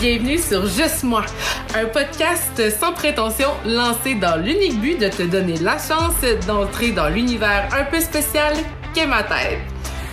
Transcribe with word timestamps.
Bienvenue 0.00 0.38
sur 0.38 0.66
Juste 0.66 1.02
moi, 1.02 1.26
un 1.74 1.84
podcast 1.84 2.70
sans 2.80 2.94
prétention 2.94 3.50
lancé 3.66 4.14
dans 4.14 4.42
l'unique 4.42 4.80
but 4.80 4.98
de 4.98 5.08
te 5.08 5.24
donner 5.24 5.58
la 5.58 5.76
chance 5.76 6.14
d'entrer 6.46 6.92
dans 6.92 7.10
l'univers 7.10 7.68
un 7.78 7.84
peu 7.84 8.00
spécial 8.00 8.54
qu'est 8.94 9.06
ma 9.06 9.22
tête. 9.22 9.58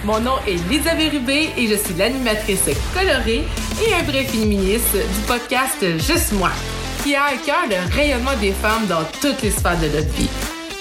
Mon 0.04 0.20
nom 0.20 0.34
est 0.46 0.58
Lisa 0.70 0.92
Rubé 0.92 1.52
et 1.58 1.68
je 1.68 1.76
suis 1.76 1.94
l'animatrice 1.98 2.70
colorée 2.94 3.46
et 3.82 3.94
un 3.94 4.04
vrai 4.04 4.26
féministe 4.26 4.92
du 4.92 5.22
podcast 5.26 5.78
Juste 5.82 6.34
moi, 6.34 6.52
qui 7.02 7.16
a 7.16 7.24
à 7.24 7.36
cœur 7.46 7.64
le 7.70 7.96
rayonnement 7.96 8.36
des 8.42 8.52
femmes 8.52 8.88
dans 8.90 9.06
toutes 9.22 9.42
les 9.42 9.52
sphères 9.52 9.80
de 9.80 9.86
notre 9.86 10.14
vie. 10.16 10.30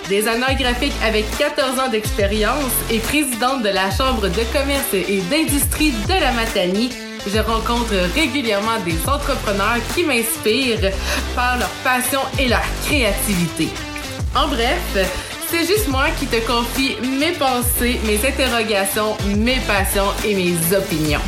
Designer 0.08 0.56
graphique 0.58 0.94
avec 1.04 1.24
14 1.38 1.78
ans 1.78 1.88
d'expérience 1.88 2.72
et 2.90 2.98
présidente 2.98 3.62
de 3.62 3.68
la 3.68 3.88
Chambre 3.92 4.22
de 4.22 4.42
commerce 4.52 4.94
et 4.94 5.20
d'industrie 5.30 5.92
de 6.08 6.20
la 6.20 6.32
Matanie, 6.32 6.90
je 7.26 7.38
rencontre 7.38 7.94
régulièrement 8.14 8.78
des 8.84 8.96
entrepreneurs 9.08 9.78
qui 9.94 10.04
m'inspirent 10.04 10.92
par 11.34 11.58
leur 11.58 11.68
passion 11.82 12.20
et 12.38 12.48
leur 12.48 12.62
créativité. 12.84 13.68
En 14.34 14.48
bref, 14.48 14.96
c'est 15.50 15.66
juste 15.66 15.88
moi 15.88 16.06
qui 16.18 16.26
te 16.26 16.36
confie 16.46 16.96
mes 17.18 17.32
pensées, 17.32 18.00
mes 18.04 18.16
interrogations, 18.26 19.16
mes 19.36 19.58
passions 19.66 20.12
et 20.24 20.34
mes 20.34 20.76
opinions. 20.76 21.20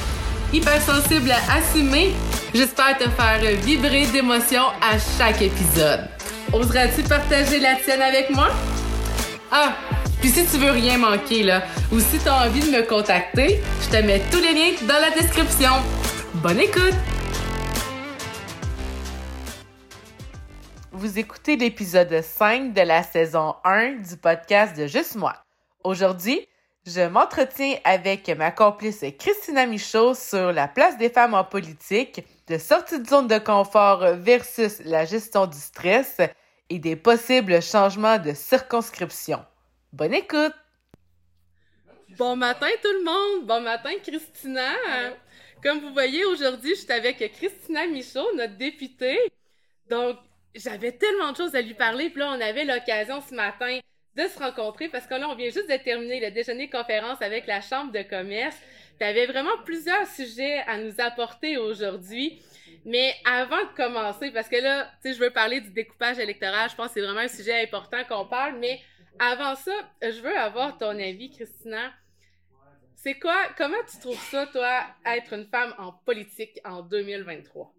Hyper 0.52 0.80
sensible 0.80 1.30
à 1.30 1.58
assumer, 1.58 2.12
j'espère 2.54 2.96
te 2.98 3.08
faire 3.10 3.40
vibrer 3.64 4.06
d'émotions 4.06 4.68
à 4.80 4.98
chaque 5.18 5.42
épisode. 5.42 6.08
Oseras-tu 6.52 7.02
partager 7.02 7.60
la 7.60 7.76
tienne 7.76 8.02
avec 8.02 8.30
moi? 8.30 8.48
Ah, 9.52 9.74
puis 10.20 10.30
si 10.30 10.44
tu 10.46 10.58
veux 10.58 10.70
rien 10.70 10.98
manquer, 10.98 11.42
là, 11.42 11.62
ou 11.92 12.00
si 12.00 12.18
tu 12.18 12.28
as 12.28 12.46
envie 12.46 12.60
de 12.60 12.76
me 12.76 12.82
contacter, 12.82 13.60
je 13.82 13.88
te 13.88 14.02
mets 14.02 14.20
tous 14.30 14.40
les 14.40 14.52
liens 14.52 14.74
dans 14.82 15.00
la 15.00 15.10
description. 15.10 15.70
Bonne 16.34 16.58
écoute! 16.58 16.94
Vous 20.90 21.18
écoutez 21.18 21.56
l'épisode 21.56 22.20
5 22.20 22.74
de 22.74 22.80
la 22.80 23.04
saison 23.04 23.54
1 23.64 23.98
du 24.08 24.16
podcast 24.16 24.76
de 24.76 24.88
Juste 24.88 25.14
moi. 25.14 25.34
Aujourd'hui, 25.84 26.44
je 26.84 27.06
m'entretiens 27.06 27.76
avec 27.84 28.28
ma 28.36 28.50
complice 28.50 29.04
Christina 29.18 29.66
Michaud 29.66 30.14
sur 30.14 30.52
la 30.52 30.66
place 30.66 30.98
des 30.98 31.10
femmes 31.10 31.34
en 31.34 31.44
politique, 31.44 32.24
de 32.48 32.58
sortie 32.58 32.98
de 32.98 33.06
zone 33.06 33.28
de 33.28 33.38
confort 33.38 34.04
versus 34.16 34.80
la 34.84 35.04
gestion 35.04 35.46
du 35.46 35.58
stress 35.58 36.16
et 36.70 36.80
des 36.80 36.96
possibles 36.96 37.62
changements 37.62 38.18
de 38.18 38.32
circonscription. 38.32 39.44
Bonne 39.92 40.12
écoute! 40.12 40.52
Bon 42.18 42.36
matin 42.36 42.68
tout 42.82 42.92
le 42.92 43.04
monde! 43.04 43.46
Bon 43.46 43.62
matin 43.62 43.90
Christina! 44.02 44.74
Comme 45.62 45.80
vous 45.80 45.94
voyez, 45.94 46.26
aujourd'hui, 46.26 46.74
je 46.74 46.82
suis 46.82 46.92
avec 46.92 47.16
Christina 47.32 47.86
Michaud, 47.86 48.36
notre 48.36 48.58
députée. 48.58 49.18
Donc, 49.88 50.18
j'avais 50.54 50.92
tellement 50.92 51.32
de 51.32 51.38
choses 51.38 51.54
à 51.54 51.62
lui 51.62 51.72
parler, 51.72 52.10
puis 52.10 52.20
là, 52.20 52.28
on 52.36 52.40
avait 52.40 52.66
l'occasion 52.66 53.22
ce 53.22 53.34
matin 53.34 53.78
de 54.14 54.26
se 54.26 54.38
rencontrer 54.38 54.90
parce 54.90 55.06
que 55.06 55.14
là, 55.14 55.26
on 55.26 55.34
vient 55.34 55.48
juste 55.48 55.70
de 55.70 55.76
terminer 55.82 56.20
le 56.20 56.32
déjeuner 56.32 56.68
conférence 56.68 57.22
avec 57.22 57.46
la 57.46 57.62
Chambre 57.62 57.90
de 57.90 58.02
commerce. 58.02 58.56
Tu 58.98 59.04
avais 59.04 59.24
vraiment 59.24 59.56
plusieurs 59.64 60.06
sujets 60.06 60.58
à 60.66 60.76
nous 60.76 60.94
apporter 60.98 61.56
aujourd'hui. 61.56 62.42
Mais 62.84 63.14
avant 63.24 63.64
de 63.64 63.74
commencer, 63.74 64.30
parce 64.32 64.50
que 64.50 64.56
là, 64.56 64.90
tu 65.02 65.08
sais, 65.08 65.14
je 65.14 65.20
veux 65.20 65.30
parler 65.30 65.62
du 65.62 65.70
découpage 65.70 66.18
électoral, 66.18 66.68
je 66.68 66.76
pense 66.76 66.88
que 66.88 66.94
c'est 66.94 67.00
vraiment 67.00 67.20
un 67.20 67.28
sujet 67.28 67.62
important 67.62 68.04
qu'on 68.04 68.26
parle, 68.26 68.58
mais 68.58 68.80
avant 69.18 69.54
ça, 69.54 69.72
je 70.02 70.20
veux 70.20 70.36
avoir 70.36 70.78
ton 70.78 70.90
avis, 70.90 71.30
Christina. 71.30 71.92
C'est 72.96 73.14
quoi, 73.14 73.36
comment 73.56 73.76
tu 73.88 73.98
trouves 74.00 74.20
ça, 74.30 74.46
toi, 74.48 74.82
être 75.06 75.32
une 75.32 75.46
femme 75.46 75.72
en 75.78 75.92
politique 75.92 76.58
en 76.64 76.82
2023? 76.82 77.72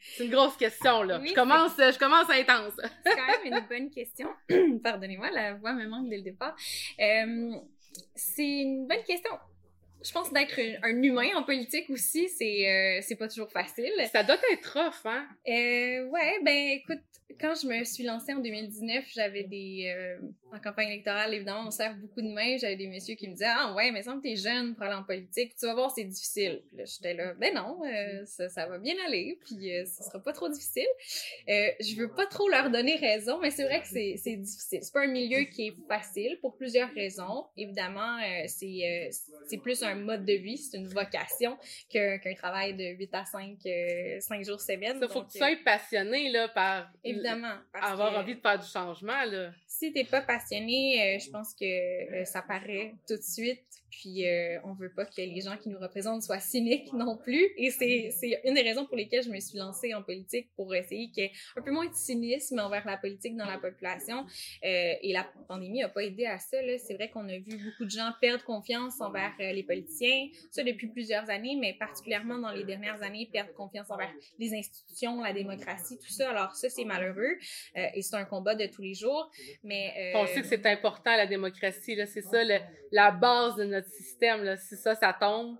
C'est 0.00 0.24
une 0.24 0.32
grosse 0.32 0.56
question, 0.56 1.04
là. 1.04 1.20
je, 1.24 1.32
commence, 1.32 1.76
je 1.76 1.98
commence 1.98 2.28
intense. 2.28 2.74
C'est 3.06 3.14
quand 3.14 3.26
même 3.26 3.52
une 3.52 3.66
bonne 3.68 3.90
question. 3.90 4.28
Pardonnez-moi, 4.82 5.30
la 5.30 5.54
voix 5.54 5.74
me 5.74 5.86
manque 5.86 6.08
dès 6.08 6.16
le 6.16 6.24
départ. 6.24 6.56
Euh, 6.98 7.52
c'est 8.16 8.42
une 8.42 8.88
bonne 8.88 9.04
question 9.04 9.30
je 10.04 10.12
pense 10.12 10.32
d'être 10.32 10.58
un, 10.82 11.02
humain 11.02 11.30
en 11.36 11.42
politique 11.42 11.88
aussi, 11.88 12.28
c'est 12.28 13.00
euh, 13.00 13.16
pas 13.16 13.28
toujours 13.28 13.50
facile. 13.50 13.92
Ça 14.12 14.22
doit 14.22 14.36
être 14.52 14.72
rough, 14.72 15.06
hein? 15.06 15.26
Euh, 15.48 16.06
ouais, 16.08 16.38
ben 16.44 16.70
écoute, 16.72 17.00
quand 17.40 17.54
je 17.54 17.66
me 17.66 17.84
suis 17.84 18.04
lancée 18.04 18.32
en 18.32 18.40
2019, 18.40 19.04
j'avais 19.14 19.44
des 19.44 19.92
euh, 19.94 20.18
en 20.54 20.60
campagne 20.60 20.88
électorale, 20.88 21.34
évidemment, 21.34 21.64
on 21.66 21.70
sert 21.70 21.94
beaucoup 21.96 22.22
de 22.22 22.28
mains. 22.28 22.56
J'avais 22.58 22.76
des 22.76 22.86
messieurs 22.86 23.16
qui 23.16 23.28
me 23.28 23.32
disaient 23.32 23.46
Ah 23.48 23.74
ouais, 23.74 23.90
mais 23.90 24.02
semble 24.02 24.22
que 24.22 24.28
t'es 24.28 24.36
jeune 24.36 24.74
pour 24.74 24.84
aller 24.84 24.94
en 24.94 25.02
politique, 25.02 25.54
tu 25.58 25.66
vas 25.66 25.74
voir, 25.74 25.90
c'est 25.90 26.04
difficile. 26.04 26.62
Puis 26.68 26.76
là, 26.76 26.84
j'étais 26.84 27.14
là, 27.14 27.34
ben 27.34 27.54
non, 27.54 27.80
euh, 27.84 28.24
ça, 28.24 28.48
ça, 28.48 28.66
va 28.66 28.78
bien 28.78 28.94
aller, 29.06 29.38
puis 29.44 29.74
euh, 29.74 29.84
ça 29.84 30.04
sera 30.04 30.20
pas 30.20 30.32
trop 30.32 30.48
difficile. 30.48 30.86
Euh, 31.48 31.68
je 31.80 31.96
veux 31.96 32.10
pas 32.10 32.26
trop 32.26 32.48
leur 32.48 32.70
donner 32.70 32.96
raison, 32.96 33.38
mais 33.40 33.50
c'est 33.50 33.64
vrai 33.64 33.80
que 33.80 33.88
c'est 33.88 34.36
difficile. 34.36 34.80
C'est 34.82 34.92
pas 34.92 35.02
un 35.02 35.08
milieu 35.08 35.44
qui 35.44 35.68
est 35.68 35.74
facile 35.88 36.38
pour 36.40 36.56
plusieurs 36.56 36.92
raisons. 36.92 37.46
Évidemment, 37.56 38.18
c'est 38.46 39.10
c'est 39.46 39.58
plus 39.58 39.82
un 39.82 39.93
mode 39.94 40.24
de 40.24 40.34
vie, 40.34 40.56
c'est 40.56 40.76
une 40.76 40.88
vocation 40.88 41.56
qu'un 41.88 42.34
travail 42.36 42.74
de 42.74 42.96
8 42.96 43.14
à 43.14 43.24
5, 43.24 43.58
5 44.20 44.44
jours 44.44 44.60
semaine. 44.60 44.98
Il 45.00 45.08
faut 45.08 45.22
que 45.22 45.32
tu 45.32 45.38
sois 45.38 45.56
passionné 45.64 46.30
là, 46.30 46.48
par 46.48 46.90
évidemment, 47.02 47.54
avoir 47.72 48.18
envie 48.18 48.34
de 48.34 48.40
faire 48.40 48.58
du 48.58 48.66
changement. 48.66 49.24
Là. 49.24 49.50
Si 49.66 49.92
t'es 49.92 50.04
pas 50.04 50.22
passionné, 50.22 51.16
euh, 51.16 51.18
je 51.18 51.30
pense 51.30 51.54
que 51.54 51.64
euh, 51.64 52.24
ça 52.24 52.42
paraît 52.42 52.94
tout 53.06 53.16
de 53.16 53.22
suite. 53.22 53.64
Puis 54.00 54.26
euh, 54.26 54.58
on 54.64 54.72
veut 54.72 54.92
pas 54.92 55.04
que 55.04 55.16
les 55.16 55.40
gens 55.40 55.56
qui 55.56 55.68
nous 55.68 55.78
représentent 55.78 56.22
soient 56.22 56.40
cyniques 56.40 56.92
non 56.92 57.16
plus. 57.16 57.50
Et 57.56 57.70
c'est, 57.70 58.10
une 58.44 58.54
des 58.54 58.62
raisons 58.62 58.86
pour 58.86 58.96
lesquelles 58.96 59.22
je 59.22 59.30
me 59.30 59.38
suis 59.40 59.58
lancée 59.58 59.94
en 59.94 60.02
politique 60.02 60.48
pour 60.56 60.74
essayer 60.74 61.10
qu'il 61.10 61.24
y 61.24 61.26
ait 61.26 61.32
un 61.56 61.62
peu 61.62 61.70
moins 61.70 61.86
de 61.86 61.94
cynisme 61.94 62.58
envers 62.58 62.86
la 62.86 62.96
politique 62.96 63.36
dans 63.36 63.46
la 63.46 63.58
population. 63.58 64.26
Euh, 64.64 64.94
et 65.02 65.12
la 65.12 65.26
pandémie 65.48 65.82
a 65.82 65.88
pas 65.88 66.02
aidé 66.02 66.26
à 66.26 66.38
ça. 66.38 66.58
C'est 66.78 66.94
vrai 66.94 67.10
qu'on 67.10 67.28
a 67.28 67.38
vu 67.38 67.56
beaucoup 67.64 67.84
de 67.84 67.90
gens 67.90 68.10
perdre 68.20 68.44
confiance 68.44 69.00
envers 69.00 69.32
euh, 69.40 69.52
les 69.52 69.62
politiciens, 69.62 70.28
ça 70.50 70.62
depuis 70.62 70.88
plusieurs 70.88 71.28
années, 71.30 71.56
mais 71.60 71.74
particulièrement 71.74 72.38
dans 72.38 72.50
les 72.50 72.64
dernières 72.64 73.02
années, 73.02 73.28
perdre 73.32 73.52
confiance 73.54 73.90
envers 73.90 74.12
les 74.38 74.54
institutions, 74.54 75.22
la 75.22 75.32
démocratie, 75.32 75.98
tout 75.98 76.10
ça. 76.10 76.30
Alors 76.30 76.54
ça, 76.54 76.68
c'est 76.68 76.84
malheureux. 76.84 77.36
Euh, 77.76 77.86
et 77.94 78.02
c'est 78.02 78.16
un 78.16 78.24
combat 78.24 78.54
de 78.54 78.66
tous 78.66 78.82
les 78.82 78.94
jours. 78.94 79.30
Mais 79.62 80.12
on 80.14 80.26
sait 80.26 80.42
que 80.42 80.48
c'est 80.48 80.66
important 80.66 81.16
la 81.16 81.26
démocratie. 81.26 81.98
C'est 82.06 82.22
ça 82.22 82.42
la 82.92 83.10
base 83.10 83.56
de 83.56 83.64
notre 83.64 83.83
système. 83.86 84.44
Là. 84.44 84.56
Si 84.56 84.76
ça, 84.76 84.94
ça 84.94 85.12
tombe, 85.12 85.58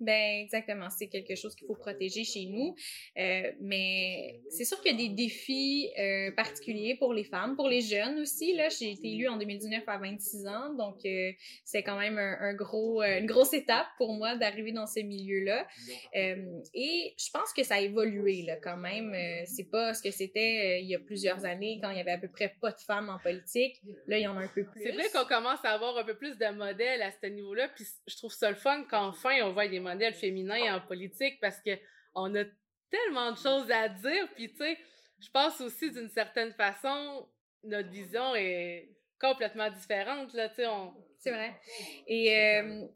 ben 0.00 0.40
exactement, 0.40 0.88
c'est 0.88 1.08
quelque 1.08 1.34
chose 1.34 1.54
qu'il 1.54 1.66
faut 1.66 1.74
protéger 1.74 2.24
chez 2.24 2.46
nous. 2.46 2.74
Euh, 3.18 3.52
mais 3.60 4.40
c'est 4.48 4.64
sûr 4.64 4.80
qu'il 4.80 4.92
y 4.92 4.94
a 4.94 5.08
des 5.08 5.14
défis 5.14 5.90
euh, 5.98 6.32
particuliers 6.32 6.96
pour 6.98 7.12
les 7.12 7.24
femmes, 7.24 7.54
pour 7.54 7.68
les 7.68 7.82
jeunes 7.82 8.18
aussi. 8.20 8.54
Là, 8.54 8.70
j'ai 8.70 8.92
été 8.92 9.12
élue 9.12 9.28
en 9.28 9.36
2019 9.36 9.82
à 9.86 9.98
26 9.98 10.46
ans, 10.46 10.74
donc 10.74 11.04
euh, 11.04 11.32
c'est 11.64 11.82
quand 11.82 11.98
même 11.98 12.18
un, 12.18 12.54
gros, 12.54 13.02
une 13.02 13.26
grosse 13.26 13.52
étape 13.52 13.86
pour 13.98 14.14
moi 14.14 14.36
d'arriver 14.36 14.72
dans 14.72 14.86
ce 14.86 15.00
milieu-là. 15.00 15.66
et 16.14 17.14
je 17.18 17.30
pense 17.30 17.52
que 17.52 17.62
ça 17.62 17.74
a 17.74 17.80
évolué 17.80 18.42
là 18.42 18.56
quand 18.56 18.78
même. 18.78 19.14
c'est 19.44 19.70
pas 19.70 19.92
ce 19.92 20.02
que 20.02 20.10
c'était 20.10 20.80
il 20.80 20.88
y 20.88 20.94
a 20.94 20.98
plusieurs 20.98 21.44
années 21.44 21.78
quand 21.82 21.90
il 21.90 21.98
y 21.98 22.00
avait 22.00 22.12
à 22.12 22.18
peu 22.18 22.28
près 22.28 22.54
pas 22.60 22.72
de 22.72 22.80
femmes 22.80 23.10
en 23.10 23.18
politique. 23.18 23.80
Là, 24.06 24.18
il 24.18 24.22
y 24.22 24.26
en 24.26 24.36
a 24.36 24.40
un 24.40 24.48
peu 24.48 24.64
plus. 24.64 24.82
C'est 24.82 24.92
vrai 24.92 25.04
qu'on 25.12 25.26
commence 25.26 25.62
à 25.64 25.72
avoir 25.72 25.96
un 25.98 26.04
peu 26.04 26.14
plus 26.14 26.38
de 26.38 26.46
modèles 26.54 27.02
à 27.02 27.10
ce 27.10 27.26
niveau-là. 27.26 27.68
Puis 27.68 27.84
je 28.06 28.16
trouve 28.16 28.32
ça 28.32 28.48
le 28.48 28.56
fun 28.56 28.84
qu'enfin 28.84 29.42
on 29.42 29.52
voit 29.52 29.68
des 29.68 29.80
modèles 29.80 29.89
modèle 29.92 30.14
féminin 30.14 30.76
en 30.76 30.80
politique 30.80 31.38
parce 31.40 31.60
que 31.60 31.72
on 32.14 32.34
a 32.34 32.44
tellement 32.90 33.32
de 33.32 33.36
choses 33.36 33.70
à 33.70 33.88
dire. 33.88 34.28
Puis, 34.34 34.50
tu 34.50 34.56
sais, 34.58 34.78
je 35.20 35.30
pense 35.30 35.60
aussi 35.60 35.90
d'une 35.90 36.08
certaine 36.08 36.52
façon, 36.52 37.28
notre 37.64 37.90
vision 37.90 38.34
est 38.34 38.88
complètement 39.20 39.70
différente, 39.70 40.32
là, 40.34 40.48
tu 40.48 40.56
sais. 40.56 40.66
On... 40.66 40.92
C'est 41.18 41.32
vrai. 41.32 41.54
Et, 42.06 42.34
euh, 42.34 42.86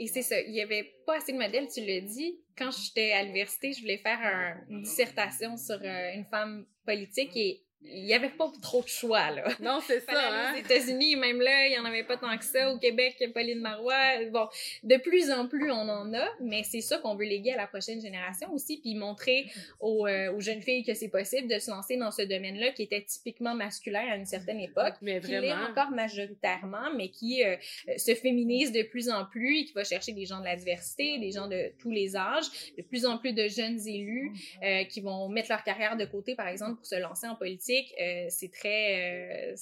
et 0.00 0.08
c'est 0.08 0.22
ça, 0.22 0.40
il 0.40 0.52
y 0.52 0.60
avait 0.60 0.92
pas 1.06 1.18
assez 1.18 1.32
de 1.32 1.38
modèles, 1.38 1.68
tu 1.72 1.80
l'as 1.84 2.00
dit. 2.00 2.40
Quand 2.58 2.70
j'étais 2.72 3.12
à 3.12 3.22
l'université, 3.22 3.72
je 3.72 3.80
voulais 3.80 3.98
faire 3.98 4.56
une 4.68 4.82
dissertation 4.82 5.56
sur 5.56 5.80
euh, 5.80 6.12
une 6.14 6.24
femme 6.26 6.66
politique 6.84 7.30
et 7.36 7.62
il 7.82 8.04
n'y 8.04 8.14
avait 8.14 8.28
pas 8.30 8.50
trop 8.60 8.82
de 8.82 8.88
choix, 8.88 9.30
là. 9.30 9.44
Non, 9.60 9.80
c'est 9.86 10.00
ça, 10.00 10.12
hein? 10.12 10.54
Aux 10.54 10.58
États-Unis, 10.58 11.16
même 11.16 11.40
là, 11.40 11.66
il 11.66 11.70
n'y 11.70 11.78
en 11.78 11.84
avait 11.84 12.04
pas 12.04 12.16
tant 12.16 12.36
que 12.36 12.44
ça. 12.44 12.72
Au 12.72 12.78
Québec, 12.78 13.16
Pauline 13.34 13.60
Marois. 13.60 14.24
Bon, 14.30 14.48
de 14.82 14.96
plus 14.96 15.30
en 15.30 15.48
plus, 15.48 15.70
on 15.70 15.88
en 15.88 16.12
a, 16.12 16.28
mais 16.40 16.62
c'est 16.62 16.82
ça 16.82 16.98
qu'on 16.98 17.14
veut 17.14 17.24
léguer 17.24 17.52
à 17.52 17.56
la 17.56 17.66
prochaine 17.66 18.00
génération 18.00 18.52
aussi, 18.52 18.78
puis 18.80 18.94
montrer 18.94 19.46
aux, 19.80 20.06
euh, 20.06 20.32
aux 20.32 20.40
jeunes 20.40 20.60
filles 20.60 20.84
que 20.84 20.94
c'est 20.94 21.08
possible 21.08 21.48
de 21.48 21.58
se 21.58 21.70
lancer 21.70 21.96
dans 21.96 22.10
ce 22.10 22.22
domaine-là 22.22 22.70
qui 22.72 22.82
était 22.82 23.02
typiquement 23.02 23.54
masculin 23.54 24.06
à 24.10 24.16
une 24.16 24.26
certaine 24.26 24.60
époque, 24.60 24.94
mais 25.00 25.20
qui 25.20 25.30
l'est 25.30 25.52
encore 25.52 25.90
majoritairement, 25.90 26.94
mais 26.96 27.08
qui 27.08 27.42
euh, 27.44 27.56
se 27.96 28.14
féminise 28.14 28.72
de 28.72 28.82
plus 28.82 29.08
en 29.08 29.24
plus 29.24 29.60
et 29.60 29.64
qui 29.64 29.72
va 29.72 29.84
chercher 29.84 30.12
des 30.12 30.26
gens 30.26 30.40
de 30.40 30.44
la 30.44 30.56
diversité, 30.56 31.18
des 31.18 31.32
gens 31.32 31.48
de 31.48 31.72
tous 31.78 31.90
les 31.90 32.14
âges, 32.14 32.46
de 32.76 32.82
plus 32.82 33.06
en 33.06 33.16
plus 33.18 33.32
de 33.32 33.48
jeunes 33.48 33.80
élus 33.86 34.32
euh, 34.62 34.84
qui 34.84 35.00
vont 35.00 35.28
mettre 35.28 35.48
leur 35.50 35.64
carrière 35.64 35.96
de 35.96 36.04
côté, 36.04 36.34
par 36.34 36.48
exemple, 36.48 36.76
pour 36.76 36.86
se 36.86 36.96
lancer 36.96 37.26
en 37.26 37.36
politique 37.36 37.69
politique. 37.70 37.94
Euh, 38.00 38.26
c'est 38.28 38.52
très... 38.52 39.52
Euh, 39.52 39.54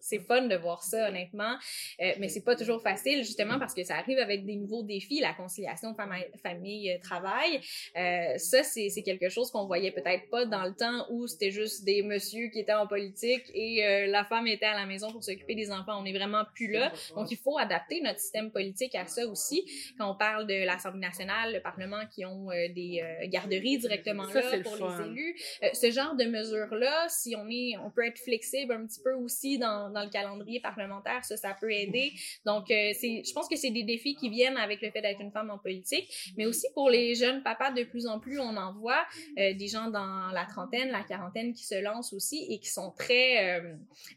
c'est 0.00 0.20
fun 0.20 0.46
de 0.46 0.56
voir 0.56 0.82
ça, 0.82 1.08
honnêtement. 1.08 1.56
Euh, 2.00 2.12
mais 2.18 2.28
c'est 2.28 2.42
pas 2.42 2.56
toujours 2.56 2.80
facile, 2.80 3.18
justement, 3.18 3.58
parce 3.58 3.74
que 3.74 3.84
ça 3.84 3.96
arrive 3.96 4.18
avec 4.18 4.46
des 4.46 4.56
nouveaux 4.56 4.82
défis, 4.82 5.20
la 5.20 5.34
conciliation 5.34 5.94
famille-travail. 6.42 7.60
Euh, 7.94 8.38
ça, 8.38 8.62
c'est 8.62 9.02
quelque 9.02 9.28
chose 9.28 9.50
qu'on 9.50 9.66
voyait 9.66 9.90
peut-être 9.90 10.30
pas 10.30 10.46
dans 10.46 10.64
le 10.64 10.74
temps 10.74 11.06
où 11.10 11.26
c'était 11.26 11.50
juste 11.50 11.84
des 11.84 12.02
messieurs 12.02 12.48
qui 12.48 12.60
étaient 12.60 12.72
en 12.72 12.86
politique 12.86 13.44
et 13.52 14.06
la 14.08 14.24
femme 14.24 14.46
était 14.46 14.64
à 14.64 14.74
la 14.74 14.86
maison 14.86 15.12
pour 15.12 15.22
s'occuper 15.22 15.54
des 15.54 15.70
enfants. 15.70 16.00
On 16.00 16.06
est 16.06 16.16
vraiment 16.16 16.44
plus 16.54 16.72
là. 16.72 16.90
Donc, 17.14 17.30
il 17.30 17.36
faut 17.36 17.58
adapter 17.58 18.00
notre 18.00 18.20
système 18.20 18.50
politique 18.50 18.94
à 18.94 19.06
ça 19.06 19.26
aussi. 19.26 19.62
Quand 19.98 20.10
on 20.10 20.14
parle 20.16 20.46
de 20.46 20.64
l'Assemblée 20.64 21.00
nationale, 21.00 21.52
le 21.52 21.60
Parlement 21.60 22.06
qui 22.14 22.24
ont 22.24 22.46
des 22.46 23.04
garderies 23.24 23.76
directement 23.76 24.24
là 24.24 24.42
pour 24.62 24.88
les 24.88 25.04
élus, 25.06 25.36
ce 25.74 25.90
genre 25.90 26.14
de 26.16 26.24
mesures-là, 26.24 27.08
si 27.10 27.27
on 27.36 27.48
est, 27.50 27.76
on 27.78 27.90
peut 27.90 28.06
être 28.06 28.18
flexible 28.18 28.72
un 28.72 28.86
petit 28.86 29.00
peu 29.02 29.12
aussi 29.14 29.58
dans, 29.58 29.90
dans 29.90 30.02
le 30.02 30.10
calendrier 30.10 30.60
parlementaire, 30.60 31.24
ça, 31.24 31.36
ça 31.36 31.56
peut 31.58 31.72
aider. 31.72 32.12
Donc, 32.44 32.66
c'est, 32.68 33.22
je 33.24 33.32
pense 33.32 33.48
que 33.48 33.56
c'est 33.56 33.70
des 33.70 33.82
défis 33.82 34.14
qui 34.14 34.28
viennent 34.28 34.56
avec 34.56 34.80
le 34.82 34.90
fait 34.90 35.00
d'être 35.00 35.20
une 35.20 35.32
femme 35.32 35.50
en 35.50 35.58
politique, 35.58 36.32
mais 36.36 36.46
aussi 36.46 36.66
pour 36.74 36.90
les 36.90 37.14
jeunes 37.14 37.42
papas, 37.42 37.72
de 37.72 37.84
plus 37.84 38.06
en 38.06 38.20
plus, 38.20 38.38
on 38.38 38.56
en 38.56 38.72
voit 38.72 39.04
des 39.36 39.68
gens 39.68 39.88
dans 39.88 40.30
la 40.32 40.44
trentaine, 40.46 40.90
la 40.90 41.02
quarantaine 41.02 41.52
qui 41.52 41.64
se 41.64 41.80
lancent 41.80 42.12
aussi 42.12 42.46
et 42.50 42.58
qui 42.58 42.70
sont 42.70 42.92
très 42.92 43.62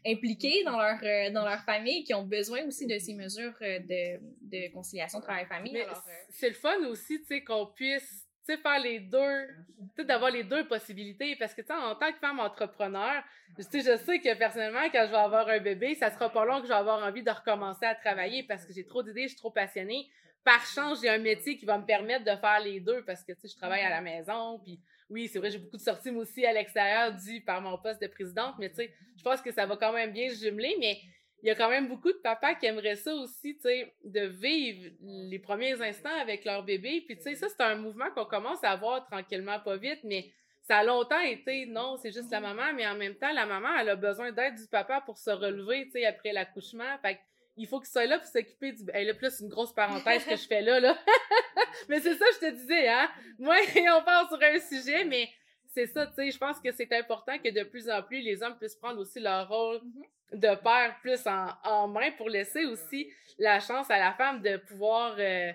impliqués 0.06 0.64
dans 0.64 0.78
leur, 0.78 1.00
dans 1.32 1.44
leur 1.44 1.62
famille, 1.64 2.04
qui 2.04 2.14
ont 2.14 2.24
besoin 2.24 2.64
aussi 2.66 2.86
de 2.86 2.98
ces 2.98 3.14
mesures 3.14 3.54
de, 3.60 4.18
de 4.42 4.72
conciliation 4.72 5.20
travail-famille. 5.20 5.84
c'est 6.30 6.48
le 6.48 6.54
fun 6.54 6.76
aussi, 6.88 7.20
tu 7.20 7.26
sais, 7.26 7.44
qu'on 7.44 7.66
puisse 7.66 8.26
sais, 8.44 8.56
faire 8.56 8.80
les 8.80 9.00
deux, 9.00 9.48
tu 9.96 10.04
d'avoir 10.04 10.30
les 10.30 10.44
deux 10.44 10.66
possibilités. 10.66 11.36
Parce 11.36 11.54
que, 11.54 11.60
tu 11.60 11.68
sais, 11.68 11.74
en 11.74 11.94
tant 11.94 12.12
que 12.12 12.18
femme 12.18 12.40
entrepreneur, 12.40 13.22
tu 13.56 13.62
sais, 13.62 13.80
je 13.80 13.96
sais 14.04 14.20
que 14.20 14.34
personnellement, 14.36 14.88
quand 14.90 15.04
je 15.06 15.10
vais 15.10 15.16
avoir 15.16 15.48
un 15.48 15.60
bébé, 15.60 15.94
ça 15.94 16.10
sera 16.10 16.30
pas 16.30 16.44
long 16.44 16.60
que 16.60 16.64
je 16.64 16.72
vais 16.72 16.78
avoir 16.78 17.02
envie 17.04 17.22
de 17.22 17.30
recommencer 17.30 17.84
à 17.84 17.94
travailler 17.94 18.42
parce 18.42 18.64
que 18.64 18.72
j'ai 18.72 18.84
trop 18.84 19.02
d'idées, 19.02 19.22
je 19.22 19.28
suis 19.28 19.36
trop 19.36 19.50
passionnée. 19.50 20.08
Par 20.44 20.64
chance, 20.66 21.00
j'ai 21.02 21.08
un 21.08 21.18
métier 21.18 21.56
qui 21.56 21.64
va 21.64 21.78
me 21.78 21.84
permettre 21.84 22.24
de 22.24 22.36
faire 22.40 22.60
les 22.60 22.80
deux 22.80 23.04
parce 23.04 23.22
que, 23.22 23.32
tu 23.32 23.42
sais, 23.42 23.48
je 23.48 23.56
travaille 23.56 23.82
à 23.82 23.90
la 23.90 24.00
maison. 24.00 24.58
Puis, 24.58 24.80
oui, 25.08 25.28
c'est 25.28 25.38
vrai, 25.38 25.50
j'ai 25.50 25.58
beaucoup 25.58 25.76
de 25.76 25.82
sorties, 25.82 26.10
aussi, 26.10 26.44
à 26.44 26.52
l'extérieur, 26.52 27.12
dû 27.12 27.42
par 27.42 27.60
mon 27.60 27.78
poste 27.78 28.00
de 28.00 28.08
présidente. 28.08 28.54
Mais, 28.58 28.70
tu 28.70 28.76
sais, 28.76 28.94
je 29.16 29.22
pense 29.22 29.40
que 29.40 29.52
ça 29.52 29.66
va 29.66 29.76
quand 29.76 29.92
même 29.92 30.12
bien 30.12 30.28
jumeler. 30.30 30.74
Mais, 30.80 30.98
il 31.42 31.48
y 31.48 31.50
a 31.50 31.54
quand 31.56 31.68
même 31.68 31.88
beaucoup 31.88 32.12
de 32.12 32.18
papas 32.18 32.54
qui 32.54 32.66
aimeraient 32.66 32.96
ça 32.96 33.12
aussi, 33.14 33.56
tu 33.56 33.62
sais, 33.62 33.92
de 34.04 34.20
vivre 34.20 34.90
les 35.02 35.40
premiers 35.40 35.80
instants 35.82 36.20
avec 36.20 36.44
leur 36.44 36.62
bébé. 36.62 37.02
Puis, 37.06 37.16
tu 37.16 37.22
sais, 37.22 37.34
ça, 37.34 37.48
c'est 37.48 37.62
un 37.62 37.74
mouvement 37.74 38.10
qu'on 38.14 38.24
commence 38.24 38.62
à 38.62 38.70
avoir 38.70 39.04
tranquillement, 39.06 39.58
pas 39.58 39.76
vite, 39.76 40.00
mais 40.04 40.30
ça 40.62 40.78
a 40.78 40.84
longtemps 40.84 41.20
été, 41.20 41.66
non, 41.66 41.96
c'est 41.96 42.12
juste 42.12 42.30
la 42.30 42.40
maman, 42.40 42.72
mais 42.74 42.86
en 42.86 42.94
même 42.94 43.16
temps, 43.16 43.32
la 43.32 43.46
maman, 43.46 43.76
elle 43.80 43.88
a 43.88 43.96
besoin 43.96 44.30
d'aide 44.30 44.54
du 44.54 44.66
papa 44.68 45.00
pour 45.00 45.18
se 45.18 45.30
relever, 45.30 45.86
tu 45.86 45.92
sais, 45.92 46.06
après 46.06 46.32
l'accouchement. 46.32 46.98
Fait 47.02 47.18
il 47.56 47.66
faut 47.66 47.80
qu'il 47.80 47.90
soit 47.90 48.06
là 48.06 48.18
pour 48.18 48.28
s'occuper 48.28 48.72
du... 48.72 48.82
Elle 48.94 49.10
a 49.10 49.14
plus 49.14 49.40
une 49.40 49.48
grosse 49.48 49.74
parenthèse 49.74 50.24
que 50.24 50.36
je 50.36 50.46
fais 50.46 50.62
là, 50.62 50.80
là. 50.80 50.96
mais 51.88 52.00
c'est 52.00 52.14
ça, 52.14 52.24
je 52.34 52.46
te 52.46 52.50
disais, 52.52 52.88
hein. 52.88 53.10
Moi, 53.38 53.56
on 53.76 54.04
part 54.04 54.28
sur 54.28 54.40
un 54.42 54.58
sujet, 54.58 55.04
mais 55.04 55.28
c'est 55.74 55.86
ça, 55.86 56.06
tu 56.06 56.14
sais, 56.14 56.30
je 56.30 56.38
pense 56.38 56.60
que 56.60 56.70
c'est 56.72 56.92
important 56.92 57.38
que 57.38 57.48
de 57.48 57.64
plus 57.64 57.88
en 57.88 58.02
plus, 58.02 58.20
les 58.20 58.42
hommes 58.42 58.56
puissent 58.58 58.76
prendre 58.76 59.00
aussi 59.00 59.20
leur 59.20 59.48
rôle 59.48 59.76
mm-hmm 59.76 60.06
de 60.32 60.54
père 60.62 60.96
plus 61.00 61.20
en, 61.26 61.88
main 61.88 62.10
pour 62.16 62.28
laisser 62.28 62.64
aussi 62.64 63.10
la 63.38 63.60
chance 63.60 63.90
à 63.90 63.98
la 63.98 64.12
femme 64.14 64.40
de 64.40 64.56
pouvoir 64.56 65.16
euh, 65.18 65.52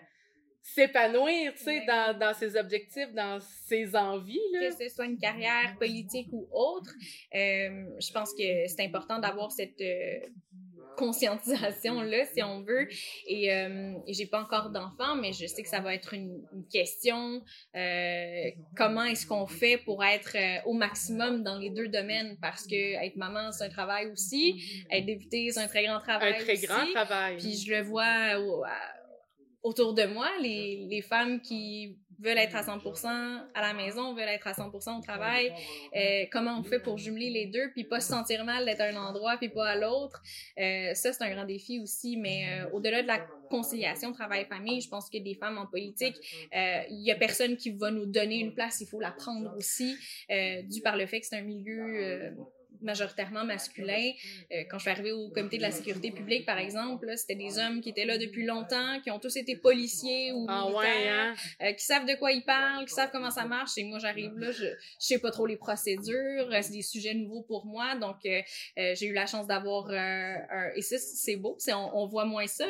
s'épanouir, 0.62 1.54
tu 1.54 1.64
sais, 1.64 1.86
dans, 1.86 2.18
dans, 2.18 2.34
ses 2.34 2.56
objectifs, 2.58 3.12
dans 3.14 3.40
ses 3.40 3.96
envies. 3.96 4.40
Là. 4.54 4.70
Que 4.70 4.84
ce 4.84 4.90
soit 4.94 5.06
une 5.06 5.18
carrière 5.18 5.76
politique 5.80 6.28
ou 6.32 6.48
autre, 6.52 6.92
euh, 7.34 7.86
je 8.00 8.12
pense 8.12 8.34
que 8.34 8.68
c'est 8.68 8.84
important 8.84 9.20
d'avoir 9.20 9.52
cette 9.52 9.82
euh, 9.82 10.20
conscientisation-là, 10.98 12.26
si 12.26 12.44
on 12.44 12.62
veut. 12.62 12.88
Et, 13.28 13.54
euh, 13.54 13.94
j'ai 14.08 14.26
pas 14.26 14.42
encore 14.42 14.72
d'enfants, 14.72 15.16
mais 15.16 15.32
je 15.32 15.46
sais 15.46 15.64
que 15.64 15.70
ça 15.70 15.80
va 15.80 15.94
être 15.94 16.14
une, 16.14 16.44
question. 16.72 17.42
Euh, 17.76 18.44
comment 18.76 19.04
est-ce 19.04 19.26
qu'on 19.26 19.48
fait 19.48 19.78
pour 19.78 20.04
être 20.04 20.36
euh, 20.36 20.60
au 20.66 20.74
maximum 20.74 21.44
dans 21.44 21.58
les 21.58 21.70
deux 21.70 21.88
domaines? 21.88 22.38
Parce 22.42 22.66
que 22.66 22.76
être 22.76 23.16
maman, 23.16 23.52
c'est 23.52 23.66
un 23.66 23.70
travail 23.70 24.08
aussi. 24.12 24.86
Être 24.92 25.06
députée, 25.06 25.50
c'est 25.52 25.62
un 25.62 25.68
très 25.68 25.86
grand 25.86 26.00
travail 26.00 26.34
Un 26.34 26.44
très 26.44 26.58
grand 26.58 26.86
travail. 26.94 27.38
Puis 27.38 27.56
je 27.58 27.72
le 27.72 27.84
vois 27.84 28.38
autour 29.64 29.94
de 29.94 30.06
moi, 30.06 30.30
les, 30.42 30.88
les 30.90 31.02
femmes 31.02 31.40
qui 31.42 31.98
veulent 32.20 32.38
être 32.38 32.56
à 32.56 32.62
100% 32.62 33.08
à 33.54 33.62
la 33.62 33.74
maison, 33.74 34.14
veulent 34.14 34.30
être 34.30 34.48
à 34.48 34.54
100% 34.54 35.00
au 35.00 35.02
travail. 35.02 35.54
Euh, 35.96 36.26
comment 36.32 36.60
on 36.60 36.64
fait 36.64 36.80
pour 36.80 36.98
jumeler 36.98 37.30
les 37.30 37.46
deux, 37.48 37.72
puis 37.74 37.84
pas 37.84 38.00
se 38.00 38.10
sentir 38.10 38.44
mal 38.46 38.66
d'être 38.66 38.82
à 38.82 38.86
un 38.86 38.96
endroit 38.96 39.38
puis 39.38 39.50
pas 39.50 39.70
à 39.70 39.76
l'autre. 39.76 40.22
Euh, 40.60 40.94
ça, 40.94 41.14
c'est 41.14 41.24
un 41.24 41.34
grand 41.34 41.46
défi 41.46 41.80
aussi. 41.80 42.18
Mais 42.18 42.46
euh, 42.50 42.70
au-delà 42.72 43.02
de 43.02 43.08
la 43.08 43.20
conciliation 43.50 44.12
travail-famille, 44.12 44.82
je 44.82 44.90
pense 44.90 45.10
que 45.10 45.18
des 45.18 45.36
femmes 45.36 45.58
en 45.58 45.66
politique, 45.66 46.16
euh, 46.56 46.82
il 46.90 47.02
y 47.02 47.12
a 47.12 47.16
personne 47.16 47.58
qui 47.58 47.72
va 47.72 47.92
nous 47.92 48.06
donner 48.06 48.40
une 48.40 48.54
place. 48.54 48.82
Il 48.82 48.88
faut 48.88 49.00
la 49.00 49.12
prendre 49.12 49.56
aussi, 49.58 49.96
euh, 50.32 50.62
dû 50.64 50.82
par 50.82 50.98
le 50.98 51.06
fait 51.06 51.20
que 51.20 51.26
c'est 51.26 51.38
un 51.38 51.42
milieu 51.42 52.36
majoritairement 52.82 53.44
masculin. 53.44 54.12
Euh, 54.52 54.64
quand 54.70 54.78
je 54.78 54.84
suis 54.84 54.92
arrivée 54.92 55.12
au 55.12 55.30
comité 55.30 55.58
de 55.58 55.62
la 55.62 55.72
sécurité 55.72 56.12
publique, 56.12 56.46
par 56.46 56.58
exemple, 56.58 57.12
c'était 57.16 57.36
des 57.36 57.58
hommes 57.58 57.82
qui 57.82 57.90
étaient 57.90 58.06
là 58.06 58.18
depuis 58.18 58.46
longtemps, 58.46 59.00
qui 59.02 59.12
ont 59.12 59.20
tous 59.20 59.36
été 59.38 59.56
policiers 59.56 60.32
ou 60.32 60.46
ah 60.50 60.68
hein? 60.84 61.36
euh, 61.62 61.74
qui 61.74 61.86
savent 61.86 62.06
de 62.06 62.16
quoi 62.16 62.32
ils 62.32 62.44
parlent, 62.44 62.86
qui 62.86 62.94
savent 62.94 63.10
comment 63.12 63.32
ça 63.32 63.46
marche. 63.46 63.72
Et 63.78 63.84
moi, 63.84 64.00
j'arrive 64.00 64.38
là, 64.38 64.52
je, 64.52 64.66
je 64.66 64.76
sais 65.00 65.20
pas 65.20 65.32
trop 65.32 65.46
les 65.46 65.58
procédures, 65.58 66.48
c'est 66.62 66.72
des 66.72 66.82
sujets 66.82 67.14
nouveaux 67.14 67.44
pour 67.44 67.66
moi. 67.66 67.96
Donc, 67.96 68.18
euh, 68.26 68.42
j'ai 68.76 69.08
eu 69.08 69.14
la 69.14 69.26
chance 69.26 69.48
d'avoir 69.48 69.90
un... 69.90 70.72
Et 70.76 70.82
ça, 70.82 70.98
c'est 70.98 71.36
beau, 71.36 71.58
on, 71.70 71.92
on, 71.94 72.08
voit 72.08 72.26
moins 72.26 72.48
ça, 72.48 72.66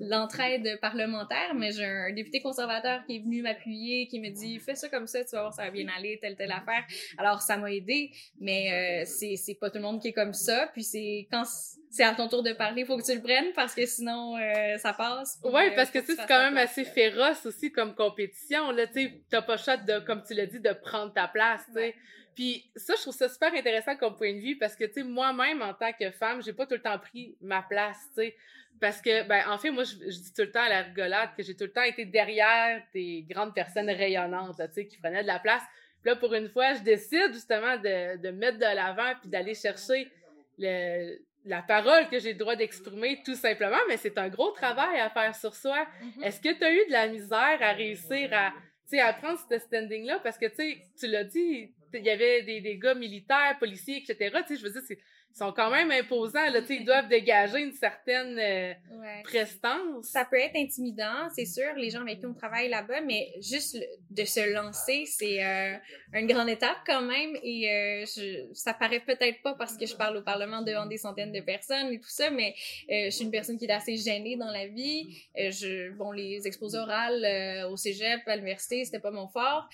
l'entraide 0.00 0.78
parlementaire, 0.80 1.54
mais 1.54 1.72
j'ai 1.72 1.84
un 1.84 2.12
député 2.12 2.40
conservateur 2.40 3.04
qui 3.06 3.16
est 3.16 3.20
venu 3.20 3.42
m'appuyer, 3.42 4.06
qui 4.08 4.20
me 4.20 4.30
dit 4.30 4.58
«Fais 4.60 4.74
ça 4.74 4.88
comme 4.88 5.06
ça, 5.06 5.24
tu 5.24 5.30
vas 5.32 5.42
voir, 5.42 5.54
ça 5.54 5.64
va 5.64 5.70
bien 5.70 5.86
aller, 5.96 6.18
telle, 6.20 6.36
telle 6.36 6.52
affaire.» 6.52 6.84
Alors, 7.18 7.42
ça 7.42 7.56
m'a 7.56 7.72
aidé, 7.72 8.10
mais 8.40 9.04
c'est 9.06 9.35
c'est 9.36 9.54
pas 9.54 9.70
tout 9.70 9.76
le 9.76 9.82
monde 9.82 10.00
qui 10.00 10.08
est 10.08 10.12
comme 10.12 10.34
ça. 10.34 10.68
Puis 10.72 10.84
c'est 10.84 11.28
quand 11.30 11.44
c'est 11.90 12.04
à 12.04 12.14
ton 12.14 12.28
tour 12.28 12.42
de 12.42 12.52
parler, 12.52 12.82
il 12.82 12.86
faut 12.86 12.96
que 12.96 13.04
tu 13.04 13.14
le 13.14 13.22
prennes 13.22 13.52
parce 13.54 13.74
que 13.74 13.86
sinon 13.86 14.36
euh, 14.36 14.76
ça 14.78 14.92
passe. 14.92 15.38
Ouais, 15.44 15.74
parce 15.74 15.90
que, 15.90 16.02
c'est 16.02 16.16
quand 16.26 16.42
même 16.42 16.56
assez 16.56 16.84
féroce 16.84 17.46
aussi 17.46 17.72
comme 17.72 17.94
compétition. 17.94 18.70
Là, 18.70 18.86
tu 18.86 19.22
t'as 19.30 19.42
pas 19.42 19.56
choix 19.56 19.76
de, 19.76 19.98
comme 20.00 20.22
tu 20.22 20.34
l'as 20.34 20.46
dit, 20.46 20.60
de 20.60 20.72
prendre 20.72 21.12
ta 21.12 21.28
place. 21.28 21.62
tu 21.74 21.94
Puis 22.34 22.70
ça, 22.76 22.94
je 22.96 23.02
trouve 23.02 23.14
ça 23.14 23.28
super 23.28 23.52
intéressant 23.54 23.96
comme 23.96 24.16
point 24.16 24.34
de 24.34 24.40
vue 24.40 24.58
parce 24.58 24.76
que 24.76 24.84
tu 24.84 24.94
sais, 24.94 25.02
moi-même 25.02 25.62
en 25.62 25.74
tant 25.74 25.92
que 25.92 26.10
femme, 26.10 26.42
j'ai 26.42 26.52
pas 26.52 26.66
tout 26.66 26.74
le 26.74 26.82
temps 26.82 26.98
pris 26.98 27.36
ma 27.40 27.62
place. 27.62 27.98
tu 28.14 28.22
sais 28.22 28.36
parce 28.80 29.00
que, 29.00 29.26
ben, 29.26 29.42
en 29.48 29.58
fait, 29.58 29.70
moi, 29.70 29.84
je, 29.84 29.94
dis 29.94 30.32
tout 30.34 30.42
le 30.42 30.50
temps 30.50 30.62
à 30.62 30.68
la 30.68 30.82
rigolade 30.82 31.30
que 31.36 31.42
j'ai 31.42 31.56
tout 31.56 31.64
le 31.64 31.72
temps 31.72 31.82
été 31.82 32.04
derrière 32.04 32.82
des 32.92 33.26
grandes 33.28 33.54
personnes 33.54 33.88
rayonnantes, 33.88 34.56
tu 34.56 34.72
sais, 34.74 34.86
qui 34.86 34.98
prenaient 34.98 35.22
de 35.22 35.26
la 35.26 35.38
place 35.38 35.62
là, 36.04 36.16
pour 36.16 36.34
une 36.34 36.48
fois, 36.48 36.74
je 36.74 36.82
décide 36.82 37.32
justement 37.32 37.76
de, 37.76 38.18
de 38.18 38.30
mettre 38.30 38.58
de 38.58 38.62
l'avant 38.62 39.12
puis 39.20 39.28
d'aller 39.28 39.54
chercher 39.54 40.08
le, 40.58 41.18
la 41.44 41.62
parole 41.62 42.08
que 42.08 42.18
j'ai 42.18 42.32
le 42.32 42.38
droit 42.38 42.56
d'exprimer 42.56 43.22
tout 43.24 43.34
simplement, 43.34 43.78
mais 43.88 43.96
c'est 43.96 44.18
un 44.18 44.28
gros 44.28 44.50
travail 44.50 44.98
à 45.00 45.10
faire 45.10 45.34
sur 45.34 45.54
soi. 45.54 45.86
Mm-hmm. 46.02 46.24
Est-ce 46.24 46.40
que 46.40 46.52
tu 46.52 46.64
as 46.64 46.72
eu 46.72 46.86
de 46.86 46.92
la 46.92 47.08
misère 47.08 47.58
à 47.60 47.72
réussir 47.72 48.30
à, 48.32 48.52
à 49.00 49.12
prendre 49.12 49.38
ce 49.50 49.58
standing-là? 49.58 50.20
Parce 50.22 50.38
que, 50.38 50.46
tu 50.46 51.06
l'as 51.06 51.24
dit, 51.24 51.72
il 51.94 52.04
y 52.04 52.10
avait 52.10 52.42
des, 52.42 52.60
des 52.60 52.78
gars 52.78 52.94
militaires, 52.94 53.56
policiers, 53.58 54.02
etc. 54.02 54.36
Je 54.48 54.62
veux 54.62 54.70
dire, 54.70 54.82
sont 55.36 55.52
quand 55.52 55.70
même 55.70 55.90
imposants. 55.90 56.50
Là, 56.50 56.60
ils 56.68 56.84
doivent 56.84 57.08
dégager 57.08 57.60
une 57.60 57.72
certaine 57.72 58.38
euh, 58.38 58.72
prestance. 59.24 60.06
Ça 60.06 60.24
peut 60.24 60.38
être 60.38 60.56
intimidant, 60.56 61.28
c'est 61.34 61.44
sûr, 61.44 61.74
les 61.76 61.90
gens 61.90 62.00
avec 62.00 62.20
qui 62.20 62.26
on 62.26 62.34
travaille 62.34 62.68
là-bas, 62.68 63.02
mais 63.02 63.28
juste 63.40 63.76
de 64.10 64.24
se 64.24 64.52
lancer, 64.52 65.04
c'est 65.06 65.44
euh, 65.44 65.76
une 66.14 66.26
grande 66.26 66.48
étape 66.48 66.78
quand 66.86 67.02
même. 67.02 67.36
Et 67.42 67.70
euh, 67.70 68.04
je, 68.06 68.46
ça 68.54 68.72
paraît 68.72 69.00
peut-être 69.00 69.42
pas 69.42 69.54
parce 69.54 69.76
que 69.76 69.86
je 69.86 69.94
parle 69.94 70.16
au 70.16 70.22
Parlement 70.22 70.62
devant 70.62 70.86
des 70.86 70.96
centaines 70.96 71.32
de 71.32 71.40
personnes 71.40 71.92
et 71.92 72.00
tout 72.00 72.08
ça, 72.08 72.30
mais 72.30 72.54
je 72.88 73.10
suis 73.10 73.24
une 73.24 73.30
personne 73.30 73.58
qui 73.58 73.66
est 73.66 73.72
assez 73.72 73.96
gênée 73.96 74.36
dans 74.36 74.50
la 74.50 74.66
vie. 74.66 75.22
je, 75.36 75.90
bon, 75.90 76.12
les 76.12 76.46
exposés 76.46 76.78
orales 76.78 77.66
au 77.70 77.76
cégep, 77.76 78.20
à 78.26 78.36
l'université, 78.36 78.84
c'était 78.84 79.00
pas 79.00 79.10
mon 79.10 79.28
fort. 79.28 79.68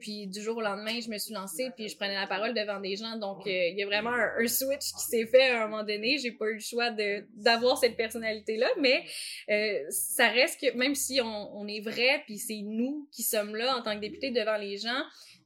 puis 0.00 0.26
du 0.26 0.42
jour 0.42 0.58
au 0.58 0.60
lendemain, 0.60 1.00
je 1.00 1.08
me 1.08 1.18
suis 1.18 1.32
lancée, 1.32 1.70
puis 1.76 1.88
je 1.88 1.96
prenais 1.96 2.14
la 2.14 2.26
parole 2.26 2.54
devant 2.54 2.80
des 2.80 2.96
gens. 2.96 3.16
Donc, 3.16 3.42
il 3.46 3.76
y 3.76 3.82
a 3.82 3.86
vraiment 3.86 4.10
un 4.10 4.46
switch 4.46 4.79
qui 4.80 5.04
s'est 5.04 5.26
fait 5.26 5.50
à 5.50 5.64
un 5.64 5.68
moment 5.68 5.84
donné. 5.84 6.18
J'ai 6.18 6.32
pas 6.32 6.46
eu 6.46 6.54
le 6.54 6.60
choix 6.60 6.90
d'avoir 7.34 7.78
cette 7.78 7.96
personnalité-là, 7.96 8.68
mais 8.78 9.04
euh, 9.50 9.84
ça 9.90 10.28
reste 10.28 10.60
que 10.60 10.76
même 10.76 10.94
si 10.94 11.20
on, 11.20 11.56
on 11.56 11.66
est 11.66 11.80
vrai, 11.80 12.22
puis 12.26 12.38
c'est 12.38 12.62
nous 12.62 13.08
qui 13.12 13.22
sommes 13.22 13.56
là 13.56 13.76
en 13.76 13.82
tant 13.82 13.94
que 13.94 14.00
députés 14.00 14.30
devant 14.30 14.56
les 14.56 14.78
gens, 14.78 15.02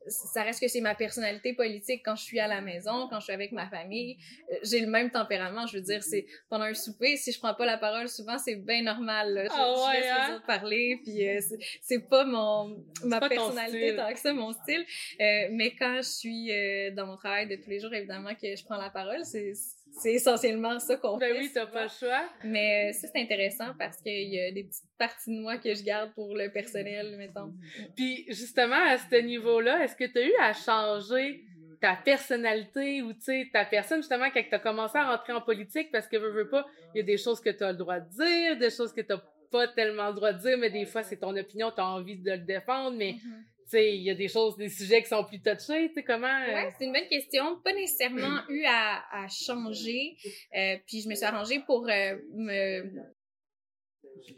ça 0.06 0.42
reste 0.42 0.60
que 0.60 0.68
c'est 0.68 0.80
ma 0.80 0.94
personnalité 0.94 1.54
politique 1.54 2.02
quand 2.04 2.16
je 2.16 2.22
suis 2.22 2.40
à 2.40 2.48
la 2.48 2.60
maison, 2.60 3.08
quand 3.08 3.20
je 3.20 3.24
suis 3.24 3.32
avec 3.32 3.52
ma 3.52 3.68
famille. 3.68 4.16
Euh, 4.52 4.56
j'ai 4.62 4.80
le 4.80 4.86
même 4.86 5.10
tempérament. 5.10 5.66
Je 5.66 5.78
veux 5.78 5.82
dire, 5.82 6.02
c'est 6.02 6.26
pendant 6.48 6.64
un 6.64 6.74
souper, 6.74 7.16
si 7.16 7.32
je 7.32 7.38
prends 7.38 7.54
pas 7.54 7.66
la 7.66 7.78
parole, 7.78 8.08
souvent 8.08 8.38
c'est 8.38 8.56
bien 8.56 8.82
normal. 8.82 9.48
Je, 9.50 9.56
oh 9.56 9.86
ouais, 9.86 10.00
laisse 10.00 10.10
hein? 10.10 10.28
les 10.28 10.34
autres 10.36 10.46
parler, 10.46 11.00
puis 11.02 11.28
euh, 11.28 11.40
c'est 11.82 12.08
pas 12.08 12.24
mon 12.24 12.84
ma 13.04 13.20
pas 13.20 13.28
personnalité 13.28 13.88
style. 13.88 13.96
tant 13.96 14.12
que 14.12 14.18
ça, 14.18 14.32
mon 14.32 14.52
style. 14.52 14.84
Euh, 15.20 15.48
mais 15.52 15.74
quand 15.76 15.96
je 15.96 16.08
suis 16.08 16.52
euh, 16.52 16.90
dans 16.92 17.06
mon 17.06 17.16
travail 17.16 17.48
de 17.48 17.56
tous 17.56 17.70
les 17.70 17.80
jours, 17.80 17.92
évidemment 17.94 18.34
que 18.34 18.54
je 18.54 18.64
prends 18.64 18.76
la 18.76 18.90
parole, 18.90 19.24
c'est 19.24 19.52
c'est 20.00 20.12
essentiellement 20.14 20.78
ça 20.78 20.96
qu'on 20.96 21.16
Ben 21.18 21.32
fait. 21.32 21.38
oui, 21.40 21.50
t'as 21.52 21.66
pas 21.66 21.84
le 21.84 21.88
choix. 21.88 22.24
Mais 22.44 22.90
euh, 22.90 22.92
ça, 22.92 23.08
c'est 23.12 23.20
intéressant 23.20 23.72
parce 23.78 23.96
qu'il 24.02 24.28
y 24.32 24.40
a 24.40 24.50
des 24.52 24.64
petites 24.64 24.84
parties 24.98 25.34
de 25.34 25.40
moi 25.40 25.56
que 25.58 25.74
je 25.74 25.82
garde 25.82 26.12
pour 26.14 26.34
le 26.36 26.50
personnel, 26.50 27.16
mettons. 27.16 27.52
Puis 27.96 28.24
justement, 28.28 28.82
à 28.86 28.98
ce 28.98 29.16
niveau-là, 29.16 29.82
est-ce 29.84 29.96
que 29.96 30.04
tu 30.04 30.18
as 30.18 30.26
eu 30.26 30.32
à 30.40 30.52
changer 30.52 31.44
ta 31.80 31.96
personnalité 31.96 33.02
ou 33.02 33.12
tu 33.12 33.20
sais 33.20 33.48
ta 33.52 33.64
personne 33.64 33.98
justement 33.98 34.30
quand 34.32 34.42
tu 34.42 34.54
as 34.54 34.58
commencé 34.58 34.96
à 34.98 35.10
rentrer 35.10 35.32
en 35.32 35.40
politique? 35.40 35.90
Parce 35.92 36.08
que 36.08 36.16
veux, 36.16 36.30
veux 36.30 36.48
pas, 36.48 36.66
il 36.94 36.98
y 36.98 37.00
a 37.00 37.04
des 37.04 37.18
choses 37.18 37.40
que 37.40 37.50
tu 37.50 37.62
as 37.62 37.72
le 37.72 37.78
droit 37.78 38.00
de 38.00 38.08
dire, 38.10 38.56
des 38.58 38.70
choses 38.70 38.92
que 38.92 39.00
tu 39.00 39.14
pas 39.50 39.68
tellement 39.68 40.08
le 40.08 40.14
droit 40.14 40.32
de 40.32 40.38
dire, 40.40 40.58
mais 40.58 40.70
des 40.70 40.84
fois 40.84 41.04
c'est 41.04 41.18
ton 41.18 41.36
opinion, 41.36 41.70
tu 41.70 41.80
as 41.80 41.86
envie 41.86 42.16
de 42.16 42.30
le 42.32 42.38
défendre, 42.38 42.96
mais 42.96 43.12
Mhm. 43.12 43.18
sais, 43.20 43.53
il 43.72 44.02
y 44.02 44.10
a 44.10 44.14
des 44.14 44.28
choses, 44.28 44.56
des 44.56 44.68
sujets 44.68 45.02
qui 45.02 45.08
sont 45.08 45.24
plus 45.24 45.40
touchés, 45.40 45.88
tu 45.88 45.94
sais 45.94 46.02
comment 46.02 46.26
euh, 46.26 46.54
Ouais, 46.54 46.72
c'est 46.78 46.84
une 46.84 46.92
bonne 46.92 47.08
question. 47.08 47.60
Pas 47.62 47.72
nécessairement 47.72 48.40
eu 48.48 48.64
à, 48.64 49.02
à 49.12 49.28
changer. 49.28 50.16
Euh, 50.56 50.76
puis 50.86 51.00
je 51.02 51.08
me 51.08 51.14
suis 51.14 51.24
arrangée 51.24 51.60
pour 51.66 51.88
euh, 51.88 52.16
me 52.34 52.82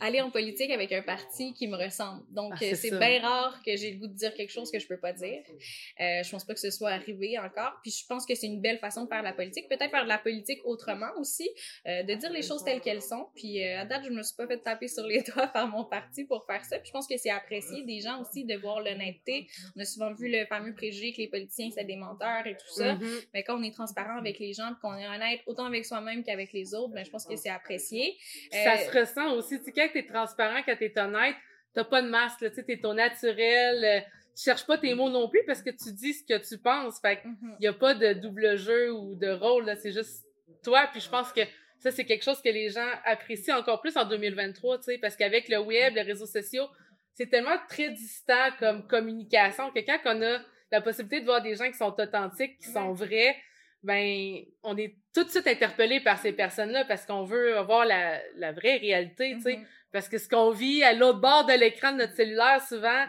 aller 0.01 0.21
en 0.21 0.31
politique 0.31 0.71
avec 0.71 0.93
un 0.93 1.03
parti 1.03 1.53
qui 1.55 1.69
me 1.69 1.77
ressemble. 1.77 2.23
Donc 2.31 2.53
Ah, 2.55 2.75
c'est 2.75 2.91
bien 2.99 3.21
rare 3.21 3.61
que 3.65 3.77
j'ai 3.77 3.93
le 3.93 3.99
goût 3.99 4.07
de 4.09 4.15
dire 4.15 4.35
quelque 4.35 4.51
chose 4.53 4.71
que 4.71 4.79
je 4.79 4.87
peux 4.87 4.99
pas 4.99 5.13
dire. 5.13 5.43
Euh, 6.01 6.23
je 6.23 6.31
pense 6.31 6.45
pas 6.45 6.55
que 6.55 6.61
ce 6.61 6.71
soit 6.71 6.91
arrivé 6.91 7.39
encore. 7.39 7.73
Puis 7.83 7.91
je 7.93 8.07
pense 8.07 8.27
que 8.27 8.35
c'est 8.35 8.47
une 8.47 8.61
belle 8.61 8.79
façon 8.79 9.05
de 9.05 9.09
faire 9.09 9.21
de 9.21 9.25
la 9.25 9.33
politique. 9.33 9.69
Peut-être 9.69 9.91
faire 9.91 10.05
de 10.05 10.09
la 10.09 10.19
politique 10.19 10.61
autrement 10.65 11.11
aussi, 11.19 11.49
euh, 11.87 12.03
de 12.03 12.15
dire 12.15 12.31
les 12.33 12.43
choses 12.43 12.65
telles 12.65 12.81
qu'elles 12.81 13.03
sont. 13.03 13.29
Puis 13.35 13.63
euh, 13.65 13.81
à 13.81 13.85
date, 13.85 14.03
je 14.05 14.11
me 14.11 14.23
suis 14.23 14.37
pas 14.37 14.47
fait 14.47 14.59
taper 14.59 14.89
sur 14.89 15.07
les 15.07 15.23
doigts 15.35 15.47
par 15.49 15.69
mon 15.69 15.85
parti 15.85 16.25
pour 16.25 16.45
faire 16.47 16.65
ça. 16.65 16.79
Puis 16.79 16.89
je 16.89 16.93
pense 16.93 17.07
que 17.07 17.17
c'est 17.17 17.31
apprécié 17.31 17.83
des 17.85 18.01
gens 18.01 18.21
aussi 18.21 18.45
de 18.45 18.57
voir 18.57 18.81
l'honnêteté. 18.81 19.47
On 19.77 19.81
a 19.81 19.85
souvent 19.85 20.13
vu 20.15 20.31
le 20.31 20.45
fameux 20.47 20.75
préjugé 20.75 21.13
que 21.13 21.19
les 21.19 21.29
politiciens 21.29 21.71
c'est 21.75 21.85
des 21.85 21.97
menteurs 21.97 22.47
et 22.47 22.57
tout 22.57 22.69
ça. 22.75 22.95
Mhm. 22.95 23.21
Mais 23.35 23.43
quand 23.43 23.59
on 23.59 23.63
est 23.63 23.73
transparent 23.75 24.19
avec 24.19 24.39
les 24.39 24.53
gens, 24.53 24.69
puis 24.73 24.81
qu'on 24.83 24.97
est 24.97 25.07
honnête 25.07 25.41
autant 25.47 25.65
avec 25.67 25.85
soi-même 25.85 26.23
qu'avec 26.25 26.53
les 26.53 26.75
autres, 26.75 26.93
ben 26.93 27.05
je 27.05 27.11
pense 27.11 27.25
que 27.27 27.37
c'est 27.37 27.49
apprécié. 27.51 28.17
Ça 28.53 28.75
Euh, 28.75 28.77
se 28.79 28.99
ressent 28.99 29.35
aussi. 29.35 29.57
Tu 29.67 29.73
sais, 29.73 29.89
quand 29.89 29.93
t'es 29.93 30.07
transparent, 30.07 30.63
quand 30.65 30.77
t'es 30.77 30.99
honnête, 30.99 31.35
t'as 31.75 31.85
pas 31.85 32.03
de 32.03 32.09
masque, 32.09 32.39
tu 32.41 32.55
sais, 32.55 32.63
t'es 32.63 32.79
ton 32.79 32.95
naturel. 32.95 33.85
euh, 33.85 34.01
tu 34.37 34.43
cherches 34.43 34.67
pas 34.67 34.77
tes 34.77 34.95
mots 34.95 35.09
non 35.09 35.29
plus 35.31 35.43
parce 35.47 35.63
que 35.63 35.71
tu 35.71 35.93
dis 35.93 36.13
ce 36.13 36.23
que 36.23 36.39
tu 36.47 36.59
penses. 36.59 37.01
Fait 37.01 37.17
que 37.17 37.29
mhm. 37.29 37.57
y 37.61 37.67
a 37.67 37.73
pas 37.73 37.95
de 37.95 38.13
double 38.13 38.57
jeu 38.57 38.93
ou 38.93 39.15
de 39.15 39.31
rôle, 39.31 39.65
là, 39.65 39.77
c'est 39.77 39.93
juste 39.93 40.27
toi. 40.63 40.89
Puis 40.93 41.01
je 41.01 41.09
pense 41.09 41.33
que 41.33 41.41
ça, 41.81 41.91
c'est 41.91 42.05
quelque 42.05 42.25
chose 42.25 42.43
que 42.43 42.49
les 42.49 42.69
gens 42.69 42.89
apprécient 43.05 43.59
encore 43.59 43.81
plus 43.81 43.97
en 43.97 44.05
2023, 44.05 44.79
tu 44.79 44.85
sais, 44.85 44.99
parce 44.99 45.17
qu'avec 45.17 45.49
le 45.49 45.59
web, 45.59 45.95
les 45.95 46.03
réseaux 46.03 46.27
sociaux, 46.27 46.67
c'est 47.15 47.31
tellement 47.31 47.57
très 47.69 47.91
distant 47.91 48.51
comme 48.59 48.87
communication 48.87 49.71
que 49.71 49.81
quand 49.81 49.99
on 50.05 50.23
a 50.23 50.39
la 50.71 50.81
possibilité 50.81 51.21
de 51.21 51.25
voir 51.25 51.43
des 51.43 51.55
gens 51.55 51.71
qui 51.71 51.77
sont 51.77 51.95
authentiques, 51.99 52.59
qui 52.59 52.71
sont 52.71 52.93
vrais, 52.93 53.37
ben, 53.83 54.39
on 54.63 54.77
est 54.77 54.97
tout 55.15 55.25
de 55.25 55.29
suite 55.29 55.47
interpellé 55.47 56.01
par 56.01 56.19
ces 56.19 56.33
personnes-là 56.33 56.85
parce 56.85 57.07
qu'on 57.07 57.25
veut 57.25 57.57
avoir 57.57 57.85
la, 57.85 58.21
la 58.37 58.53
vraie 58.53 58.79
réalité, 58.79 59.35
tu 59.37 59.43
sais. 59.43 59.57
Mhm. 59.59 59.67
Parce 59.93 60.09
que 60.09 60.19
ce 60.19 60.29
qu'on 60.29 60.51
vit 60.51 60.83
à 60.83 60.93
l'autre 60.93 61.21
bord 61.21 61.47
de 61.47 61.53
l'écran 61.53 61.93
de 61.93 61.99
notre 61.99 62.15
cellulaire, 62.15 62.61
souvent, 62.67 63.07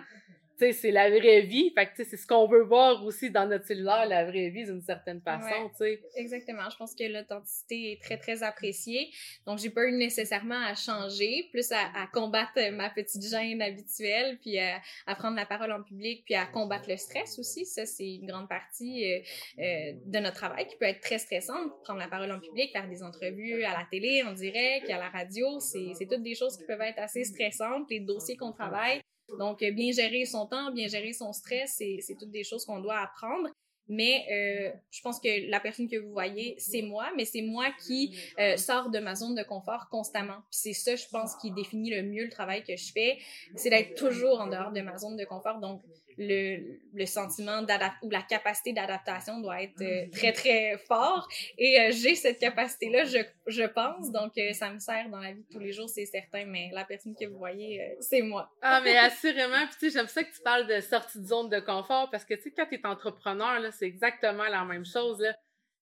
sais, 0.59 0.73
c'est 0.73 0.91
la 0.91 1.09
vraie 1.09 1.41
vie. 1.41 1.71
Fait 1.75 1.85
que, 1.85 1.91
tu 1.95 2.03
sais, 2.03 2.09
c'est 2.09 2.17
ce 2.17 2.27
qu'on 2.27 2.47
veut 2.47 2.63
voir 2.63 3.03
aussi 3.05 3.29
dans 3.31 3.45
notre 3.47 3.65
cellulaire, 3.65 4.05
la 4.07 4.25
vraie 4.25 4.49
vie, 4.49 4.65
d'une 4.65 4.81
certaine 4.81 5.21
façon, 5.21 5.45
Ouais. 5.47 5.69
tu 5.69 5.77
sais. 5.77 6.01
Exactement. 6.15 6.69
Je 6.69 6.77
pense 6.77 6.95
que 6.95 7.03
l'authenticité 7.03 7.91
est 7.93 8.01
très, 8.01 8.17
très 8.17 8.43
appréciée. 8.43 9.09
Donc, 9.45 9.59
j'ai 9.59 9.69
pas 9.69 9.85
eu 9.85 9.91
nécessairement 9.91 10.61
à 10.65 10.75
changer, 10.75 11.47
plus 11.51 11.71
à, 11.71 11.79
à 11.95 12.07
combattre 12.07 12.59
ma 12.71 12.89
petite 12.89 13.21
gêne 13.29 13.61
habituelle, 13.61 14.37
puis 14.41 14.57
à, 14.59 14.81
à 15.05 15.15
prendre 15.15 15.35
la 15.35 15.45
parole 15.45 15.71
en 15.71 15.83
public, 15.83 16.23
puis 16.25 16.35
à 16.35 16.45
combattre 16.45 16.89
le 16.89 16.97
stress 16.97 17.37
aussi. 17.39 17.65
Ça, 17.65 17.85
c'est 17.85 18.15
une 18.15 18.25
grande 18.27 18.49
partie 18.49 19.11
euh, 19.13 19.19
euh, 19.59 19.93
de 20.05 20.19
notre 20.19 20.35
travail 20.35 20.67
qui 20.67 20.75
peut 20.77 20.85
être 20.85 21.01
très 21.01 21.19
stressante. 21.19 21.71
Prendre 21.83 21.99
la 21.99 22.07
parole 22.07 22.31
en 22.31 22.39
public, 22.39 22.71
faire 22.71 22.87
des 22.89 23.03
entrevues 23.03 23.63
à 23.63 23.71
la 23.73 23.87
télé, 23.89 24.23
en 24.23 24.33
direct, 24.33 24.89
à 24.89 24.97
la 24.97 25.09
radio, 25.09 25.59
c'est 25.59 25.91
c'est 25.97 26.05
toutes 26.05 26.23
des 26.23 26.35
choses 26.35 26.57
qui 26.57 26.65
peuvent 26.65 26.81
être 26.81 26.99
assez 26.99 27.23
stressantes. 27.23 27.89
Les 27.89 27.99
dossiers 27.99 28.35
qu'on 28.37 28.51
travaille. 28.51 29.01
Donc, 29.37 29.61
euh, 29.61 29.71
bien 29.71 29.91
gérer 29.91 30.25
son 30.25 30.45
temps, 30.45 30.71
bien 30.71 30.87
gérer 30.87 31.13
son 31.13 31.33
stress, 31.33 31.75
c'est 31.77 32.15
toutes 32.19 32.31
des 32.31 32.43
choses 32.43 32.65
qu'on 32.65 32.79
doit 32.79 32.99
apprendre. 32.99 33.49
Mais 33.89 34.25
euh, 34.31 34.77
je 34.91 35.01
pense 35.01 35.19
que 35.19 35.49
la 35.49 35.59
personne 35.59 35.87
que 35.87 35.97
vous 35.97 36.11
voyez, 36.11 36.55
c'est 36.57 36.81
moi, 36.81 37.09
mais 37.15 37.23
c'est 37.23 37.41
moi 37.41 37.67
qui 37.85 38.17
euh, 38.37 38.57
sors 38.57 38.89
de 38.89 38.99
ma 38.99 39.15
zone 39.15 39.35
de 39.35 39.43
confort 39.43 39.87
constamment. 39.89 40.39
C'est 40.51 40.73
ça, 40.73 40.95
je 40.95 41.05
pense, 41.09 41.35
qui 41.37 41.51
définit 41.51 41.91
le 41.91 42.03
mieux 42.03 42.25
le 42.25 42.29
travail 42.29 42.63
que 42.63 42.75
je 42.75 42.91
fais, 42.91 43.17
c'est 43.55 43.69
d'être 43.69 43.95
toujours 43.95 44.41
en 44.41 44.47
dehors 44.47 44.71
de 44.71 44.81
ma 44.81 44.97
zone 44.97 45.15
de 45.15 45.23
confort. 45.23 45.59
Donc, 45.59 45.81
le, 46.17 46.79
le 46.93 47.05
sentiment 47.05 47.61
d'adaptation 47.61 48.07
ou 48.07 48.09
la 48.09 48.21
capacité 48.21 48.73
d'adaptation 48.73 49.39
doit 49.39 49.61
être 49.61 49.81
euh, 49.81 50.09
très, 50.11 50.33
très 50.33 50.77
fort. 50.87 51.27
Et 51.57 51.79
euh, 51.79 51.91
j'ai 51.91 52.15
cette 52.15 52.39
capacité-là, 52.39 53.05
je, 53.05 53.19
je 53.47 53.63
pense. 53.63 54.11
Donc, 54.11 54.37
euh, 54.37 54.53
ça 54.53 54.71
me 54.71 54.79
sert 54.79 55.09
dans 55.09 55.19
la 55.19 55.33
vie 55.33 55.43
de 55.43 55.47
tous 55.51 55.59
les 55.59 55.71
jours, 55.71 55.89
c'est 55.89 56.05
certain. 56.05 56.45
Mais 56.45 56.69
la 56.73 56.85
personne 56.85 57.15
que 57.15 57.25
vous 57.25 57.37
voyez, 57.37 57.95
c'est 57.99 58.21
moi. 58.21 58.51
Ah, 58.61 58.81
mais 58.83 58.97
assurément. 58.97 59.65
Puis, 59.67 59.75
tu 59.79 59.89
sais, 59.89 59.97
j'aime 59.97 60.07
ça 60.07 60.23
que 60.23 60.33
tu 60.33 60.41
parles 60.41 60.67
de 60.67 60.79
sortie 60.81 61.19
de 61.19 61.25
zone 61.25 61.49
de 61.49 61.59
confort 61.59 62.09
parce 62.09 62.25
que, 62.25 62.33
tu 62.33 62.41
sais, 62.41 62.51
quand 62.51 62.65
t'es 62.69 62.81
entrepreneur, 62.83 63.59
là, 63.59 63.71
c'est 63.71 63.85
exactement 63.85 64.47
la 64.47 64.65
même 64.65 64.85
chose, 64.85 65.19
là. 65.21 65.33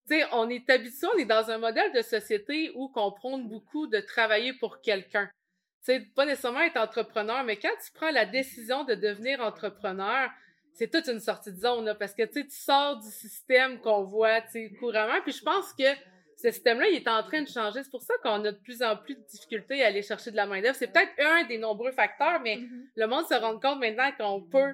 Tu 0.08 0.20
sais, 0.20 0.26
on 0.34 0.48
est 0.50 0.70
habitué, 0.70 1.08
on 1.16 1.18
est 1.18 1.26
dans 1.26 1.50
un 1.50 1.58
modèle 1.58 1.92
de 1.92 2.02
société 2.04 2.72
où 2.76 2.90
qu'on 2.90 3.12
prône 3.12 3.48
beaucoup 3.48 3.88
de 3.88 4.00
travailler 4.00 4.54
pour 4.54 4.80
quelqu'un. 4.82 5.28
Tu 5.86 5.94
sais, 5.94 6.00
pas 6.16 6.26
nécessairement 6.26 6.62
être 6.62 6.78
entrepreneur, 6.78 7.44
mais 7.44 7.58
quand 7.58 7.76
tu 7.84 7.92
prends 7.94 8.10
la 8.10 8.26
décision 8.26 8.84
de 8.86 8.96
devenir 8.96 9.40
entrepreneur, 9.42 10.32
c'est 10.74 10.92
toute 10.92 11.08
une 11.08 11.20
sortie 11.20 11.52
de 11.52 11.60
zone, 11.60 11.86
là, 11.86 11.96
parce 11.96 12.14
que, 12.14 12.24
tu 12.24 12.44
sors 12.50 12.98
du 12.98 13.10
système 13.10 13.80
qu'on 13.80 14.04
voit, 14.04 14.42
tu 14.42 14.52
sais, 14.52 14.72
couramment. 14.80 15.22
Puis 15.24 15.34
je 15.34 15.44
pense 15.44 15.74
que 15.74 15.86
ce 16.38 16.52
système-là, 16.52 16.88
il 16.90 16.96
est 16.96 17.08
en 17.08 17.22
train 17.24 17.42
de 17.42 17.48
changer. 17.48 17.84
C'est 17.84 17.92
pour 17.92 18.02
ça 18.02 18.14
qu'on 18.24 18.44
a 18.44 18.52
de 18.52 18.58
plus 18.58 18.82
en 18.82 18.98
plus 18.98 19.16
de 19.16 19.22
difficultés 19.22 19.84
à 19.84 19.88
aller 19.88 20.02
chercher 20.02 20.32
de 20.32 20.36
la 20.36 20.48
main-d'œuvre. 20.48 20.76
C'est 20.76 20.92
peut-être 20.92 21.14
un 21.20 21.44
des 21.46 21.58
nombreux 21.58 21.92
facteurs, 21.92 22.42
mais 22.42 22.60
le 22.96 23.08
monde 23.08 23.26
se 23.26 23.36
rend 23.36 23.60
compte 23.60 23.80
maintenant 23.80 24.12
qu'on 24.18 24.42
peut 24.42 24.74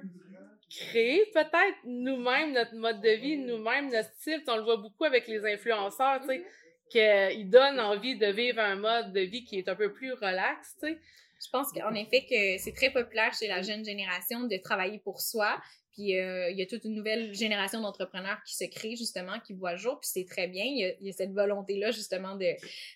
créer 0.70 1.26
peut-être 1.34 1.78
nous-mêmes 1.84 2.54
notre 2.54 2.76
mode 2.76 3.02
de 3.02 3.10
vie, 3.10 3.38
nous-mêmes 3.38 3.92
notre 3.92 4.10
style. 4.14 4.40
Tu 4.40 4.46
sais, 4.46 4.52
On 4.52 4.56
le 4.56 4.64
voit 4.64 4.78
beaucoup 4.78 5.04
avec 5.04 5.28
les 5.28 5.46
influenceurs, 5.46 6.22
tu 6.22 6.28
sais, 6.28 6.46
qu'ils 6.92 7.50
donnent 7.50 7.80
envie 7.80 8.18
de 8.18 8.28
vivre 8.28 8.60
un 8.60 8.76
mode 8.76 9.14
de 9.14 9.22
vie 9.22 9.44
qui 9.44 9.58
est 9.58 9.70
un 9.70 9.76
peu 9.76 9.94
plus 9.94 10.14
relax, 10.14 10.76
tu 10.82 10.88
sais. 10.88 11.00
Je 11.44 11.50
pense 11.50 11.72
qu'en 11.72 11.96
effet 11.96 12.24
que 12.30 12.62
c'est 12.62 12.74
très 12.74 12.92
populaire 12.92 13.34
chez 13.34 13.48
la 13.48 13.64
jeune 13.64 13.84
génération 13.84 14.42
de 14.42 14.58
travailler 14.58 15.00
pour 15.00 15.22
soi. 15.22 15.60
Puis 15.94 16.18
euh, 16.18 16.50
il 16.52 16.58
y 16.58 16.62
a 16.62 16.66
toute 16.66 16.86
une 16.86 16.94
nouvelle 16.94 17.34
génération 17.34 17.82
d'entrepreneurs 17.82 18.42
qui 18.46 18.56
se 18.56 18.64
crée 18.66 18.96
justement, 18.96 19.40
qui 19.40 19.54
voit 19.54 19.76
jour, 19.76 20.00
puis 20.00 20.10
c'est 20.14 20.26
très 20.26 20.48
bien. 20.48 20.64
Il 20.64 20.78
y 20.78 20.86
a, 20.86 20.94
il 21.02 21.08
y 21.08 21.10
a 21.10 21.14
cette 21.14 21.34
volonté-là 21.34 21.92
justement 21.92 22.36
de, 22.36 22.54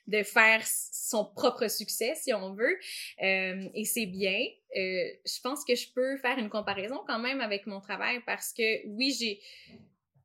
de 0.07 0.23
faire 0.23 0.61
son 0.65 1.25
propre 1.25 1.67
succès, 1.69 2.13
si 2.15 2.33
on 2.33 2.53
veut. 2.53 2.77
Euh, 3.23 3.67
et 3.73 3.83
c'est 3.83 4.05
bien. 4.05 4.37
Euh, 4.77 5.09
je 5.25 5.41
pense 5.41 5.65
que 5.65 5.75
je 5.75 5.91
peux 5.93 6.17
faire 6.17 6.37
une 6.37 6.49
comparaison 6.49 7.01
quand 7.07 7.19
même 7.19 7.41
avec 7.41 7.65
mon 7.65 7.81
travail 7.81 8.21
parce 8.25 8.53
que 8.53 8.87
oui, 8.87 9.13
j'ai 9.19 9.41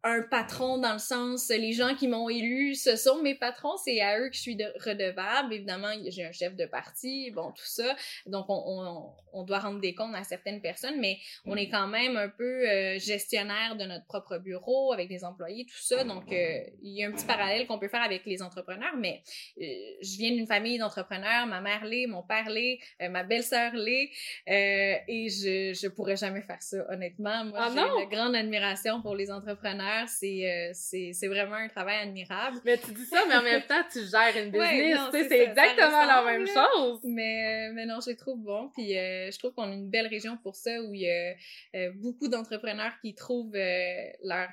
un 0.02 0.23
patron 0.23 0.78
dans 0.78 0.95
le 0.95 0.99
sens 0.99 1.49
les 1.50 1.73
gens 1.73 1.95
qui 1.95 2.09
m'ont 2.09 2.30
élu 2.30 2.75
ce 2.75 2.97
sont 2.97 3.21
mes 3.23 3.35
patrons 3.35 3.76
c'est 3.85 4.00
à 4.00 4.19
eux 4.19 4.30
que 4.30 4.37
je 4.37 4.40
suis 4.40 4.57
de, 4.57 4.64
redevable. 4.83 5.52
Évidemment 5.52 5.88
j'ai 6.09 6.25
un 6.25 6.33
chef 6.33 6.57
de 6.57 6.64
parti 6.64 7.30
bon 7.33 7.50
tout 7.52 7.66
ça. 7.66 7.95
Donc 8.26 8.47
on, 8.49 8.62
on, 8.66 9.12
on 9.33 9.45
doit 9.45 9.59
rendre 9.59 9.80
des 9.80 9.95
comptes 9.95 10.14
à 10.14 10.25
certaines 10.25 10.62
personnes 10.62 10.99
mais 11.00 11.19
on 11.45 11.54
est 11.54 11.69
quand 11.69 11.87
même 11.87 12.16
un 12.16 12.30
peu 12.30 12.69
euh, 12.69 12.99
gestionnaire 12.99 13.76
de 13.76 13.85
notre 13.85 14.07
propre 14.07 14.38
bureau 14.38 14.92
avec 14.92 15.11
les 15.11 15.23
employés 15.23 15.66
tout 15.66 15.83
ça. 15.83 16.02
Donc 16.04 16.33
euh, 16.33 16.61
il 16.83 16.97
y 16.97 17.04
a 17.04 17.09
un 17.09 17.12
petit 17.12 17.26
parallèle 17.26 17.66
qu'on 17.66 17.78
peut 17.78 17.88
faire 17.88 18.02
avec 18.02 18.25
les 18.25 18.40
entrepreneurs 18.40 18.97
mais 18.97 19.23
euh, 19.61 19.64
je 20.00 20.16
viens 20.16 20.30
d'une 20.30 20.47
famille 20.47 20.78
d'entrepreneurs. 20.78 21.47
Ma 21.47 21.61
mère 21.61 21.85
l'est 21.85 22.07
mon 22.07 22.23
père 22.23 22.49
l'est 22.49 22.78
euh, 23.02 23.11
ma 23.11 23.23
belle-sœur 23.23 23.75
l'est 23.75 24.11
euh, 24.49 24.95
et 25.09 25.28
je 25.28 25.75
je 25.75 25.88
pourrais 25.88 26.16
jamais 26.16 26.40
faire 26.40 26.62
ça 26.62 26.78
honnêtement. 26.88 27.45
Moi 27.45 27.59
Ah 27.61 27.71
j'ai 27.75 28.04
une 28.04 28.09
grande 28.09 28.35
admiration 28.35 29.02
pour 29.02 29.14
les 29.14 29.30
entrepreneurs 29.30 29.89
c'est 30.06 30.50
euh, 30.50 30.70
c'est 30.75 31.12
c'est 31.12 31.28
vraiment 31.28 31.56
un 31.56 31.68
travail 31.68 31.99
admirable 32.02 32.59
Mais 32.64 32.78
tu 32.78 32.92
dis 32.92 33.04
ça, 33.04 33.23
mais 33.28 33.37
en 33.37 33.42
même 33.42 33.62
temps, 33.62 33.82
tu 33.92 34.00
gères 34.04 34.37
une 34.37 34.50
Ouais, 34.56 34.70
business, 34.70 35.00
sais, 35.12 35.28
c'est 35.28 35.40
exactement 35.44 36.04
la 36.06 36.23
même 36.25 36.47
chose. 36.47 37.00
mais 37.04 37.68
euh, 37.68 37.73
mais 37.75 37.87
non 37.87 37.99
je 38.04 38.11
les 38.11 38.16
trouve 38.16 38.38
bons 38.40 38.70
puis 38.75 38.97
euh, 38.97 39.30
je 39.30 39.38
trouve 39.38 39.52
qu'on 39.54 39.70
a 39.70 39.75
une 39.75 39.90
belle 39.90 40.06
région 40.06 40.37
pour 40.42 40.56
ça 40.56 40.70
où 40.82 40.94
il 40.94 41.02
y 41.02 41.11
a 41.11 41.35
euh, 41.76 41.90
beaucoup 41.97 42.28
d'entrepreneurs 42.28 42.92
qui 43.02 43.14
trouvent 43.14 43.54
euh, 43.54 44.04
leur 44.25 44.49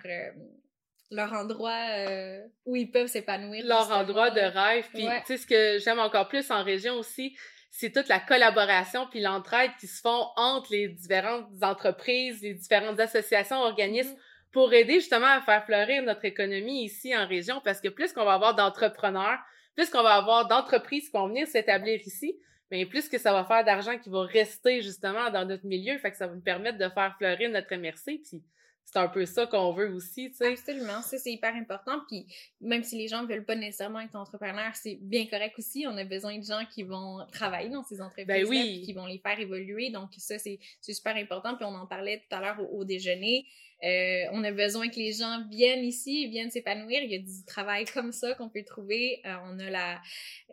leur 1.10 1.32
endroit 1.34 1.86
euh, 1.90 2.42
où 2.66 2.76
ils 2.76 2.92
peuvent 2.92 3.08
s'épanouir 3.08 3.66
leur 3.66 3.80
justement. 3.80 4.00
endroit 4.00 4.30
de 4.30 4.42
rêve. 4.42 4.86
Puis, 4.94 5.08
Ouais. 5.08 5.22
tu 5.26 5.28
sais, 5.28 5.38
ce 5.38 5.48
que 5.48 5.80
j'aime 5.80 6.00
encore 6.00 6.28
plus 6.28 6.52
en 6.52 6.64
région 6.64 6.96
aussi, 6.96 7.38
c'est 7.72 7.92
toute 7.94 8.10
la 8.10 8.20
collaboration 8.20 9.08
puis 9.10 9.22
l'entraide 9.22 9.72
qui 9.80 9.88
se 9.88 10.02
font 10.02 10.26
entre 10.36 10.72
les 10.72 10.90
différentes 10.90 11.48
entreprises, 11.62 12.42
les 12.42 12.56
différentes 12.56 13.00
associations, 13.00 13.58
organismes 13.62 14.12
mm-hmm. 14.12 14.27
Pour 14.52 14.74
aider 14.74 14.96
justement 14.96 15.28
à 15.28 15.42
faire 15.42 15.66
fleurir 15.66 16.04
notre 16.04 16.26
économie 16.26 16.86
ici 16.86 17.16
en 17.16 17.28
région 17.28 17.62
parce 17.64 17.82
que 17.82 17.90
plus 17.90 18.14
qu'on 18.14 18.26
va 18.26 18.34
avoir 18.34 18.56
d'entrepreneurs, 18.56 19.40
plus 19.76 19.90
qu'on 19.90 20.04
va 20.04 20.16
avoir 20.16 20.48
d'entreprises 20.48 21.10
qui 21.10 21.12
vont 21.12 21.28
venir 21.28 21.48
s'établir 21.48 22.00
ici, 22.02 22.38
mais 22.72 22.86
plus 22.86 23.08
que 23.08 23.18
ça 23.18 23.32
va 23.32 23.46
faire 23.46 23.64
d'argent 23.64 23.98
qui 23.98 24.10
va 24.10 24.24
rester 24.24 24.82
justement 24.82 25.30
dans 25.30 25.46
notre 25.46 25.66
milieu, 25.66 25.98
fait 26.00 26.12
que 26.12 26.18
ça 26.18 26.28
va 26.28 26.34
nous 26.34 26.42
permettre 26.42 26.78
de 26.78 26.90
faire 26.90 27.16
fleurir 27.18 27.50
notre 27.50 27.74
MRC 27.76 28.22
puis 28.24 28.44
c'est 28.88 29.00
un 29.00 29.10
peu 29.10 29.26
ça 29.26 29.46
qu'on 29.46 29.74
veut 29.74 29.94
aussi, 29.94 30.30
tu 30.30 30.38
sais. 30.38 30.54
Absolument, 30.54 31.02
ça 31.02 31.18
c'est 31.18 31.34
hyper 31.34 31.54
important. 31.56 32.00
Puis 32.08 32.26
même 32.62 32.84
si 32.84 32.98
les 32.98 33.10
gens 33.10 33.22
ne 33.24 33.28
veulent 33.28 33.44
pas 33.44 33.56
nécessairement 33.56 34.00
être 34.00 34.16
entrepreneurs, 34.16 34.74
c'est 34.76 34.98
bien 35.02 35.28
correct 35.28 35.56
aussi. 35.60 35.86
On 35.88 35.98
a 35.98 36.06
besoin 36.06 36.38
de 36.38 36.44
gens 36.44 36.64
qui 36.74 36.84
vont 36.84 37.20
travailler 37.34 37.70
dans 37.70 37.84
ces 37.84 38.00
entreprises, 38.02 38.28
ben 38.28 38.48
oui. 38.48 38.84
qui 38.86 38.94
vont 38.94 39.06
les 39.06 39.20
faire 39.20 39.38
évoluer. 39.38 39.90
Donc 39.90 40.12
ça 40.18 40.40
c'est 40.40 40.60
super 40.82 41.18
important. 41.18 41.58
Puis 41.58 41.66
on 41.66 41.76
en 41.76 41.86
parlait 41.86 42.24
tout 42.30 42.34
à 42.34 42.40
l'heure 42.40 42.74
au, 42.74 42.86
déjeuner. 42.86 43.46
Euh, 43.84 44.24
on 44.32 44.44
a 44.44 44.52
besoin 44.52 44.90
que 44.90 44.96
les 44.96 45.14
gens 45.14 45.44
viennent 45.50 45.84
ici, 45.84 46.28
viennent 46.28 46.50
s'épanouir. 46.50 47.02
Il 47.04 47.12
y 47.12 47.16
a 47.16 47.20
du 47.20 47.46
travail 47.46 47.86
comme 47.86 48.12
ça 48.12 48.34
qu'on 48.34 48.50
peut 48.50 48.64
trouver. 48.64 49.22
Euh, 49.26 49.36
on 49.46 49.60
a 49.60 49.70
la 49.70 50.02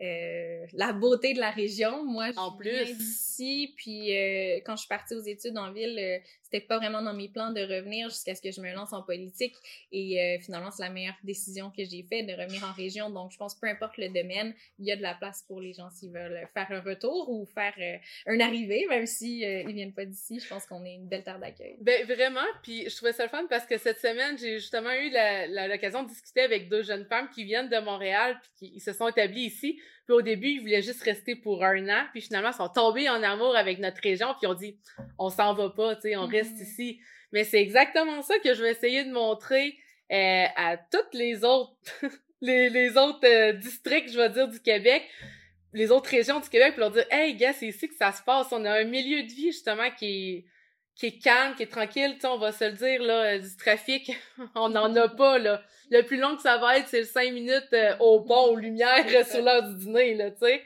euh, 0.01 0.65
la 0.73 0.93
beauté 0.93 1.33
de 1.33 1.39
la 1.39 1.51
région. 1.51 2.05
Moi, 2.05 2.31
je 2.31 2.37
en 2.37 2.51
plus 2.51 2.89
ici, 2.99 3.73
puis 3.77 4.09
quand 4.65 4.75
je 4.75 4.81
suis 4.81 4.89
partie 4.89 5.15
aux 5.15 5.23
études 5.23 5.57
en 5.57 5.71
ville, 5.71 6.21
c'était 6.41 6.61
pas 6.61 6.77
vraiment 6.77 7.01
dans 7.01 7.13
mes 7.13 7.29
plans 7.29 7.51
de 7.51 7.61
revenir 7.61 8.09
jusqu'à 8.09 8.35
ce 8.35 8.41
que 8.41 8.51
je 8.51 8.61
me 8.61 8.71
lance 8.73 8.93
en 8.93 9.01
politique. 9.01 9.55
Et 9.91 10.37
finalement, 10.41 10.71
c'est 10.71 10.83
la 10.83 10.89
meilleure 10.89 11.15
décision 11.23 11.71
que 11.71 11.83
j'ai 11.83 12.03
faite 12.03 12.27
de 12.27 12.33
revenir 12.33 12.63
en 12.63 12.73
région. 12.73 13.09
Donc, 13.09 13.31
je 13.31 13.37
pense 13.37 13.55
peu 13.55 13.67
importe 13.67 13.97
le 13.97 14.09
domaine, 14.09 14.53
il 14.79 14.85
y 14.85 14.91
a 14.91 14.95
de 14.95 15.01
la 15.01 15.15
place 15.15 15.43
pour 15.47 15.61
les 15.61 15.73
gens 15.73 15.89
s'ils 15.89 16.11
veulent 16.11 16.47
faire 16.53 16.67
un 16.69 16.81
retour 16.81 17.29
ou 17.29 17.45
faire 17.45 17.73
un 18.27 18.39
arrivé, 18.39 18.85
même 18.89 19.05
si 19.05 19.39
ils 19.39 19.73
viennent 19.73 19.93
pas 19.93 20.05
d'ici. 20.05 20.39
Je 20.39 20.47
pense 20.47 20.65
qu'on 20.65 20.83
est 20.85 20.95
une 20.95 21.07
belle 21.07 21.23
terre 21.23 21.39
d'accueil. 21.39 21.77
Ben 21.81 22.05
vraiment. 22.05 22.45
Puis 22.63 22.89
je 22.89 22.95
trouvais 22.95 23.13
ça 23.15 23.23
le 23.23 23.29
fun 23.29 23.45
parce 23.49 23.65
que 23.65 23.77
cette 23.77 23.99
semaine, 23.99 24.37
j'ai 24.37 24.59
justement 24.59 24.91
eu 24.91 25.11
l'occasion 25.69 26.03
de 26.03 26.09
discuter 26.09 26.41
avec 26.41 26.69
deux 26.69 26.83
jeunes 26.83 27.05
femmes 27.05 27.29
qui 27.33 27.43
viennent 27.43 27.69
de 27.69 27.79
Montréal 27.79 28.39
puis 28.41 28.71
qui 28.71 28.79
se 28.79 28.93
sont 28.93 29.07
établies 29.07 29.45
ici. 29.45 29.79
Puis 30.05 30.13
au 30.13 30.21
début, 30.21 30.49
ils 30.49 30.59
voulaient 30.59 30.81
juste 30.81 31.01
rester 31.03 31.35
pour 31.35 31.63
un 31.63 31.89
an. 31.89 32.05
Puis 32.11 32.21
finalement, 32.21 32.49
ils 32.49 32.55
sont 32.55 32.69
tombés 32.69 33.09
en 33.09 33.23
amour 33.23 33.55
avec 33.55 33.79
notre 33.79 34.01
région. 34.01 34.27
Puis 34.33 34.41
ils 34.43 34.47
ont 34.47 34.53
dit, 34.53 34.77
on 35.17 35.29
s'en 35.29 35.53
va 35.53 35.69
pas, 35.69 35.95
tu 35.95 36.03
sais, 36.03 36.15
on 36.15 36.27
reste 36.27 36.57
mm-hmm. 36.57 36.63
ici. 36.63 36.99
Mais 37.31 37.43
c'est 37.43 37.61
exactement 37.61 38.21
ça 38.21 38.37
que 38.39 38.53
je 38.53 38.61
vais 38.61 38.71
essayer 38.71 39.03
de 39.03 39.11
montrer 39.11 39.77
euh, 40.11 40.45
à 40.55 40.77
toutes 40.77 41.13
les 41.13 41.43
autres, 41.43 41.73
les, 42.41 42.69
les, 42.69 42.97
autres 42.97 43.25
euh, 43.27 43.53
districts, 43.53 44.11
je 44.11 44.17
vais 44.17 44.29
dire, 44.29 44.47
du 44.47 44.59
Québec 44.59 45.03
les 45.75 45.91
autres 45.91 46.09
régions 46.09 46.39
du 46.39 46.49
Québec 46.49 46.71
pour 46.71 46.79
leur 46.79 46.91
dire 46.91 47.05
Hey 47.11 47.35
gars, 47.35 47.53
c'est 47.53 47.67
ici 47.67 47.87
que 47.87 47.95
ça 47.95 48.11
se 48.13 48.23
passe. 48.23 48.47
On 48.51 48.63
a 48.65 48.79
un 48.79 48.85
milieu 48.85 49.23
de 49.23 49.27
vie 49.27 49.51
justement 49.51 49.91
qui 49.91 50.05
est 50.05 50.45
qui 50.95 51.07
est 51.07 51.19
calme, 51.19 51.55
qui 51.55 51.63
est 51.63 51.71
tranquille, 51.71 52.17
on 52.23 52.37
va 52.37 52.51
se 52.51 52.65
le 52.65 52.71
dire, 52.71 53.01
là, 53.03 53.35
euh, 53.35 53.39
du 53.39 53.55
trafic, 53.57 54.11
on 54.55 54.69
n'en 54.69 54.93
a 54.95 55.09
pas, 55.09 55.37
là. 55.37 55.61
Le 55.91 56.01
plus 56.01 56.17
long 56.17 56.35
que 56.35 56.41
ça 56.41 56.57
va 56.57 56.77
être, 56.77 56.87
c'est 56.87 57.01
le 57.01 57.05
5 57.05 57.33
minutes 57.33 57.73
euh, 57.73 57.95
au 57.99 58.21
pont, 58.21 58.47
aux 58.47 58.55
lumières, 58.55 59.05
sur 59.25 59.43
l'heure 59.43 59.63
du 59.63 59.75
dîner, 59.75 60.15
là, 60.15 60.31
tu 60.31 60.39
sais. 60.39 60.63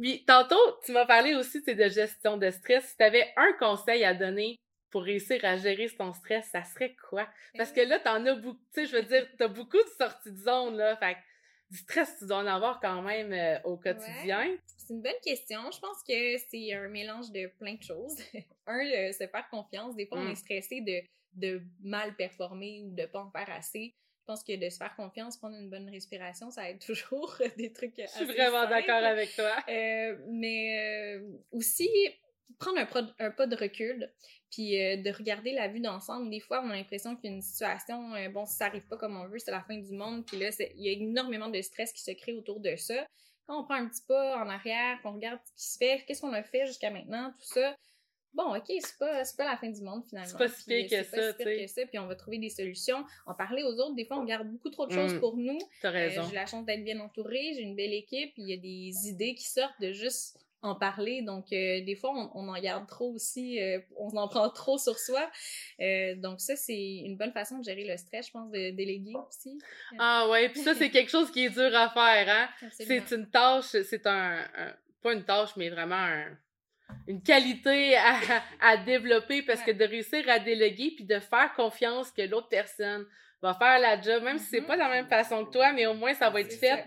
Puis, 0.00 0.24
tantôt, 0.24 0.60
tu 0.84 0.92
m'as 0.92 1.06
parlé 1.06 1.34
aussi, 1.34 1.62
de 1.62 1.88
gestion 1.88 2.36
de 2.36 2.50
stress. 2.50 2.84
Si 2.88 2.96
tu 2.96 3.04
avais 3.04 3.32
un 3.36 3.52
conseil 3.58 4.04
à 4.04 4.14
donner 4.14 4.56
pour 4.90 5.04
réussir 5.04 5.42
à 5.44 5.56
gérer 5.56 5.88
ton 5.96 6.12
stress, 6.12 6.48
ça 6.50 6.64
serait 6.64 6.96
quoi? 7.08 7.26
Parce 7.56 7.70
que 7.70 7.80
là, 7.80 8.00
t'en 8.00 8.26
as 8.26 8.34
beaucoup, 8.34 8.58
tu 8.74 8.80
sais, 8.80 8.86
je 8.86 8.96
veux 8.96 9.02
dire, 9.02 9.26
t'as 9.38 9.48
beaucoup 9.48 9.78
de 9.78 9.90
sorties 9.96 10.32
de 10.32 10.38
zone, 10.38 10.76
là, 10.76 10.96
fait 10.96 11.16
du 11.72 11.78
stress, 11.78 12.18
tu 12.18 12.26
dois 12.26 12.38
en 12.38 12.46
avoir 12.46 12.80
quand 12.80 13.00
même 13.00 13.32
euh, 13.32 13.58
au 13.64 13.78
quotidien? 13.78 14.56
C'est 14.76 14.92
une 14.92 15.00
bonne 15.00 15.12
question. 15.24 15.70
Je 15.72 15.80
pense 15.80 16.02
que 16.06 16.36
c'est 16.50 16.74
un 16.74 16.88
mélange 16.88 17.30
de 17.32 17.46
plein 17.58 17.74
de 17.74 17.82
choses. 17.82 18.18
un, 18.66 19.12
se 19.12 19.26
faire 19.26 19.48
confiance. 19.50 19.96
Des 19.96 20.06
fois, 20.06 20.18
on 20.18 20.28
est 20.28 20.32
mm. 20.32 20.36
stressé 20.36 20.80
de, 20.82 21.00
de 21.32 21.62
mal 21.82 22.14
performer 22.14 22.82
ou 22.84 22.94
de 22.94 23.06
pas 23.06 23.20
en 23.20 23.30
faire 23.30 23.48
assez. 23.50 23.94
Je 24.20 24.26
pense 24.26 24.44
que 24.44 24.54
de 24.54 24.68
se 24.68 24.76
faire 24.76 24.94
confiance, 24.94 25.38
prendre 25.38 25.56
une 25.56 25.70
bonne 25.70 25.88
respiration, 25.88 26.50
ça 26.50 26.68
aide 26.68 26.78
toujours 26.86 27.36
des 27.56 27.72
trucs. 27.72 27.94
Je 27.96 28.06
suis 28.06 28.26
vraiment 28.26 28.68
d'accord 28.68 29.02
avec 29.02 29.34
toi. 29.34 29.56
Euh, 29.68 30.18
mais 30.28 31.16
euh, 31.16 31.26
aussi, 31.52 31.88
prendre 32.58 32.78
un, 32.78 33.26
un, 33.26 33.30
pas 33.30 33.46
de 33.46 33.56
recul, 33.56 34.10
puis 34.50 34.80
euh, 34.80 34.96
de 34.96 35.10
regarder 35.10 35.52
la 35.52 35.68
vue 35.68 35.80
d'ensemble. 35.80 36.30
Des 36.30 36.40
fois, 36.40 36.62
on 36.64 36.70
a 36.70 36.74
l'impression 36.74 37.16
qu'une 37.16 37.42
situation, 37.42 38.14
euh, 38.14 38.28
bon, 38.28 38.46
si 38.46 38.56
ça 38.56 38.66
arrive 38.66 38.86
pas 38.86 38.96
comme 38.96 39.16
on 39.16 39.26
veut, 39.26 39.38
c'est 39.38 39.50
la 39.50 39.62
fin 39.62 39.76
du 39.76 39.92
monde, 39.92 40.24
puis 40.26 40.38
là, 40.38 40.50
il 40.76 40.82
y 40.82 40.88
a 40.88 40.92
énormément 40.92 41.48
de 41.48 41.60
stress 41.60 41.92
qui 41.92 42.02
se 42.02 42.12
crée 42.12 42.34
autour 42.34 42.60
de 42.60 42.76
ça. 42.76 43.06
Quand 43.46 43.60
on 43.60 43.64
prend 43.64 43.74
un 43.74 43.88
petit 43.88 44.02
pas 44.06 44.36
en 44.36 44.48
arrière, 44.48 45.00
qu'on 45.02 45.14
regarde 45.14 45.40
ce 45.44 45.52
qui 45.52 45.70
se 45.72 45.78
fait, 45.78 46.04
qu'est-ce 46.06 46.20
qu'on 46.20 46.32
a 46.32 46.42
fait 46.42 46.66
jusqu'à 46.66 46.90
maintenant, 46.90 47.32
tout 47.38 47.54
ça, 47.54 47.76
bon, 48.34 48.54
ok, 48.54 48.64
c'est 48.66 48.98
pas, 48.98 49.22
pas 49.36 49.44
la 49.44 49.56
fin 49.56 49.70
du 49.70 49.82
monde 49.82 50.04
finalement. 50.08 50.30
C'est 50.30 50.38
pas 50.38 50.48
si 50.48 50.64
pire 50.64 50.88
que, 50.88 51.04
ça, 51.04 51.32
si 51.32 51.44
que 51.44 51.66
ça, 51.66 51.86
puis 51.86 51.98
on 51.98 52.06
va 52.06 52.14
trouver 52.14 52.38
des 52.38 52.50
solutions. 52.50 53.04
En 53.26 53.34
parler 53.34 53.62
aux 53.62 53.74
autres, 53.74 53.94
des 53.94 54.04
fois, 54.04 54.18
on 54.18 54.24
garde 54.24 54.48
beaucoup 54.48 54.70
trop 54.70 54.86
de 54.86 54.92
choses 54.92 55.14
mm. 55.14 55.20
pour 55.20 55.36
nous. 55.36 55.58
T'as 55.80 55.90
raison. 55.90 56.22
Euh, 56.22 56.26
j'ai 56.28 56.34
la 56.34 56.46
chance 56.46 56.64
d'être 56.64 56.84
bien 56.84 57.00
entourée, 57.00 57.52
j'ai 57.54 57.62
une 57.62 57.76
belle 57.76 57.92
équipe, 57.92 58.32
il 58.36 58.48
y 58.48 58.52
a 58.52 58.56
des 58.56 59.08
idées 59.08 59.34
qui 59.34 59.48
sortent 59.48 59.80
de 59.80 59.92
juste 59.92 60.38
en 60.62 60.76
parler. 60.76 61.22
Donc, 61.22 61.52
euh, 61.52 61.84
des 61.84 61.96
fois, 61.96 62.12
on, 62.34 62.48
en 62.48 62.60
garde 62.60 62.86
trop 62.86 63.12
aussi, 63.12 63.60
euh, 63.60 63.80
on 63.96 64.16
en 64.16 64.28
prend 64.28 64.48
trop 64.48 64.78
sur 64.78 64.98
soi. 64.98 65.28
Euh, 65.80 66.14
donc, 66.16 66.40
ça, 66.40 66.56
c'est 66.56 67.02
une 67.04 67.16
bonne 67.16 67.32
façon 67.32 67.58
de 67.58 67.64
gérer 67.64 67.84
le 67.84 67.96
stress, 67.96 68.28
je 68.28 68.32
pense, 68.32 68.50
de 68.50 68.70
déléguer 68.70 69.14
aussi. 69.28 69.58
Ah 69.98 70.28
ouais, 70.30 70.48
puis 70.48 70.60
ça, 70.60 70.74
c'est 70.74 70.90
quelque 70.90 71.10
chose 71.10 71.30
qui 71.32 71.44
est 71.46 71.50
dur 71.50 71.74
à 71.74 71.90
faire, 71.90 72.28
hein? 72.28 72.70
C'est 72.70 73.10
une 73.10 73.28
tâche, 73.28 73.76
c'est 73.82 74.06
un, 74.06 74.38
pas 75.02 75.12
une 75.12 75.24
tâche, 75.24 75.50
mais 75.56 75.68
vraiment 75.68 76.06
une 77.08 77.22
qualité 77.22 77.96
à, 77.96 78.20
à 78.60 78.76
développer 78.76 79.42
parce 79.42 79.62
que 79.62 79.72
de 79.72 79.84
réussir 79.84 80.28
à 80.28 80.38
déléguer 80.38 80.92
puis 80.94 81.04
de 81.04 81.18
faire 81.18 81.52
confiance 81.54 82.12
que 82.12 82.22
l'autre 82.22 82.48
personne 82.48 83.06
va 83.40 83.54
faire 83.54 83.78
la 83.80 84.00
job, 84.00 84.22
même 84.22 84.38
si 84.38 84.44
c'est 84.44 84.60
mm-hmm. 84.60 84.66
pas 84.66 84.74
de 84.74 84.80
la 84.80 84.88
même 84.90 85.08
façon 85.08 85.44
que 85.44 85.50
toi, 85.50 85.72
mais 85.72 85.86
au 85.86 85.94
moins 85.94 86.14
ça 86.14 86.30
va 86.30 86.40
être 86.40 86.52
fait. 86.52 86.84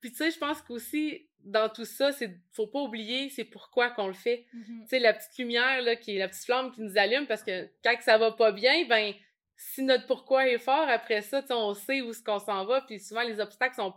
Puis 0.00 0.10
tu 0.10 0.16
sais, 0.16 0.30
je 0.30 0.38
pense 0.38 0.62
qu'aussi, 0.62 1.27
dans 1.48 1.68
tout 1.68 1.84
ça, 1.84 2.12
c'est 2.12 2.30
faut 2.52 2.66
pas 2.66 2.80
oublier 2.80 3.30
c'est 3.30 3.44
pourquoi 3.44 3.90
qu'on 3.90 4.06
le 4.06 4.12
fait. 4.12 4.46
Mm-hmm. 4.54 4.82
Tu 4.82 4.88
sais 4.88 4.98
la 4.98 5.14
petite 5.14 5.36
lumière 5.38 5.82
là 5.82 5.96
qui 5.96 6.16
est 6.16 6.18
la 6.18 6.28
petite 6.28 6.44
flamme 6.44 6.72
qui 6.72 6.82
nous 6.82 6.98
allume 6.98 7.26
parce 7.26 7.42
que 7.42 7.68
quand 7.82 7.96
ça 8.00 8.18
va 8.18 8.32
pas 8.32 8.52
bien, 8.52 8.86
ben 8.86 9.14
si 9.56 9.82
notre 9.82 10.06
pourquoi 10.06 10.48
est 10.48 10.58
fort 10.58 10.88
après 10.88 11.22
ça, 11.22 11.42
on 11.50 11.74
sait 11.74 12.00
où 12.02 12.12
ce 12.12 12.22
qu'on 12.22 12.38
s'en 12.38 12.64
va 12.66 12.82
puis 12.82 13.00
souvent 13.00 13.22
les 13.22 13.40
obstacles 13.40 13.76
sont 13.76 13.94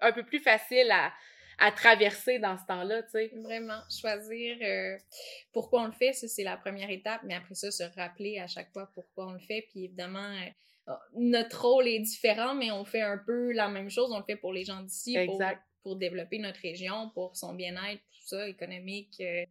un 0.00 0.12
peu 0.12 0.22
plus 0.22 0.38
faciles 0.38 0.90
à, 0.90 1.12
à 1.58 1.72
traverser 1.72 2.38
dans 2.38 2.56
ce 2.56 2.64
temps-là, 2.66 3.02
tu 3.02 3.10
sais. 3.10 3.32
Vraiment, 3.36 3.80
choisir 3.90 4.56
euh, 4.62 4.96
pourquoi 5.52 5.82
on 5.82 5.86
le 5.86 5.92
fait, 5.92 6.12
ça 6.12 6.28
c'est 6.28 6.44
la 6.44 6.56
première 6.56 6.90
étape, 6.90 7.22
mais 7.24 7.34
après 7.34 7.54
ça 7.54 7.70
se 7.70 7.82
rappeler 7.96 8.38
à 8.38 8.46
chaque 8.46 8.72
fois 8.72 8.90
pourquoi 8.94 9.26
on 9.26 9.32
le 9.32 9.40
fait 9.40 9.66
puis 9.70 9.84
évidemment 9.84 10.32
euh, 10.88 10.92
notre 11.14 11.66
rôle 11.66 11.88
est 11.88 12.00
différent, 12.00 12.54
mais 12.54 12.70
on 12.70 12.84
fait 12.84 13.02
un 13.02 13.18
peu 13.18 13.52
la 13.52 13.68
même 13.68 13.90
chose, 13.90 14.12
on 14.12 14.18
le 14.18 14.24
fait 14.24 14.36
pour 14.36 14.52
les 14.52 14.64
gens 14.64 14.80
d'ici, 14.82 15.16
exact 15.16 15.62
pour 15.82 15.96
développer 15.96 16.38
notre 16.38 16.60
région, 16.60 17.10
pour 17.14 17.36
son 17.36 17.54
bien-être, 17.54 18.00
tout 18.00 18.26
ça, 18.26 18.48
économique, 18.48 19.16
euh, 19.20 19.44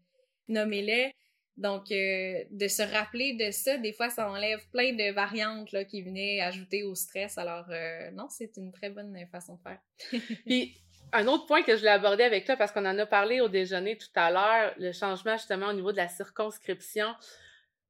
nommez-les. 0.48 1.14
Donc, 1.58 1.92
euh, 1.92 2.44
de 2.50 2.68
se 2.68 2.82
rappeler 2.82 3.34
de 3.34 3.52
ça, 3.52 3.78
des 3.78 3.94
fois, 3.94 4.10
ça 4.10 4.30
enlève 4.30 4.66
plein 4.72 4.94
de 4.94 5.12
variantes 5.12 5.72
là, 5.72 5.84
qui 5.84 6.02
venaient 6.02 6.42
ajouter 6.42 6.84
au 6.84 6.96
stress. 6.96 7.38
Alors, 7.38 7.66
euh, 7.70 8.10
non, 8.12 8.28
c'est 8.30 8.58
une 8.58 8.72
très 8.72 8.90
bonne 8.90 9.16
façon 9.32 9.56
de 9.56 9.62
faire. 9.62 9.80
Puis, 10.46 10.76
un 11.14 11.28
autre 11.28 11.46
point 11.46 11.62
que 11.62 11.74
je 11.74 11.80
voulais 11.80 11.92
aborder 11.92 12.24
avec 12.24 12.46
toi, 12.46 12.56
parce 12.56 12.72
qu'on 12.72 12.86
en 12.86 12.98
a 12.98 13.06
parlé 13.06 13.42
au 13.42 13.50
déjeuner 13.50 13.98
tout 13.98 14.08
à 14.16 14.32
l'heure, 14.32 14.74
le 14.78 14.94
changement 14.94 15.36
justement 15.38 15.68
au 15.68 15.74
niveau 15.74 15.92
de 15.92 15.98
la 15.98 16.08
circonscription. 16.08 17.14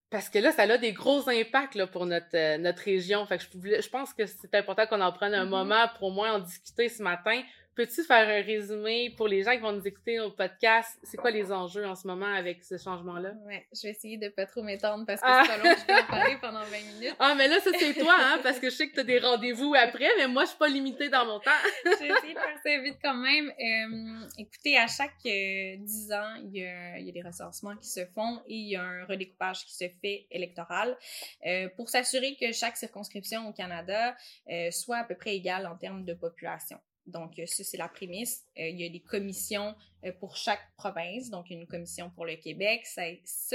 Parce 0.09 0.27
que 0.27 0.39
là, 0.39 0.51
ça 0.51 0.63
a 0.63 0.77
des 0.77 0.91
gros 0.91 1.29
impacts 1.29 1.75
là, 1.75 1.87
pour 1.87 2.05
notre, 2.05 2.57
notre 2.57 2.83
région. 2.83 3.25
Fait 3.25 3.37
que 3.37 3.43
je, 3.43 3.81
je 3.81 3.89
pense 3.89 4.13
que 4.13 4.25
c'est 4.25 4.53
important 4.55 4.85
qu'on 4.87 4.99
en 4.99 5.13
prenne 5.13 5.33
un 5.33 5.45
mm-hmm. 5.45 5.49
moment 5.49 5.87
pour 5.97 6.09
au 6.09 6.11
moins 6.11 6.33
en 6.33 6.39
discuter 6.39 6.89
ce 6.89 7.01
matin. 7.01 7.41
Peux-tu 7.75 8.03
faire 8.03 8.27
un 8.27 8.45
résumé 8.45 9.13
pour 9.15 9.27
les 9.27 9.43
gens 9.43 9.51
qui 9.51 9.59
vont 9.59 9.71
nous 9.71 9.87
écouter 9.87 10.19
au 10.19 10.31
podcast? 10.31 10.99
C'est 11.03 11.17
quoi 11.17 11.31
les 11.31 11.51
enjeux 11.51 11.85
en 11.85 11.95
ce 11.95 12.05
moment 12.07 12.33
avec 12.33 12.63
ce 12.63 12.77
changement-là? 12.77 13.31
Ouais, 13.45 13.65
je 13.73 13.83
vais 13.83 13.91
essayer 13.91 14.17
de 14.17 14.29
pas 14.29 14.45
trop 14.45 14.61
m'étendre 14.61 15.05
parce 15.05 15.21
que 15.21 15.27
ah! 15.27 15.43
c'est 15.45 15.57
pas 15.57 15.69
long, 15.69 15.75
je 15.77 15.85
peux 15.85 15.93
en 15.93 16.07
parler 16.07 16.37
pendant 16.41 16.63
20 16.63 16.93
minutes. 16.93 17.15
Ah, 17.19 17.33
mais 17.35 17.47
là, 17.47 17.59
ça, 17.59 17.71
c'est 17.77 17.93
toi, 17.93 18.15
hein, 18.17 18.39
parce 18.43 18.59
que 18.59 18.69
je 18.69 18.75
sais 18.75 18.89
que 18.89 18.93
tu 18.93 18.99
as 18.99 19.03
des 19.03 19.19
rendez-vous 19.19 19.73
après, 19.75 20.09
mais 20.17 20.27
moi, 20.27 20.43
je 20.43 20.49
suis 20.49 20.57
pas 20.57 20.67
limitée 20.67 21.09
dans 21.09 21.25
mon 21.25 21.39
temps. 21.39 21.51
je 21.85 21.89
vais 21.89 22.09
essayer 22.09 22.33
de 22.33 22.39
faire 22.39 22.59
ça 22.63 22.81
vite 22.81 22.97
quand 23.01 23.15
même. 23.15 23.49
Euh, 23.49 24.27
écoutez, 24.37 24.77
à 24.77 24.87
chaque 24.87 25.15
euh, 25.25 25.75
10 25.77 26.11
ans, 26.13 26.35
il 26.43 26.57
y, 26.57 26.65
a, 26.65 26.99
il 26.99 27.05
y, 27.05 27.09
a, 27.09 27.13
des 27.13 27.21
recensements 27.21 27.75
qui 27.77 27.87
se 27.87 28.05
font 28.13 28.41
et 28.47 28.55
il 28.55 28.69
y 28.69 28.75
a 28.75 28.83
un 28.83 29.05
redécoupage 29.05 29.65
qui 29.65 29.73
se 29.73 29.85
fait 30.01 30.27
électoral 30.29 30.97
euh, 31.45 31.69
pour 31.75 31.89
s'assurer 31.89 32.35
que 32.39 32.51
chaque 32.51 32.77
circonscription 32.77 33.47
au 33.47 33.53
Canada 33.53 34.15
euh, 34.49 34.71
soit 34.71 34.97
à 34.97 35.03
peu 35.03 35.15
près 35.15 35.35
égale 35.35 35.67
en 35.67 35.75
termes 35.75 36.05
de 36.05 36.13
population. 36.13 36.79
Donc, 37.05 37.39
euh, 37.39 37.45
ça, 37.45 37.63
c'est 37.63 37.77
la 37.77 37.87
prémisse. 37.87 38.45
Euh, 38.59 38.67
il 38.67 38.79
y 38.79 38.85
a 38.85 38.89
des 38.89 39.01
commissions 39.01 39.75
euh, 40.05 40.11
pour 40.19 40.35
chaque 40.35 40.61
province. 40.77 41.29
Donc, 41.29 41.49
une 41.49 41.67
commission 41.67 42.09
pour 42.11 42.25
le 42.25 42.35
Québec. 42.35 42.85
Ça, 42.85 43.03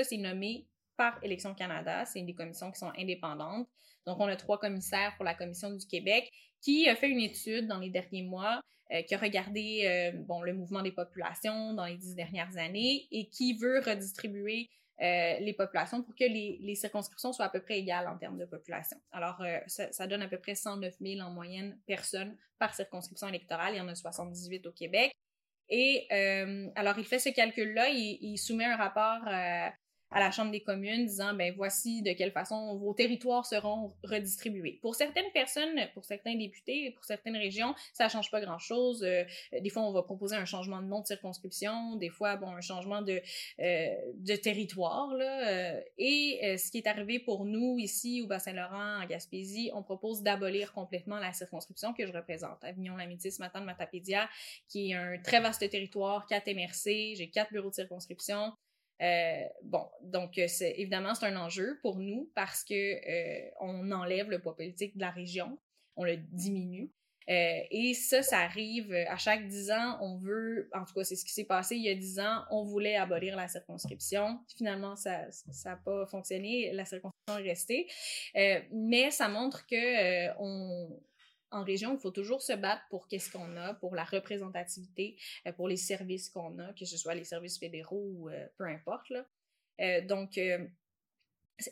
c'est 0.05 0.17
nommé 0.17 0.67
par 0.97 1.23
Élections 1.23 1.55
Canada. 1.55 2.05
C'est 2.07 2.23
des 2.23 2.35
commissions 2.35 2.71
qui 2.71 2.79
sont 2.79 2.93
indépendantes. 2.97 3.69
Donc, 4.07 4.21
on 4.21 4.27
a 4.27 4.37
trois 4.37 4.59
commissaires 4.59 5.15
pour 5.17 5.25
la 5.25 5.35
Commission 5.35 5.71
du 5.71 5.87
Québec 5.87 6.31
qui 6.61 6.89
a 6.89 6.97
fait 6.97 7.09
une 7.09 7.21
étude 7.21 7.67
dans 7.67 7.79
les 7.79 7.91
derniers 7.91 8.23
mois, 8.23 8.61
qui 9.09 9.15
a 9.15 9.19
regardé 9.19 10.13
bon, 10.27 10.43
le 10.43 10.55
mouvement 10.55 10.81
des 10.81 10.93
populations 10.93 11.75
dans 11.75 11.85
les 11.85 11.97
dix 11.97 12.15
dernières 12.15 12.57
années 12.57 13.09
et 13.11 13.29
qui 13.29 13.57
veut 13.57 13.81
redistribuer 13.81 14.71
euh, 15.03 15.39
les 15.41 15.53
populations 15.53 16.03
pour 16.03 16.15
que 16.15 16.25
les, 16.25 16.75
circonscriptions 16.75 17.33
soient 17.33 17.47
à 17.47 17.51
peu 17.51 17.61
près 17.61 17.79
égales 17.79 18.09
en 18.09 18.17
termes 18.17 18.39
de 18.39 18.47
population. 18.47 18.97
Alors, 19.13 19.43
ça, 19.67 19.93
ça, 19.93 20.07
donne 20.07 20.23
à 20.23 20.29
peu 20.29 20.39
près 20.39 20.55
109 20.55 20.95
000 21.01 21.21
en 21.21 21.31
moyenne 21.31 21.79
personnes 21.87 22.37
par 22.59 22.75
circonscription 22.75 23.29
électorale. 23.29 23.75
Il 23.75 23.79
y 23.79 23.81
en 23.81 23.89
a 23.89 23.95
78 23.95 24.67
au 24.67 24.73
Québec. 24.73 25.13
Et 25.69 26.07
alors, 26.77 26.99
il 26.99 27.05
fait 27.05 27.19
ce 27.19 27.29
calcul-là, 27.29 27.89
il, 27.89 28.19
il, 28.21 28.39
soumet 28.39 28.65
un 28.65 28.77
rapport 28.77 29.23
à 30.17 30.21
la 30.21 30.31
Chambre 30.31 30.51
des 30.51 30.61
communes 30.61 31.05
disant 31.05 31.35
ben 31.35 31.53
voici 31.55 32.01
de 32.01 32.11
quelle 32.15 32.33
façon 32.33 32.75
vos 32.79 32.95
territoires 32.95 33.45
seront 33.45 33.93
redistribués. 34.03 34.79
Pour 34.81 34.95
certaines 34.95 35.31
personnes, 35.35 35.79
pour 35.93 36.07
certains 36.07 36.35
députés, 36.35 36.91
pour 36.93 37.05
certaines 37.05 37.37
régions, 37.37 37.75
ça 37.93 38.09
change 38.09 38.31
pas 38.31 38.41
grand-chose. 38.41 39.05
Euh, 39.05 39.25
des 39.61 39.69
fois, 39.69 39.83
on 39.83 39.93
va 39.93 40.03
proposer 40.03 40.35
un 40.35 40.47
changement 40.47 40.81
de 40.81 40.87
nom 40.87 41.03
de 41.03 41.07
circonscription, 41.07 41.97
des 41.97 42.09
fois, 42.09 42.37
bon, 42.37 42.49
un 42.49 42.63
changement 42.63 43.03
de, 43.03 43.21
euh, 43.61 43.89
de 44.15 44.37
territoire. 44.37 45.13
Là, 45.15 45.49
euh, 45.51 45.81
et 45.99 46.57
ce 46.57 46.71
qui 46.71 46.79
est 46.79 46.87
arrivé 46.87 47.19
pour 47.19 47.45
nous 47.45 47.77
ici 47.79 48.23
au 48.23 48.27
Bas-Saint-Laurent, 48.27 49.03
en 49.03 49.07
Gaspésie, 49.07 49.71
on 49.75 49.83
propose 49.83 50.23
d'abolir 50.23 50.73
complètement 50.73 51.19
la 51.19 51.35
circonscription 51.35 51.93
que 51.93 52.07
je 52.07 52.13
représente, 52.13 52.65
Avignon-Lamitis, 52.65 53.37
Matane, 53.39 53.67
Matapédia, 53.67 54.31
qui 54.67 54.93
est 54.93 54.95
un 54.95 55.19
très 55.19 55.41
vaste 55.41 55.69
territoire, 55.69 56.27
quatre 56.27 56.51
MRC, 56.51 57.17
j'ai 57.17 57.29
quatre 57.29 57.53
bureaux 57.53 57.69
de 57.69 57.75
circonscription. 57.75 58.55
Euh, 59.03 59.45
bon, 59.63 59.87
donc 60.03 60.39
euh, 60.39 60.47
évidemment 60.61 61.15
c'est 61.15 61.27
un 61.27 61.37
enjeu 61.37 61.79
pour 61.83 61.99
nous 61.99 62.31
parce 62.35 62.65
que 62.65 62.75
euh, 62.75 63.51
on 63.61 63.93
enlève 63.93 64.31
le 64.31 64.41
poids 64.41 64.57
politique 64.57 64.97
de 64.97 65.01
la 65.01 65.11
région, 65.11 65.59
on 65.97 66.05
le 66.05 66.17
diminue. 66.17 66.91
Et 67.29 67.93
ça, 67.95 68.23
ça 68.23 68.39
arrive 68.39 68.93
à 68.93 69.17
chaque 69.17 69.49
dix 69.49 69.73
ans. 69.73 69.99
On 70.01 70.17
veut, 70.17 70.71
en 70.73 70.85
tout 70.85 70.95
cas, 70.95 71.03
c'est 71.03 71.17
ce 71.17 71.25
qui 71.25 71.33
s'est 71.33 71.43
passé 71.43 71.75
il 71.75 71.83
y 71.83 71.89
a 71.89 71.95
dix 71.97 72.21
ans. 72.21 72.45
On 72.53 72.63
voulait 72.63 72.95
abolir 72.95 73.35
la 73.35 73.49
circonscription. 73.49 74.39
Finalement, 74.57 74.95
ça 74.95 75.29
ça 75.33 75.71
n'a 75.71 75.77
pas 75.77 76.07
fonctionné. 76.07 76.71
La 76.73 76.85
circonscription 76.85 77.39
est 77.39 77.49
restée. 77.49 77.89
mais 78.71 79.11
ça 79.11 79.27
montre 79.27 79.67
que 79.67 80.31
on 80.39 80.89
en 81.51 81.63
région, 81.63 81.95
il 81.95 82.01
faut 82.01 82.11
toujours 82.11 82.43
se 82.43 82.53
battre 82.53 82.83
pour 82.91 83.09
qu'est-ce 83.09 83.31
qu'on 83.31 83.57
a, 83.57 83.75
pour 83.75 83.95
la 83.95 84.05
représentativité, 84.05 85.17
euh, 85.47 85.53
pour 85.53 85.69
les 85.69 85.77
services 85.77 86.29
qu'on 86.29 86.59
a, 86.59 86.73
que 86.73 86.85
ce 86.85 86.97
soit 86.97 87.15
les 87.15 87.25
services 87.25 87.59
fédéraux 87.59 88.05
ou 88.15 88.29
euh, 88.29 88.47
peu 88.59 88.65
importe. 88.65 89.13
Euh, 89.81 90.01
donc, 90.03 90.41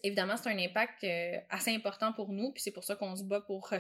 évidemment, 0.03 0.37
c'est 0.37 0.51
un 0.51 0.59
impact 0.59 1.07
assez 1.49 1.75
important 1.75 2.13
pour 2.13 2.33
nous, 2.33 2.53
puis 2.53 2.63
c'est 2.63 2.71
pour 2.71 2.85
ça 2.85 2.97
qu'on 2.97 3.17
se 3.17 3.25
bat 3.25 3.41
pour 3.41 3.73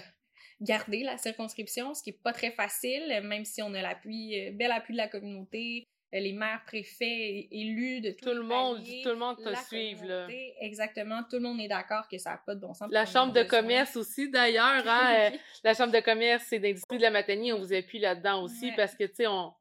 garder 0.60 1.02
la 1.02 1.18
circonscription, 1.18 1.94
ce 1.94 2.02
qui 2.02 2.10
n'est 2.10 2.18
pas 2.18 2.32
très 2.32 2.50
facile, 2.52 3.20
même 3.24 3.44
si 3.44 3.62
on 3.62 3.74
a 3.74 3.82
l'appui, 3.82 4.50
bel 4.52 4.72
appui 4.72 4.94
de 4.94 4.98
la 4.98 5.08
communauté, 5.08 5.84
les 6.20 6.32
maires, 6.32 6.62
préfets 6.66 7.48
élus 7.50 8.00
de 8.00 8.10
tout, 8.10 8.32
le 8.32 8.42
monde, 8.42 8.78
tout 9.02 9.08
le 9.08 9.16
monde 9.16 9.36
te 9.36 9.54
suivre 9.66 10.04
là. 10.06 10.26
Exactement, 10.60 11.22
tout 11.28 11.36
le 11.36 11.42
monde 11.42 11.60
est 11.60 11.68
d'accord 11.68 12.08
que 12.08 12.18
ça 12.18 12.30
n'a 12.30 12.36
pas 12.38 12.54
de 12.54 12.60
bon 12.60 12.74
sens. 12.74 12.88
La 12.90 13.06
chambre 13.06 13.32
de 13.32 13.42
commerce 13.42 13.96
aussi 13.96 14.30
d'ailleurs, 14.30 14.84
hein, 14.86 15.30
euh, 15.32 15.36
la 15.62 15.74
chambre 15.74 15.92
de 15.92 16.00
commerce 16.00 16.52
et 16.52 16.58
d'industrie 16.58 16.98
de 16.98 17.02
la 17.02 17.10
Matanie, 17.10 17.52
on 17.52 17.58
vous 17.58 17.72
appuie 17.72 17.98
là-dedans 17.98 18.42
aussi 18.42 18.72
parce 18.76 18.94
que 18.94 19.04
tu 19.04 19.14
sais 19.16 19.26
on 19.26 19.52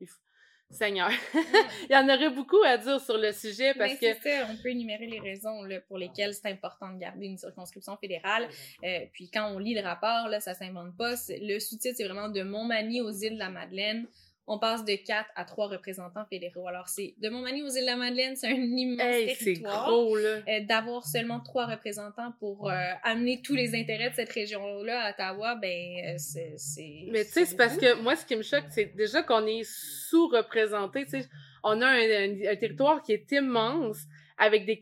Seigneur. 0.73 1.09
Il 1.89 1.93
y 1.93 1.95
en 1.95 2.09
aurait 2.09 2.29
beaucoup 2.29 2.61
à 2.65 2.77
dire 2.77 2.99
sur 2.99 3.17
le 3.17 3.31
sujet 3.31 3.73
parce 3.75 3.95
que. 3.95 4.13
Ça, 4.15 4.47
on 4.49 4.57
peut 4.61 4.69
énumérer 4.69 5.05
les 5.05 5.19
raisons 5.19 5.63
là, 5.63 5.79
pour 5.81 5.97
lesquelles 5.97 6.33
c'est 6.33 6.49
important 6.49 6.91
de 6.91 6.99
garder 6.99 7.27
une 7.27 7.37
circonscription 7.37 7.95
fédérale. 7.97 8.47
Euh, 8.83 8.99
puis 9.13 9.29
quand 9.31 9.51
on 9.53 9.59
lit 9.59 9.75
le 9.75 9.81
rapport, 9.81 10.27
là, 10.29 10.39
ça 10.39 10.53
s'invente 10.53 10.97
pas. 10.97 11.13
Le 11.29 11.59
sous-titre, 11.59 11.95
c'est 11.97 12.07
vraiment 12.07 12.29
de 12.29 12.41
Montmagny 12.41 13.01
aux 13.01 13.11
îles 13.11 13.35
de 13.35 13.39
la 13.39 13.49
Madeleine 13.49 14.07
on 14.45 14.59
passe 14.59 14.83
de 14.83 14.95
4 14.95 15.29
à 15.35 15.45
3 15.45 15.69
représentants 15.69 16.25
fédéraux. 16.25 16.67
Alors, 16.67 16.89
c'est 16.89 17.15
de 17.17 17.29
Montmagny 17.29 17.61
aux 17.61 17.69
îles 17.69 17.81
de 17.81 17.85
la 17.85 17.95
Madeleine, 17.95 18.35
c'est 18.35 18.47
un 18.47 18.55
immense 18.55 18.99
territoire. 18.99 19.89
Euh, 19.89 20.41
d'avoir 20.67 21.05
seulement 21.05 21.39
trois 21.39 21.65
représentants 21.65 22.33
pour 22.39 22.69
euh, 22.69 22.75
amener 23.03 23.41
tous 23.41 23.55
les 23.55 23.73
intérêts 23.73 24.09
de 24.09 24.15
cette 24.15 24.31
région-là 24.31 25.05
à 25.05 25.11
Ottawa, 25.11 25.55
ben, 25.55 25.69
euh, 25.69 26.13
c'est... 26.17 27.07
Mais 27.09 27.23
tu 27.23 27.31
sais, 27.31 27.45
c'est 27.45 27.55
parce 27.55 27.77
que 27.77 28.01
moi, 28.01 28.15
ce 28.15 28.25
qui 28.25 28.35
me 28.35 28.43
choque, 28.43 28.65
c'est 28.69 28.93
déjà 28.95 29.23
qu'on 29.23 29.45
est 29.45 29.63
sous-représenté. 29.63 31.05
Tu 31.05 31.21
sais, 31.21 31.29
on 31.63 31.81
a 31.81 31.87
un, 31.87 32.55
territoire 32.57 33.01
qui 33.01 33.13
est 33.13 33.31
immense, 33.31 33.99
avec 34.37 34.65
des 34.65 34.77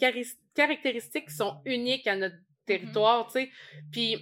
caractéristiques 0.56 1.28
qui 1.28 1.36
sont 1.36 1.62
uniques 1.66 2.08
à 2.08 2.16
notre 2.16 2.38
territoire, 2.66 3.28
tu 3.28 3.34
sais. 3.34 3.50
Puis, 3.92 4.18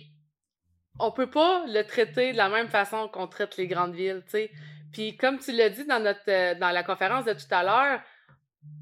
on 0.99 1.11
peut 1.11 1.29
pas 1.29 1.65
le 1.67 1.83
traiter 1.83 2.33
de 2.33 2.37
la 2.37 2.49
même 2.49 2.67
façon 2.67 3.07
qu'on 3.07 3.27
traite 3.27 3.55
les 3.55 3.67
grandes 3.67 3.95
villes, 3.95 4.21
tu 4.25 4.31
sais. 4.31 4.51
Puis 4.91 5.17
comme 5.17 5.39
tu 5.39 5.51
l'as 5.51 5.69
dit 5.69 5.85
dans 5.85 5.99
notre 6.01 6.19
euh, 6.27 6.55
dans 6.55 6.71
la 6.71 6.83
conférence 6.83 7.25
de 7.25 7.33
tout 7.33 7.51
à 7.51 7.63
l'heure, 7.63 8.01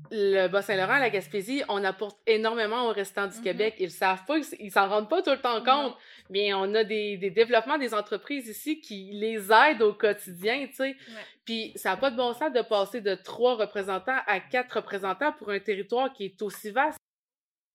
le 0.09 0.47
Bas-Saint-Laurent, 0.47 0.97
la 0.99 1.09
Gaspésie, 1.09 1.63
on 1.67 1.83
apporte 1.83 2.17
énormément 2.25 2.87
au 2.87 2.93
restant 2.93 3.27
du 3.27 3.37
mm-hmm. 3.37 3.43
Québec. 3.43 3.75
Ils 3.79 3.85
le 3.85 3.89
savent 3.91 4.23
pas, 4.25 4.37
ils 4.59 4.71
s'en 4.71 4.87
rendent 4.87 5.09
pas 5.09 5.21
tout 5.21 5.31
le 5.31 5.41
temps 5.41 5.63
compte. 5.63 5.95
Mais 6.29 6.53
on 6.53 6.73
a 6.75 6.83
des, 6.83 7.17
des 7.17 7.29
développements 7.29 7.77
des 7.77 7.93
entreprises 7.93 8.47
ici 8.47 8.79
qui 8.79 9.11
les 9.13 9.51
aident 9.51 9.81
au 9.81 9.93
quotidien, 9.93 10.65
tu 10.67 10.75
sais. 10.75 10.95
Puis 11.45 11.73
ça 11.75 11.91
n'a 11.91 11.97
pas 11.97 12.09
de 12.09 12.17
bon 12.17 12.33
sens 12.33 12.51
de 12.53 12.61
passer 12.61 13.01
de 13.01 13.15
trois 13.15 13.55
représentants 13.55 14.19
à 14.25 14.39
quatre 14.39 14.77
représentants 14.77 15.33
pour 15.33 15.49
un 15.49 15.59
territoire 15.59 16.11
qui 16.13 16.25
est 16.25 16.41
aussi 16.41 16.71
vaste. 16.71 16.97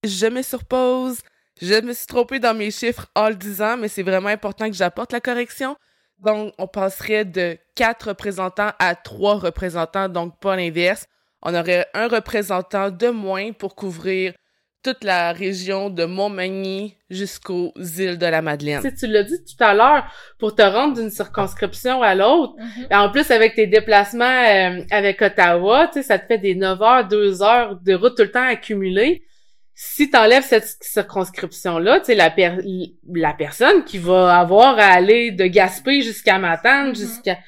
Je 0.05 0.27
me 0.27 0.43
surpose. 0.43 1.21
Je 1.61 1.81
me 1.81 1.93
suis 1.93 2.07
trompée 2.07 2.41
dans 2.41 2.55
mes 2.55 2.71
chiffres 2.71 3.07
en 3.15 3.29
le 3.29 3.35
disant, 3.35 3.77
mais 3.77 3.89
c'est 3.89 4.03
vraiment 4.03 4.29
important 4.29 4.69
que 4.69 4.75
j'apporte 4.75 5.13
la 5.13 5.21
correction. 5.21 5.77
Donc, 6.25 6.55
on 6.59 6.67
passerait 6.67 7.25
de 7.25 7.59
quatre 7.75 8.09
représentants 8.09 8.71
à 8.79 8.95
trois 8.95 9.35
représentants, 9.35 10.09
donc 10.09 10.39
pas 10.41 10.57
l'inverse. 10.57 11.07
On 11.43 11.55
aurait 11.55 11.87
un 11.95 12.09
représentant 12.09 12.91
de 12.91 13.09
moins 13.09 13.53
pour 13.53 13.75
couvrir 13.75 14.33
toute 14.85 15.05
la 15.05 15.33
région 15.33 15.91
de 15.91 16.05
Montmagny 16.05 16.97
jusqu'aux 17.09 17.73
îles 17.77 18.19
de 18.19 18.27
la 18.27 18.43
Madeleine. 18.43 18.83
Tu, 18.83 18.95
tu 18.95 19.07
l'as 19.07 19.23
dit 19.23 19.39
tout 19.45 19.63
à 19.63 19.75
l'heure, 19.75 20.05
pour 20.39 20.55
te 20.55 20.63
rendre 20.63 20.95
d'une 20.95 21.11
circonscription 21.11 22.03
à 22.03 22.15
l'autre, 22.15 22.55
mm-hmm. 22.59 22.97
en 22.97 23.11
plus 23.11 23.31
avec 23.31 23.55
tes 23.55 23.67
déplacements 23.67 24.25
euh, 24.25 24.83
avec 24.91 25.23
Ottawa, 25.23 25.87
tu 25.87 25.95
sais, 25.95 26.03
ça 26.03 26.19
te 26.19 26.27
fait 26.27 26.39
des 26.39 26.55
9 26.57 26.83
heures, 26.83 27.09
2 27.09 27.43
heures 27.43 27.81
de 27.81 27.95
route 27.95 28.17
tout 28.17 28.25
le 28.25 28.31
temps 28.31 28.47
accumulée 28.47 29.23
si 29.75 30.11
tu 30.11 30.17
enlèves 30.17 30.45
cette 30.45 30.77
circonscription-là, 30.81 32.01
tu 32.01 32.07
sais, 32.07 32.15
la, 32.15 32.35
la 33.15 33.33
personne 33.33 33.85
qui 33.85 33.99
va 33.99 34.39
avoir 34.39 34.79
à 34.79 34.87
aller 34.87 35.31
de 35.31 35.47
Gaspé 35.47 36.03
jusqu'à 36.03 36.39
Matane, 36.39 36.93
mm-hmm. 36.93 36.99
jusqu'à 36.99 37.39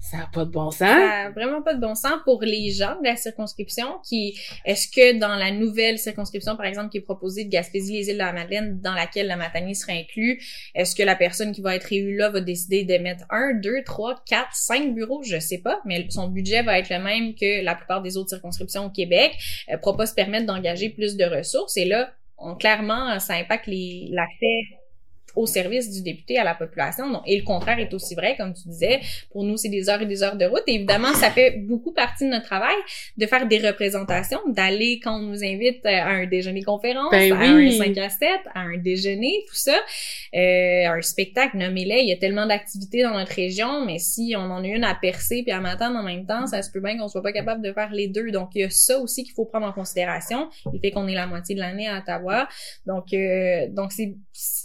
ça 0.00 0.16
n'a 0.16 0.28
pas 0.32 0.44
de 0.44 0.50
bon 0.50 0.70
sens. 0.70 0.80
Ça 0.80 0.96
n'a 0.96 1.30
vraiment 1.30 1.62
pas 1.62 1.74
de 1.74 1.80
bon 1.80 1.94
sens 1.94 2.14
pour 2.24 2.42
les 2.42 2.70
gens 2.70 2.96
de 3.00 3.06
la 3.06 3.16
circonscription 3.16 3.86
qui, 4.04 4.38
est-ce 4.64 4.88
que 4.88 5.18
dans 5.18 5.36
la 5.36 5.52
nouvelle 5.52 5.98
circonscription, 5.98 6.56
par 6.56 6.66
exemple, 6.66 6.90
qui 6.90 6.98
est 6.98 7.02
proposée 7.02 7.44
de 7.44 7.50
Gaspésie, 7.50 7.94
les 7.94 8.08
îles 8.08 8.14
de 8.14 8.18
la 8.18 8.32
Madeleine, 8.32 8.80
dans 8.80 8.94
laquelle 8.94 9.28
la 9.28 9.36
Matanie 9.36 9.74
sera 9.74 9.92
inclus, 9.92 10.42
est-ce 10.74 10.96
que 10.96 11.02
la 11.02 11.14
personne 11.14 11.52
qui 11.52 11.60
va 11.60 11.76
être 11.76 11.92
élue 11.92 12.16
là 12.16 12.30
va 12.30 12.40
décider 12.40 12.84
de 12.84 12.98
mettre 12.98 13.24
un, 13.30 13.54
deux, 13.54 13.84
trois, 13.84 14.20
quatre, 14.26 14.54
cinq 14.54 14.94
bureaux? 14.94 15.22
Je 15.22 15.38
sais 15.38 15.58
pas, 15.58 15.80
mais 15.84 16.06
son 16.10 16.28
budget 16.28 16.62
va 16.62 16.78
être 16.78 16.90
le 16.90 16.98
même 16.98 17.34
que 17.34 17.64
la 17.64 17.74
plupart 17.74 18.02
des 18.02 18.16
autres 18.16 18.30
circonscriptions 18.30 18.86
au 18.86 18.90
Québec. 18.90 19.36
Euh, 19.70 19.76
pourra 19.78 20.06
se 20.06 20.14
permettre 20.14 20.46
d'engager 20.46 20.88
plus 20.88 21.16
de 21.16 21.24
ressources 21.24 21.76
et 21.76 21.84
là, 21.84 22.10
on, 22.38 22.56
clairement, 22.56 23.18
ça 23.20 23.34
impacte 23.34 23.68
l'accès 23.68 24.81
au 25.34 25.46
service 25.46 25.90
du 25.90 26.02
député 26.02 26.38
à 26.38 26.44
la 26.44 26.54
population. 26.54 27.10
Donc, 27.10 27.22
et 27.26 27.36
le 27.36 27.44
contraire 27.44 27.78
est 27.78 27.92
aussi 27.94 28.14
vrai, 28.14 28.36
comme 28.36 28.54
tu 28.54 28.68
disais. 28.68 29.00
Pour 29.30 29.44
nous, 29.44 29.56
c'est 29.56 29.68
des 29.68 29.88
heures 29.88 30.02
et 30.02 30.06
des 30.06 30.22
heures 30.22 30.36
de 30.36 30.44
route. 30.44 30.62
Et 30.66 30.74
évidemment, 30.74 31.12
ça 31.14 31.30
fait 31.30 31.52
beaucoup 31.58 31.92
partie 31.92 32.24
de 32.24 32.30
notre 32.30 32.46
travail 32.46 32.74
de 33.16 33.26
faire 33.26 33.46
des 33.46 33.58
représentations, 33.58 34.40
d'aller 34.48 35.00
quand 35.02 35.16
on 35.18 35.22
nous 35.22 35.44
invite 35.44 35.84
à 35.86 36.08
un 36.08 36.26
déjeuner 36.26 36.62
conférence, 36.62 37.10
ben 37.10 37.32
à 37.32 37.40
un 37.40 37.70
5 37.70 37.98
à 37.98 38.08
7, 38.08 38.28
à 38.54 38.60
un 38.60 38.76
déjeuner, 38.78 39.44
tout 39.48 39.54
ça, 39.54 39.76
euh, 40.34 40.86
un 40.86 41.02
spectacle, 41.02 41.56
nommez-les. 41.56 42.00
Il 42.02 42.08
y 42.08 42.12
a 42.12 42.16
tellement 42.16 42.46
d'activités 42.46 43.02
dans 43.02 43.12
notre 43.12 43.34
région, 43.34 43.84
mais 43.84 43.98
si 43.98 44.34
on 44.36 44.50
en 44.50 44.62
a 44.62 44.66
une 44.66 44.84
à 44.84 44.94
percer 44.94 45.42
puis 45.42 45.52
à 45.52 45.60
m'attendre 45.60 45.98
en 45.98 46.02
même 46.02 46.26
temps, 46.26 46.46
ça 46.46 46.62
se 46.62 46.70
peut 46.70 46.80
bien 46.80 46.98
qu'on 46.98 47.08
soit 47.08 47.22
pas 47.22 47.32
capable 47.32 47.62
de 47.62 47.72
faire 47.72 47.92
les 47.92 48.08
deux. 48.08 48.30
Donc, 48.30 48.50
il 48.54 48.62
y 48.62 48.64
a 48.64 48.70
ça 48.70 48.98
aussi 48.98 49.24
qu'il 49.24 49.34
faut 49.34 49.44
prendre 49.44 49.66
en 49.66 49.72
considération. 49.72 50.48
Il 50.72 50.80
fait 50.80 50.90
qu'on 50.90 51.06
est 51.08 51.14
la 51.14 51.26
moitié 51.26 51.54
de 51.54 51.60
l'année 51.60 51.88
à 51.88 51.98
Ottawa. 51.98 52.48
Donc, 52.86 53.12
euh, 53.12 53.68
donc 53.70 53.92
c'est, 53.92 54.14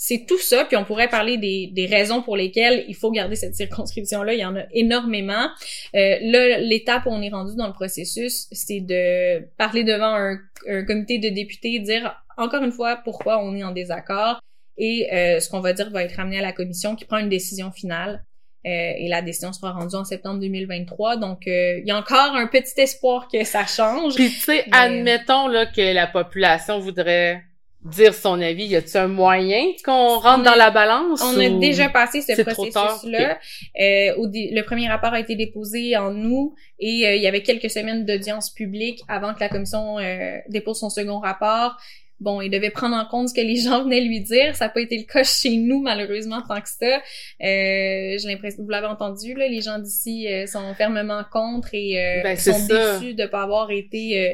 c'est 0.07 0.25
tout 0.25 0.39
ça 0.39 0.63
puis 0.63 0.77
on 0.77 0.85
pourrait 0.85 1.09
parler 1.09 1.37
des, 1.37 1.69
des 1.73 1.85
raisons 1.85 2.21
pour 2.21 2.37
lesquelles 2.37 2.85
il 2.87 2.95
faut 2.95 3.11
garder 3.11 3.35
cette 3.35 3.55
circonscription-là. 3.55 4.33
Il 4.35 4.39
y 4.39 4.45
en 4.45 4.55
a 4.55 4.63
énormément. 4.71 5.49
Euh, 5.95 6.17
là, 6.21 6.59
l'étape 6.59 7.05
où 7.07 7.09
on 7.09 7.21
est 7.21 7.29
rendu 7.29 7.57
dans 7.57 7.67
le 7.67 7.73
processus, 7.73 8.47
c'est 8.53 8.79
de 8.79 9.45
parler 9.57 9.83
devant 9.83 10.15
un, 10.15 10.39
un, 10.69 10.85
comité 10.85 11.19
de 11.19 11.27
députés, 11.27 11.79
dire 11.79 12.15
encore 12.37 12.63
une 12.63 12.71
fois 12.71 13.01
pourquoi 13.03 13.43
on 13.43 13.53
est 13.53 13.65
en 13.65 13.71
désaccord, 13.71 14.39
et 14.77 15.09
euh, 15.11 15.41
ce 15.41 15.49
qu'on 15.49 15.59
va 15.59 15.73
dire 15.73 15.89
va 15.89 16.03
être 16.03 16.15
ramené 16.15 16.39
à 16.39 16.41
la 16.41 16.53
commission 16.53 16.95
qui 16.95 17.03
prend 17.03 17.17
une 17.17 17.29
décision 17.29 17.71
finale. 17.71 18.23
Euh, 18.65 18.93
et 18.97 19.07
la 19.07 19.21
décision 19.21 19.51
sera 19.51 19.71
rendue 19.71 19.95
en 19.95 20.05
septembre 20.05 20.39
2023. 20.39 21.17
Donc, 21.17 21.47
euh, 21.47 21.79
il 21.79 21.87
y 21.87 21.91
a 21.91 21.97
encore 21.97 22.35
un 22.35 22.47
petit 22.47 22.79
espoir 22.79 23.27
que 23.31 23.43
ça 23.43 23.65
change. 23.65 24.15
Puis, 24.15 24.29
tu 24.29 24.39
sais, 24.39 24.65
admettons 24.71 25.47
là, 25.47 25.65
que 25.65 25.93
la 25.93 26.07
population 26.07 26.79
voudrait 26.79 27.43
dire 27.87 28.13
son 28.13 28.41
avis? 28.41 28.65
Y 28.65 28.75
a-t-il 28.75 28.97
un 28.97 29.07
moyen 29.07 29.63
qu'on 29.83 30.19
rentre 30.19 30.43
dans 30.43 30.55
la 30.55 30.71
balance? 30.71 31.21
On 31.21 31.39
a 31.39 31.49
déjà 31.49 31.89
passé 31.89 32.21
ce 32.21 32.41
processus-là. 32.41 33.39
Euh, 33.79 34.13
le 34.17 34.61
premier 34.61 34.87
rapport 34.87 35.13
a 35.13 35.19
été 35.19 35.35
déposé 35.35 35.97
en 35.97 36.15
août 36.25 36.53
et 36.79 37.07
euh, 37.07 37.15
il 37.15 37.21
y 37.21 37.27
avait 37.27 37.43
quelques 37.43 37.69
semaines 37.69 38.05
d'audience 38.05 38.49
publique 38.49 39.01
avant 39.07 39.33
que 39.33 39.39
la 39.39 39.49
commission 39.49 39.99
euh, 39.99 40.37
dépose 40.49 40.79
son 40.79 40.89
second 40.89 41.19
rapport 41.19 41.77
bon, 42.19 42.41
il 42.41 42.49
devait 42.49 42.69
prendre 42.69 42.95
en 42.95 43.05
compte 43.05 43.29
ce 43.29 43.33
que 43.33 43.41
les 43.41 43.57
gens 43.57 43.83
venaient 43.83 44.01
lui 44.01 44.21
dire. 44.21 44.55
Ça 44.55 44.65
n'a 44.65 44.69
pas 44.69 44.81
été 44.81 44.97
le 44.97 45.03
cas 45.03 45.23
chez 45.23 45.55
nous, 45.57 45.81
malheureusement, 45.81 46.41
tant 46.47 46.59
que 46.59 46.69
ça. 46.69 46.85
Euh, 46.85 46.99
J'ai 47.39 48.27
l'impression, 48.27 48.63
vous 48.63 48.69
l'avez 48.69 48.87
entendu, 48.87 49.33
là, 49.33 49.47
les 49.47 49.61
gens 49.61 49.79
d'ici 49.79 50.27
euh, 50.27 50.47
sont 50.47 50.73
fermement 50.75 51.23
contre 51.31 51.69
et 51.73 51.97
euh, 51.97 52.23
ben, 52.23 52.37
sont 52.37 52.51
déçus 52.51 53.13
de 53.13 53.25
pas 53.25 53.43
avoir 53.43 53.71
été... 53.71 54.29
Euh, 54.29 54.33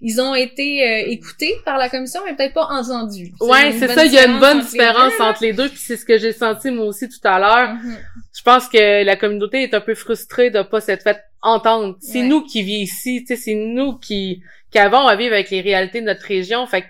ils 0.00 0.20
ont 0.20 0.34
été 0.34 1.10
écoutés 1.10 1.54
par 1.64 1.78
la 1.78 1.88
commission, 1.88 2.20
mais 2.24 2.34
peut-être 2.34 2.54
pas 2.54 2.66
entendus. 2.70 3.32
Ouais, 3.40 3.72
c'est 3.72 3.88
ça, 3.88 4.04
il 4.04 4.12
y 4.12 4.18
a 4.18 4.26
une 4.26 4.40
bonne 4.40 4.60
différence 4.60 5.18
entre 5.20 5.42
les 5.42 5.52
deux, 5.52 5.68
puis 5.68 5.78
c'est 5.78 5.96
ce 5.96 6.04
que 6.04 6.18
j'ai 6.18 6.32
senti 6.32 6.70
moi 6.70 6.86
aussi 6.86 7.08
tout 7.08 7.28
à 7.28 7.38
l'heure. 7.38 7.74
Mm-hmm. 7.74 7.98
Je 8.36 8.42
pense 8.42 8.68
que 8.68 9.04
la 9.04 9.16
communauté 9.16 9.62
est 9.62 9.74
un 9.74 9.80
peu 9.80 9.94
frustrée 9.94 10.50
de 10.50 10.62
pas 10.62 10.80
s'être 10.80 11.02
fait 11.02 11.18
entendre. 11.42 11.96
C'est 12.00 12.22
nous 12.22 12.42
qui 12.42 12.62
vivons 12.62 12.82
ici, 12.82 13.24
c'est 13.26 13.54
nous 13.54 13.98
qui 13.98 14.42
qui 14.70 14.78
avons 14.78 15.06
à 15.06 15.16
vivre 15.16 15.34
avec 15.34 15.50
les 15.50 15.60
réalités 15.60 16.00
de 16.00 16.06
notre 16.06 16.24
région. 16.24 16.66
Fait 16.66 16.82
que 16.82 16.86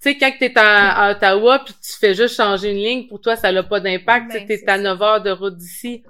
tu 0.00 0.10
sais, 0.10 0.18
quand 0.18 0.32
t'es 0.38 0.52
à, 0.56 1.06
à, 1.06 1.10
Ottawa 1.10 1.58
puis 1.64 1.74
tu 1.74 1.92
fais 1.98 2.14
juste 2.14 2.36
changer 2.36 2.70
une 2.70 2.78
ligne, 2.78 3.06
pour 3.08 3.20
toi, 3.20 3.34
ça 3.34 3.50
n'a 3.50 3.62
pas 3.64 3.80
d'impact. 3.80 4.32
Tu 4.32 4.46
t'es 4.46 4.68
à 4.68 4.78
9 4.78 5.02
heures 5.02 5.22
de 5.22 5.30
route 5.30 5.56
d'ici. 5.56 6.02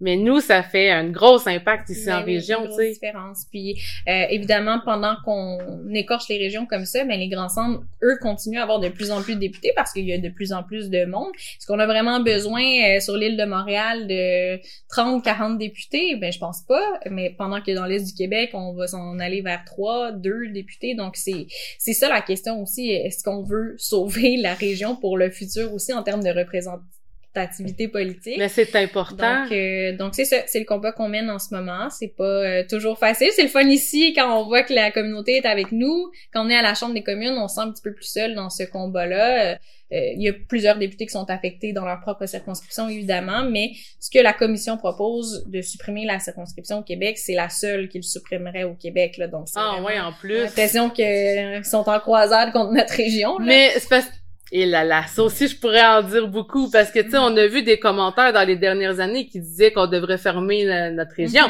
Mais 0.00 0.16
nous, 0.16 0.40
ça 0.40 0.62
fait 0.62 0.90
un 0.90 1.08
gros 1.08 1.46
impact 1.46 1.90
ici 1.90 2.10
en 2.10 2.20
ben 2.20 2.26
région, 2.26 2.66
tu 2.66 2.72
sais. 2.72 2.92
différence. 2.92 3.46
Puis 3.50 3.78
euh, 4.08 4.24
évidemment, 4.30 4.80
pendant 4.84 5.16
qu'on 5.24 5.58
écorche 5.92 6.28
les 6.28 6.38
régions 6.38 6.66
comme 6.66 6.84
ça, 6.84 7.04
mais 7.04 7.14
ben, 7.14 7.20
les 7.20 7.28
grands 7.28 7.48
centres, 7.48 7.82
eux, 8.02 8.16
continuent 8.20 8.58
à 8.58 8.62
avoir 8.62 8.80
de 8.80 8.88
plus 8.88 9.10
en 9.10 9.22
plus 9.22 9.34
de 9.34 9.40
députés 9.40 9.72
parce 9.76 9.92
qu'il 9.92 10.06
y 10.06 10.12
a 10.12 10.18
de 10.18 10.28
plus 10.28 10.52
en 10.52 10.62
plus 10.62 10.88
de 10.88 11.04
monde. 11.04 11.30
Est-ce 11.34 11.66
qu'on 11.66 11.78
a 11.78 11.86
vraiment 11.86 12.20
besoin 12.20 12.62
euh, 12.62 13.00
sur 13.00 13.16
l'île 13.16 13.36
de 13.36 13.44
Montréal 13.44 14.06
de 14.06 14.60
30, 14.88 15.22
40 15.22 15.58
députés? 15.58 16.16
Ben 16.16 16.32
je 16.32 16.38
pense 16.38 16.62
pas. 16.62 17.00
Mais 17.10 17.34
pendant 17.36 17.60
que 17.60 17.74
dans 17.74 17.84
l'Est 17.84 18.04
du 18.04 18.14
Québec, 18.14 18.50
on 18.54 18.72
va 18.72 18.86
s'en 18.86 19.18
aller 19.18 19.42
vers 19.42 19.64
3, 19.64 20.12
2 20.12 20.48
députés. 20.52 20.94
Donc 20.94 21.16
c'est 21.16 21.46
c'est 21.78 21.92
ça 21.92 22.08
la 22.08 22.22
question 22.22 22.62
aussi. 22.62 22.90
Est-ce 22.90 23.22
qu'on 23.22 23.42
veut 23.42 23.74
sauver 23.76 24.36
la 24.36 24.54
région 24.54 24.96
pour 24.96 25.18
le 25.18 25.30
futur 25.30 25.72
aussi 25.74 25.92
en 25.92 26.02
termes 26.02 26.22
de 26.22 26.30
représentation? 26.30 26.99
Activité 27.34 27.88
politique. 27.88 28.38
Mais 28.38 28.48
c'est 28.48 28.74
important. 28.76 29.42
Donc, 29.42 29.52
euh, 29.52 29.96
donc 29.96 30.14
c'est 30.14 30.24
ça, 30.24 30.36
c'est 30.46 30.58
le 30.58 30.64
combat 30.64 30.92
qu'on 30.92 31.08
mène 31.08 31.30
en 31.30 31.38
ce 31.38 31.54
moment. 31.54 31.88
C'est 31.90 32.14
pas 32.16 32.24
euh, 32.24 32.64
toujours 32.68 32.98
facile. 32.98 33.28
C'est 33.32 33.42
le 33.42 33.48
fun 33.48 33.68
ici 33.68 34.12
quand 34.14 34.40
on 34.40 34.46
voit 34.46 34.62
que 34.62 34.72
la 34.72 34.90
communauté 34.90 35.36
est 35.36 35.46
avec 35.46 35.72
nous. 35.72 36.10
Quand 36.32 36.46
on 36.46 36.50
est 36.50 36.56
à 36.56 36.62
la 36.62 36.74
Chambre 36.74 36.94
des 36.94 37.02
communes, 37.02 37.34
on 37.38 37.48
se 37.48 37.56
sent 37.56 37.60
un 37.60 37.70
petit 37.70 37.82
peu 37.82 37.94
plus 37.94 38.10
seul 38.10 38.34
dans 38.34 38.50
ce 38.50 38.64
combat-là. 38.64 39.58
Euh, 39.92 40.12
il 40.14 40.22
y 40.22 40.28
a 40.28 40.32
plusieurs 40.32 40.78
députés 40.78 41.06
qui 41.06 41.12
sont 41.12 41.28
affectés 41.30 41.72
dans 41.72 41.84
leur 41.84 42.00
propre 42.00 42.24
circonscription, 42.26 42.88
évidemment, 42.88 43.42
mais 43.42 43.72
ce 43.98 44.08
que 44.08 44.22
la 44.22 44.32
commission 44.32 44.76
propose 44.76 45.44
de 45.48 45.62
supprimer 45.62 46.04
la 46.04 46.20
circonscription 46.20 46.78
au 46.78 46.82
Québec, 46.82 47.18
c'est 47.18 47.34
la 47.34 47.48
seule 47.48 47.88
qu'il 47.88 48.04
supprimerait 48.04 48.62
au 48.62 48.74
Québec. 48.74 49.16
Là, 49.16 49.26
donc, 49.26 49.48
ah 49.56 49.82
ouais, 49.82 49.98
en 49.98 50.12
plus. 50.12 50.44
L'impression 50.44 50.90
qu'ils 50.90 51.64
sont 51.64 51.88
en 51.88 51.98
croisade 51.98 52.52
contre 52.52 52.72
notre 52.72 52.94
région. 52.94 53.38
Là. 53.38 53.44
Mais 53.44 53.70
c'est 53.78 53.88
parce 53.88 54.06
et 54.52 54.66
là 54.66 54.82
là, 54.82 55.06
ça 55.06 55.22
aussi 55.22 55.46
je 55.46 55.56
pourrais 55.56 55.84
en 55.84 56.02
dire 56.02 56.26
beaucoup 56.26 56.68
parce 56.70 56.90
que 56.90 56.98
tu 56.98 57.10
sais 57.10 57.18
on 57.18 57.36
a 57.36 57.46
vu 57.46 57.62
des 57.62 57.78
commentaires 57.78 58.32
dans 58.32 58.46
les 58.46 58.56
dernières 58.56 58.98
années 58.98 59.26
qui 59.26 59.38
disaient 59.38 59.70
qu'on 59.70 59.86
devrait 59.86 60.18
fermer 60.18 60.64
notre 60.90 61.14
région. 61.14 61.44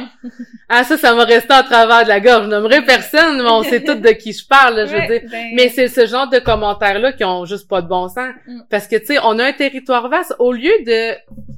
ah 0.68 0.84
ça 0.84 0.98
ça 0.98 1.14
m'a 1.14 1.24
resté 1.24 1.54
en 1.54 1.62
travers 1.62 2.04
de 2.04 2.08
la 2.08 2.20
gorge. 2.20 2.44
Je 2.44 2.50
nommerai 2.50 2.84
personne, 2.84 3.42
mais 3.42 3.48
on 3.48 3.62
sait 3.62 3.82
tous 3.82 3.94
de 3.94 4.10
qui 4.10 4.32
je 4.32 4.46
parle, 4.46 4.86
je 4.86 4.94
veux 4.94 5.18
dire. 5.18 5.30
Ben 5.30 5.52
mais 5.54 5.68
c'est 5.70 5.88
ce 5.88 6.06
genre 6.06 6.28
de 6.28 6.38
commentaires 6.38 6.98
là 6.98 7.12
qui 7.12 7.24
ont 7.24 7.46
juste 7.46 7.68
pas 7.68 7.80
de 7.80 7.88
bon 7.88 8.08
sens 8.08 8.34
mm. 8.46 8.60
parce 8.68 8.86
que 8.86 8.96
tu 8.96 9.06
sais 9.06 9.18
on 9.22 9.38
a 9.38 9.44
un 9.46 9.52
territoire 9.52 10.08
vaste 10.08 10.34
au 10.38 10.52
lieu 10.52 10.72
de 10.84 11.12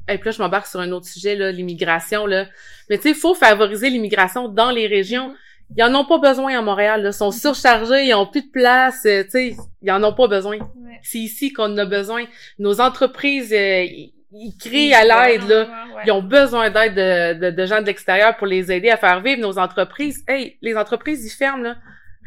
et 0.08 0.18
puis 0.18 0.26
là 0.26 0.30
je 0.30 0.42
m'embarque 0.42 0.68
sur 0.68 0.80
un 0.80 0.92
autre 0.92 1.06
sujet 1.06 1.34
là, 1.34 1.50
l'immigration 1.50 2.24
là. 2.26 2.46
Mais 2.88 2.98
tu 2.98 3.04
sais 3.04 3.10
il 3.10 3.16
faut 3.16 3.34
favoriser 3.34 3.90
l'immigration 3.90 4.48
dans 4.48 4.70
les 4.70 4.86
régions. 4.86 5.34
Ils 5.76 5.84
en 5.84 5.94
ont 5.94 6.04
pas 6.04 6.18
besoin 6.18 6.58
à 6.58 6.62
Montréal. 6.62 7.02
Ils 7.06 7.12
sont 7.12 7.30
surchargés, 7.30 8.06
ils 8.06 8.14
ont 8.14 8.26
plus 8.26 8.42
de 8.42 8.50
place. 8.50 9.04
Euh, 9.06 9.24
tu 9.24 9.30
sais, 9.30 9.56
ils 9.82 9.90
en 9.90 10.02
ont 10.04 10.12
pas 10.12 10.28
besoin. 10.28 10.58
C'est 11.02 11.18
ici 11.18 11.52
qu'on 11.52 11.76
a 11.78 11.84
besoin. 11.84 12.24
Nos 12.58 12.80
entreprises, 12.80 13.52
euh, 13.52 13.84
ils 14.32 14.56
crient 14.58 14.94
à 14.94 15.04
l'aide. 15.04 15.48
là. 15.48 15.68
Ils 16.06 16.12
ont 16.12 16.22
besoin 16.22 16.70
d'aide 16.70 16.94
de, 16.94 17.50
de, 17.50 17.66
gens 17.66 17.80
de 17.80 17.86
l'extérieur 17.86 18.36
pour 18.36 18.46
les 18.46 18.70
aider 18.70 18.90
à 18.90 18.96
faire 18.96 19.20
vivre 19.20 19.40
nos 19.40 19.58
entreprises. 19.58 20.24
Hey, 20.28 20.58
les 20.62 20.76
entreprises, 20.76 21.24
ils 21.24 21.30
ferment 21.30 21.62
là, 21.62 21.76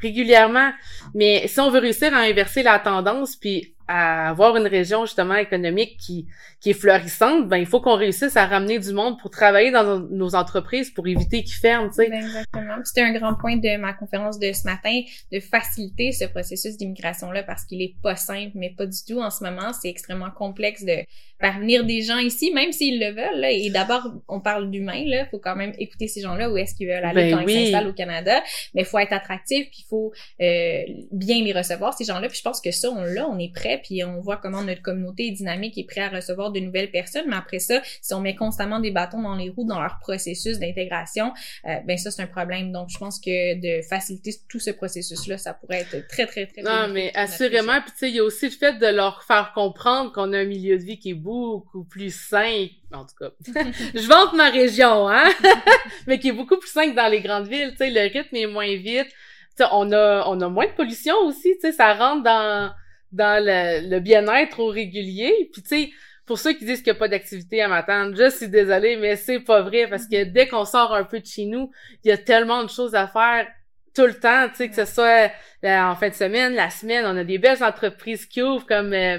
régulièrement. 0.02 0.72
Mais 1.14 1.48
si 1.48 1.60
on 1.60 1.70
veut 1.70 1.80
réussir 1.80 2.14
à 2.14 2.22
inverser 2.22 2.64
la 2.64 2.80
tendance, 2.80 3.36
puis 3.36 3.75
à 3.88 4.30
avoir 4.30 4.58
une 4.58 4.68
région 4.68 5.06
justement 5.06 5.36
économique 5.36 5.98
qui, 5.98 6.28
qui 6.60 6.72
est 6.72 6.74
florissante, 6.74 7.48
ben 7.48 7.58
il 7.58 7.66
faut 7.66 7.82
qu'on 7.82 7.96
réussisse 7.96 8.36
à 8.36 8.46
ramener 8.46 8.80
du 8.80 8.94
monde 8.94 9.20
pour 9.20 9.30
travailler 9.30 9.72
dans 9.72 10.00
nos 10.00 10.36
entreprises 10.36 10.90
pour 10.90 11.08
éviter 11.08 11.44
qu'ils 11.44 11.56
ferment, 11.56 11.90
tu 11.90 11.96
sais. 11.96 12.10
Ben, 12.10 12.24
exactement. 12.24 12.78
C'était 12.84 13.02
un 13.02 13.14
grand 13.14 13.36
point 13.36 13.58
de 13.58 13.78
ma 13.78 13.94
conférence 13.94 14.40
de 14.40 14.52
ce 14.54 14.64
matin, 14.66 15.02
de 15.32 15.40
faciliter 15.40 16.12
ce 16.12 16.26
processus 16.26 16.78
d'immigration-là 16.78 17.44
parce 17.44 17.66
qu'il 17.66 17.82
est 17.82 17.96
pas 18.02 18.16
simple, 18.16 18.52
mais 18.56 18.74
pas 18.76 18.86
du 18.86 18.98
tout 19.08 19.20
en 19.20 19.30
ce 19.30 19.44
moment. 19.44 19.74
C'est 19.74 19.90
extrêmement 19.90 20.32
complexe 20.32 20.84
de 20.84 21.06
faire 21.40 21.60
venir 21.60 21.86
des 21.86 22.02
gens 22.02 22.18
ici, 22.18 22.52
même 22.54 22.72
s'ils 22.72 23.00
le 23.00 23.08
veulent. 23.08 23.40
Là. 23.40 23.52
Et 23.52 23.70
d'abord, 23.70 24.12
on 24.28 24.40
parle 24.40 24.72
d'humains, 24.72 25.06
là. 25.06 25.26
Faut 25.32 25.40
quand 25.40 25.56
même 25.56 25.74
écouter 25.78 26.08
ces 26.08 26.22
gens-là 26.22 26.50
où 26.50 26.58
est-ce 26.58 26.76
qu'ils 26.76 26.88
veulent 26.88 27.04
aller 27.04 27.32
ben 27.32 27.38
quand 27.38 27.48
ils 27.48 27.66
s'installent 27.66 27.88
au 27.88 27.94
Canada. 27.94 28.42
Mais 28.74 28.82
il 28.82 28.86
faut 28.86 29.00
être 29.00 29.14
attractif, 29.14 29.70
puis 29.70 29.84
il 29.86 29.88
faut 29.90 30.14
euh, 30.42 30.84
bien 31.12 31.44
les 31.44 31.54
recevoir, 31.54 31.94
ces 31.94 32.06
gens-là. 32.06 32.28
Puis 32.28 32.38
je 32.38 32.44
pense 32.44 32.62
que 32.62 32.72
ça, 32.72 32.90
on 32.90 33.04
l'a, 33.04 33.28
on 33.28 33.38
est 33.40 33.54
prêt 33.54 33.82
puis 33.84 34.04
on 34.04 34.20
voit 34.20 34.38
comment 34.38 34.64
notre 34.64 34.82
communauté 34.82 35.28
est 35.28 35.32
dynamique 35.32 35.78
et 35.78 35.84
prêt 35.84 36.02
à 36.02 36.10
recevoir 36.10 36.52
de 36.52 36.60
nouvelles 36.60 36.92
personnes. 36.92 37.26
Mais 37.28 37.36
après 37.36 37.60
ça, 37.60 37.82
si 38.02 38.14
on 38.14 38.22
met 38.22 38.36
constamment 38.36 38.80
des 38.80 38.92
bâtons 38.92 39.22
dans 39.22 39.36
les 39.36 39.50
roues 39.50 39.66
dans 39.66 39.82
leur 39.82 40.00
processus 40.00 40.60
d'intégration, 40.60 41.34
euh, 41.66 41.76
ben 41.86 41.98
ça 41.98 42.12
c'est 42.12 42.22
un 42.22 42.28
problème. 42.28 42.72
Donc 42.72 42.90
je 42.90 42.98
pense 42.98 43.20
que 43.20 43.56
de 43.56 43.82
faciliter 43.84 44.34
tout 44.50 44.60
ce 44.60 44.72
processus-là, 44.72 45.38
ça 45.38 45.54
pourrait 45.54 45.82
être 45.82 46.08
très 46.08 46.26
très 46.26 46.46
très. 46.46 46.62
Non, 46.62 46.88
mais 46.88 47.12
assurément. 47.16 47.82
Puis 47.82 47.92
tu 47.92 47.98
sais, 47.98 48.10
il 48.10 48.16
y 48.16 48.20
a 48.20 48.24
aussi 48.24 48.46
le 48.46 48.52
fait 48.52 48.78
de 48.80 48.88
leur 48.88 49.24
faire 49.24 49.52
comprendre 49.54 50.12
qu'on 50.12 50.34
a 50.34 50.40
un 50.40 50.46
milieu 50.46 50.78
de 50.78 50.84
vie 50.84 51.00
qui 51.00 51.12
est 51.12 51.16
beaucoup 51.26 51.84
plus 51.84 52.16
sain. 52.16 52.68
En 52.94 53.04
tout 53.04 53.16
cas, 53.20 53.32
je 53.96 54.08
vante 54.08 54.34
ma 54.34 54.50
région, 54.52 55.10
hein, 55.10 55.28
mais 56.08 56.20
qui 56.20 56.30
est 56.30 56.34
beaucoup 56.34 56.58
plus 56.58 56.70
sain 56.70 56.92
que 56.92 56.96
dans 56.96 57.12
les 57.12 57.22
grandes 57.22 57.48
villes. 57.48 57.72
Tu 57.72 57.78
sais, 57.78 57.90
le 57.90 58.02
rythme 58.02 58.36
est 58.36 58.46
moins 58.46 58.76
vite. 58.76 59.10
sais, 59.58 59.66
on 59.72 59.92
a 59.92 60.24
on 60.28 60.40
a 60.40 60.50
moins 60.50 60.68
de 60.68 60.74
pollution 60.74 61.16
aussi. 61.26 61.56
Tu 61.56 61.62
sais, 61.62 61.72
ça 61.72 61.96
rentre 61.96 62.24
dans 62.24 62.72
dans 63.12 63.44
le, 63.44 64.00
bien-être 64.00 64.60
au 64.60 64.68
régulier. 64.68 65.50
Puis 65.52 65.64
tu 65.64 65.70
sais, 65.70 65.90
pour 66.28 66.38
ceux 66.38 66.54
qui 66.54 66.66
disent 66.66 66.84
qu'il 66.84 66.92
n'y 66.92 66.98
a 66.98 67.00
pas 67.00 67.08
d'activité 67.08 67.62
à 67.62 67.68
m'attendre, 67.68 68.16
je 68.16 68.30
suis 68.30 68.50
désolée, 68.50 68.98
mais 68.98 69.16
c'est 69.16 69.40
pas 69.40 69.62
vrai 69.62 69.88
parce 69.90 70.08
que 70.08 70.26
dès 70.26 70.48
qu'on 70.48 70.66
sort 70.66 70.94
un 70.94 71.06
peu 71.06 71.20
de 71.20 71.26
chez 71.26 71.46
nous, 71.46 71.72
il 72.04 72.10
y 72.10 72.12
a 72.12 72.18
tellement 72.18 72.64
de 72.64 72.70
choses 72.70 72.94
à 72.94 73.08
faire 73.08 73.48
tout 73.96 74.06
le 74.06 74.14
temps, 74.14 74.48
tu 74.50 74.56
sais, 74.56 74.70
que 74.70 74.76
ce 74.76 74.86
soit 74.86 75.32
euh, 75.64 75.80
en 75.82 75.96
fin 75.96 76.10
de 76.10 76.14
semaine, 76.14 76.54
la 76.54 76.70
semaine, 76.70 77.06
on 77.06 77.18
a 77.18 77.24
des 77.24 77.38
belles 77.38 77.64
entreprises 77.64 78.26
qui 78.26 78.42
ouvrent 78.42 78.66
comme 78.66 78.94
euh, 78.94 79.18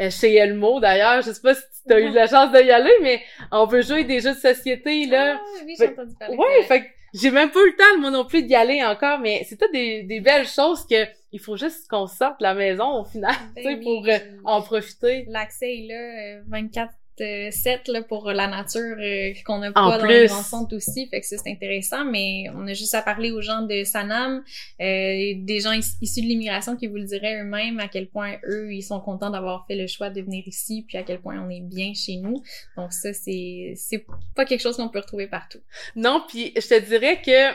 euh, 0.00 0.10
chez 0.10 0.34
Elmo 0.34 0.80
d'ailleurs. 0.80 1.22
Je 1.22 1.32
sais 1.32 1.42
pas 1.42 1.54
si 1.54 1.62
tu 1.86 1.92
as 1.92 2.00
eu 2.00 2.10
la 2.10 2.26
chance 2.26 2.52
d'y 2.52 2.70
aller, 2.70 2.94
mais 3.02 3.20
on 3.50 3.66
peut 3.66 3.82
jouer 3.82 4.04
des 4.04 4.20
jeux 4.20 4.34
de 4.34 4.38
société 4.38 5.06
là. 5.06 5.38
Ah, 5.38 5.62
oui, 5.64 5.74
j'ai 5.78 5.88
entendu 5.88 6.14
parler. 6.18 6.36
Ouais, 6.36 6.62
fait 6.62 6.90
j'ai 7.14 7.30
même 7.30 7.50
pas 7.50 7.60
eu 7.60 7.70
le 7.70 7.76
temps 7.76 8.00
moi 8.00 8.10
non 8.10 8.24
plus 8.24 8.42
d'y 8.42 8.54
aller 8.54 8.84
encore, 8.84 9.18
mais 9.18 9.44
c'est 9.48 9.56
tout 9.56 9.70
des, 9.72 10.02
des 10.02 10.20
belles 10.20 10.46
choses 10.46 10.86
que 10.86 11.06
il 11.32 11.40
faut 11.40 11.56
juste 11.56 11.88
qu'on 11.88 12.06
sorte 12.06 12.40
de 12.40 12.44
la 12.44 12.54
maison 12.54 13.00
au 13.00 13.04
final, 13.04 13.34
ben 13.54 13.62
tu 13.62 13.68
sais, 13.68 13.76
pour 13.80 14.06
euh, 14.06 14.18
en 14.44 14.62
profiter. 14.62 15.24
L'accès 15.28 15.78
est 15.78 15.86
là, 15.88 16.42
24 16.48 16.92
euh, 17.20 17.50
7 17.50 17.88
là, 17.88 18.02
pour 18.02 18.30
la 18.30 18.46
nature 18.46 18.96
euh, 18.98 19.32
qu'on 19.44 19.58
n'a 19.58 19.72
pas 19.72 19.98
dans 19.98 20.06
les 20.06 20.26
grands 20.26 20.42
centres 20.42 20.76
aussi. 20.76 21.06
Fait 21.08 21.20
que 21.20 21.26
ça, 21.26 21.36
c'est 21.36 21.50
intéressant, 21.50 22.04
mais 22.04 22.46
on 22.54 22.66
a 22.66 22.72
juste 22.72 22.94
à 22.94 23.02
parler 23.02 23.30
aux 23.30 23.42
gens 23.42 23.62
de 23.62 23.84
Sanam, 23.84 24.42
euh, 24.80 25.32
des 25.36 25.60
gens 25.60 25.72
issus 25.72 26.20
de 26.20 26.26
l'immigration 26.26 26.76
qui 26.76 26.86
vous 26.86 26.96
le 26.96 27.04
diraient 27.04 27.40
eux-mêmes 27.40 27.80
à 27.80 27.88
quel 27.88 28.08
point 28.08 28.36
eux, 28.44 28.72
ils 28.72 28.82
sont 28.82 29.00
contents 29.00 29.30
d'avoir 29.30 29.66
fait 29.66 29.76
le 29.76 29.86
choix 29.86 30.10
de 30.10 30.20
venir 30.20 30.46
ici, 30.46 30.84
puis 30.86 30.98
à 30.98 31.02
quel 31.02 31.20
point 31.20 31.40
on 31.40 31.50
est 31.50 31.60
bien 31.60 31.92
chez 31.94 32.16
nous. 32.16 32.42
Donc 32.76 32.92
ça, 32.92 33.12
c'est 33.12 33.74
c'est 33.76 34.04
pas 34.34 34.44
quelque 34.44 34.60
chose 34.60 34.76
qu'on 34.76 34.88
peut 34.88 35.00
retrouver 35.00 35.26
partout. 35.26 35.60
Non, 35.94 36.22
puis 36.28 36.52
je 36.56 36.66
te 36.66 36.80
dirais 36.80 37.20
que 37.22 37.54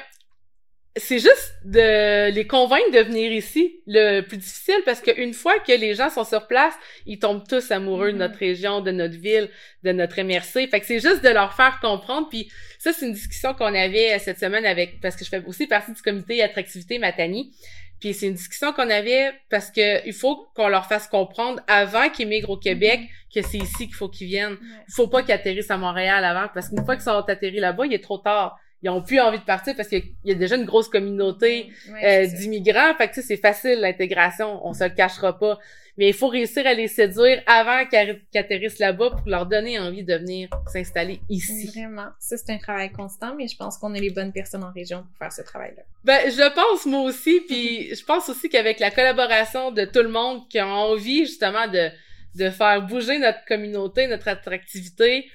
c'est 0.97 1.19
juste 1.19 1.53
de 1.63 2.31
les 2.31 2.47
convaincre 2.47 2.91
de 2.91 2.99
venir 2.99 3.31
ici 3.31 3.79
le 3.87 4.21
plus 4.21 4.37
difficile 4.37 4.81
parce 4.85 4.99
qu'une 4.99 5.33
fois 5.33 5.57
que 5.59 5.71
les 5.71 5.95
gens 5.95 6.09
sont 6.09 6.25
sur 6.25 6.47
place, 6.47 6.73
ils 7.05 7.17
tombent 7.17 7.47
tous 7.47 7.71
amoureux 7.71 8.11
de 8.11 8.17
notre 8.17 8.35
mm-hmm. 8.35 8.39
région, 8.39 8.81
de 8.81 8.91
notre 8.91 9.17
ville, 9.17 9.49
de 9.83 9.93
notre 9.93 10.21
MRC. 10.21 10.69
Fait 10.69 10.79
que 10.81 10.85
c'est 10.85 10.99
juste 10.99 11.23
de 11.23 11.29
leur 11.29 11.53
faire 11.53 11.79
comprendre. 11.79 12.27
Puis 12.29 12.51
ça, 12.77 12.91
c'est 12.91 13.05
une 13.05 13.13
discussion 13.13 13.53
qu'on 13.53 13.73
avait 13.73 14.19
cette 14.19 14.39
semaine 14.39 14.65
avec 14.65 14.99
parce 14.99 15.15
que 15.15 15.23
je 15.23 15.29
fais 15.29 15.41
aussi 15.45 15.65
partie 15.65 15.93
du 15.93 16.01
comité 16.01 16.43
attractivité 16.43 16.99
Matani. 16.99 17.55
Puis 18.01 18.13
c'est 18.13 18.27
une 18.27 18.33
discussion 18.33 18.73
qu'on 18.73 18.89
avait 18.89 19.31
parce 19.49 19.71
que 19.71 20.05
il 20.05 20.13
faut 20.13 20.47
qu'on 20.55 20.67
leur 20.67 20.87
fasse 20.87 21.07
comprendre 21.07 21.61
avant 21.67 22.09
qu'ils 22.09 22.27
migrent 22.27 22.49
au 22.49 22.57
Québec 22.57 22.99
mm-hmm. 22.99 23.33
que 23.41 23.47
c'est 23.47 23.59
ici 23.59 23.87
qu'il 23.87 23.95
faut 23.95 24.09
qu'ils 24.09 24.27
viennent. 24.27 24.57
Il 24.89 24.93
faut 24.93 25.07
pas 25.07 25.23
qu'ils 25.23 25.31
atterrissent 25.31 25.71
à 25.71 25.77
Montréal 25.77 26.25
avant 26.25 26.49
parce 26.53 26.67
qu'une 26.67 26.83
fois 26.83 26.95
qu'ils 26.95 27.05
sont 27.05 27.11
atterris 27.11 27.61
là-bas, 27.61 27.85
il 27.85 27.93
est 27.93 28.03
trop 28.03 28.17
tard 28.17 28.59
ils 28.83 28.89
ont 28.89 29.01
plus 29.01 29.19
envie 29.19 29.37
de 29.37 29.43
partir 29.43 29.75
parce 29.75 29.87
qu'il 29.87 30.03
y 30.25 30.31
a 30.31 30.35
déjà 30.35 30.55
une 30.55 30.65
grosse 30.65 30.89
communauté 30.89 31.71
euh, 32.03 32.25
d'immigrants. 32.25 32.95
Fait 32.97 33.09
que 33.09 33.13
tu 33.13 33.21
sais, 33.21 33.27
c'est 33.27 33.41
facile 33.41 33.79
l'intégration, 33.79 34.65
on 34.65 34.73
se 34.73 34.83
le 34.83 34.89
cachera 34.89 35.37
pas. 35.37 35.59
Mais 35.97 36.07
il 36.07 36.13
faut 36.13 36.29
réussir 36.29 36.65
à 36.65 36.73
les 36.73 36.87
séduire 36.87 37.43
avant 37.45 37.85
qu'ils 37.85 38.21
atterrissent 38.33 38.79
là-bas 38.79 39.11
pour 39.11 39.29
leur 39.29 39.45
donner 39.45 39.77
envie 39.77 40.03
de 40.03 40.15
venir 40.15 40.49
s'installer 40.67 41.19
ici. 41.29 41.67
Vraiment. 41.67 42.07
Ça, 42.17 42.37
c'est 42.37 42.51
un 42.51 42.57
travail 42.57 42.91
constant, 42.91 43.35
mais 43.35 43.47
je 43.47 43.55
pense 43.55 43.77
qu'on 43.77 43.93
est 43.93 43.99
les 43.99 44.09
bonnes 44.09 44.31
personnes 44.31 44.63
en 44.63 44.71
région 44.71 45.03
pour 45.03 45.17
faire 45.19 45.33
ce 45.33 45.41
travail-là. 45.41 45.83
Ben, 46.03 46.31
je 46.31 46.53
pense 46.53 46.85
moi 46.85 47.01
aussi, 47.01 47.41
puis 47.41 47.93
je 47.95 48.03
pense 48.03 48.29
aussi 48.29 48.49
qu'avec 48.49 48.79
la 48.79 48.89
collaboration 48.89 49.71
de 49.71 49.85
tout 49.85 50.01
le 50.01 50.09
monde 50.09 50.47
qui 50.49 50.59
a 50.59 50.67
envie 50.67 51.25
justement 51.25 51.67
de, 51.67 51.89
de 52.35 52.49
faire 52.49 52.81
bouger 52.81 53.19
notre 53.19 53.43
communauté, 53.45 54.07
notre 54.07 54.29
attractivité, 54.29 55.29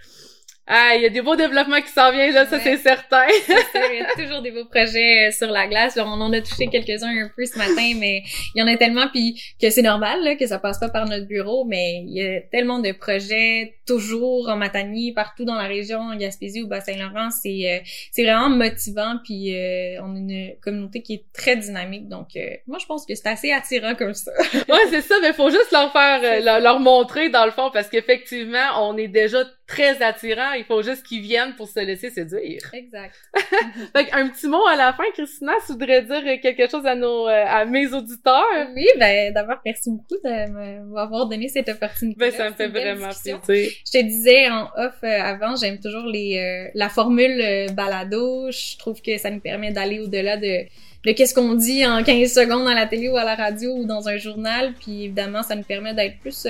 ah, 0.69 0.95
il 0.97 1.03
y 1.03 1.07
a 1.07 1.11
des 1.11 1.23
beaux 1.23 1.37
développements 1.37 1.81
qui 1.81 1.93
s'en 1.93 2.11
viennent, 2.11 2.35
là, 2.35 2.45
ça 2.45 2.59
c'est 2.59 2.79
certain. 2.79 3.25
il 3.49 3.99
y 3.99 4.01
a 4.01 4.21
toujours 4.21 4.43
des 4.43 4.51
beaux 4.51 4.65
projets 4.65 5.29
euh, 5.29 5.31
sur 5.31 5.47
la 5.49 5.69
glace. 5.69 5.97
on 5.97 6.21
en 6.21 6.33
a 6.33 6.41
touché 6.41 6.67
quelques-uns 6.67 7.25
un 7.25 7.31
peu 7.37 7.47
ce 7.47 7.57
matin, 7.57 7.93
mais 7.97 8.25
il 8.53 8.59
y 8.59 8.63
en 8.65 8.67
a 8.67 8.77
tellement, 8.77 9.07
puis 9.07 9.41
que 9.63 9.71
c'est 9.71 9.83
normal 9.83 10.25
là, 10.25 10.35
que 10.35 10.45
ça 10.45 10.59
passe 10.59 10.81
pas 10.81 10.89
par 10.89 11.07
notre 11.07 11.27
bureau, 11.27 11.65
mais 11.65 12.03
il 12.05 12.13
y 12.17 12.21
a 12.21 12.41
tellement 12.41 12.81
de 12.81 12.91
projets 12.91 13.77
toujours 13.87 14.49
en 14.49 14.57
Matanie, 14.57 15.13
partout 15.13 15.45
dans 15.45 15.55
la 15.55 15.69
région, 15.69 16.01
en 16.01 16.17
Gaspésie 16.17 16.63
ou 16.63 16.67
Bas-Saint-Laurent. 16.67 17.31
C'est 17.31 17.71
euh, 17.71 17.79
c'est 18.11 18.25
vraiment 18.25 18.51
motivant, 18.51 19.19
puis 19.23 19.55
euh, 19.55 20.03
on 20.03 20.17
a 20.17 20.19
une 20.19 20.57
communauté 20.61 21.01
qui 21.01 21.15
est 21.15 21.25
très 21.33 21.57
dynamique. 21.57 22.09
Donc, 22.09 22.31
moi, 22.67 22.79
je 22.81 22.87
pense 22.87 23.07
que 23.07 23.15
c'est 23.15 23.29
assez 23.29 23.53
attirant 23.53 23.95
comme 23.95 24.15
ça. 24.15 24.33
ouais, 24.53 24.87
c'est 24.91 25.03
ça, 25.03 25.15
mais 25.23 25.33
faut 25.33 25.51
juste 25.51 25.71
leur 25.71 25.93
faire, 25.93 26.43
leur, 26.43 26.59
leur 26.59 26.81
montrer 26.81 27.29
dans 27.29 27.45
le 27.45 27.53
fond, 27.53 27.71
parce 27.73 27.89
qu'effectivement, 27.89 28.89
on 28.89 28.97
est 28.97 29.07
déjà 29.07 29.45
très 29.67 30.01
attirant. 30.03 30.53
Il 30.53 30.65
faut 30.65 30.83
juste 30.83 31.05
qu'ils 31.05 31.23
viennent 31.23 31.55
pour 31.57 31.69
se 31.69 31.81
laisser 31.81 32.11
séduire. 32.11 32.61
Exact. 32.73 33.15
fait 33.97 34.13
un 34.13 34.29
petit 34.29 34.47
mot 34.47 34.65
à 34.67 34.77
la 34.77 34.93
fin, 34.93 35.05
Christina, 35.13 35.53
tu 35.67 35.73
voudrais 35.73 36.03
dire 36.03 36.41
quelque 36.41 36.71
chose 36.71 36.87
à 36.87 36.95
nos, 36.95 37.29
euh, 37.29 37.45
à 37.47 37.65
mes 37.65 37.93
auditeurs? 37.93 38.45
Oui, 38.75 38.87
ben, 38.99 39.33
d'abord, 39.33 39.57
merci 39.65 39.91
beaucoup 39.91 40.21
de 40.25 40.83
m'avoir 40.93 41.27
donné 41.27 41.49
cette 41.49 41.69
opportunité. 41.69 42.19
Ben, 42.19 42.31
ça 42.31 42.49
me 42.49 42.55
fait 42.55 42.69
vraiment 42.69 43.09
plaisir. 43.09 43.41
Je 43.49 43.91
te 43.91 44.03
disais 44.03 44.49
en 44.49 44.69
off 44.77 44.95
euh, 45.03 45.21
avant, 45.21 45.57
j'aime 45.57 45.81
toujours 45.81 46.07
les, 46.07 46.39
euh, 46.39 46.71
la 46.75 46.89
formule 46.89 47.67
balado. 47.75 48.51
Je 48.51 48.79
trouve 48.79 49.03
que 49.03 49.19
ça 49.19 49.31
nous 49.31 49.41
permet 49.41 49.73
d'aller 49.73 49.99
au-delà 49.99 50.37
de, 50.37 50.65
de 51.05 51.13
qu'est-ce 51.13 51.35
qu'on 51.35 51.55
dit 51.55 51.85
en 51.85 52.05
15 52.05 52.33
secondes 52.33 52.69
à 52.69 52.75
la 52.75 52.87
télé 52.87 53.09
ou 53.09 53.17
à 53.17 53.25
la 53.25 53.35
radio 53.35 53.75
ou 53.75 53.85
dans 53.85 54.09
un 54.09 54.17
journal. 54.17 54.75
Puis 54.75 55.05
évidemment, 55.05 55.43
ça 55.43 55.57
nous 55.57 55.65
permet 55.65 55.95
d'être 55.95 56.19
plus 56.21 56.47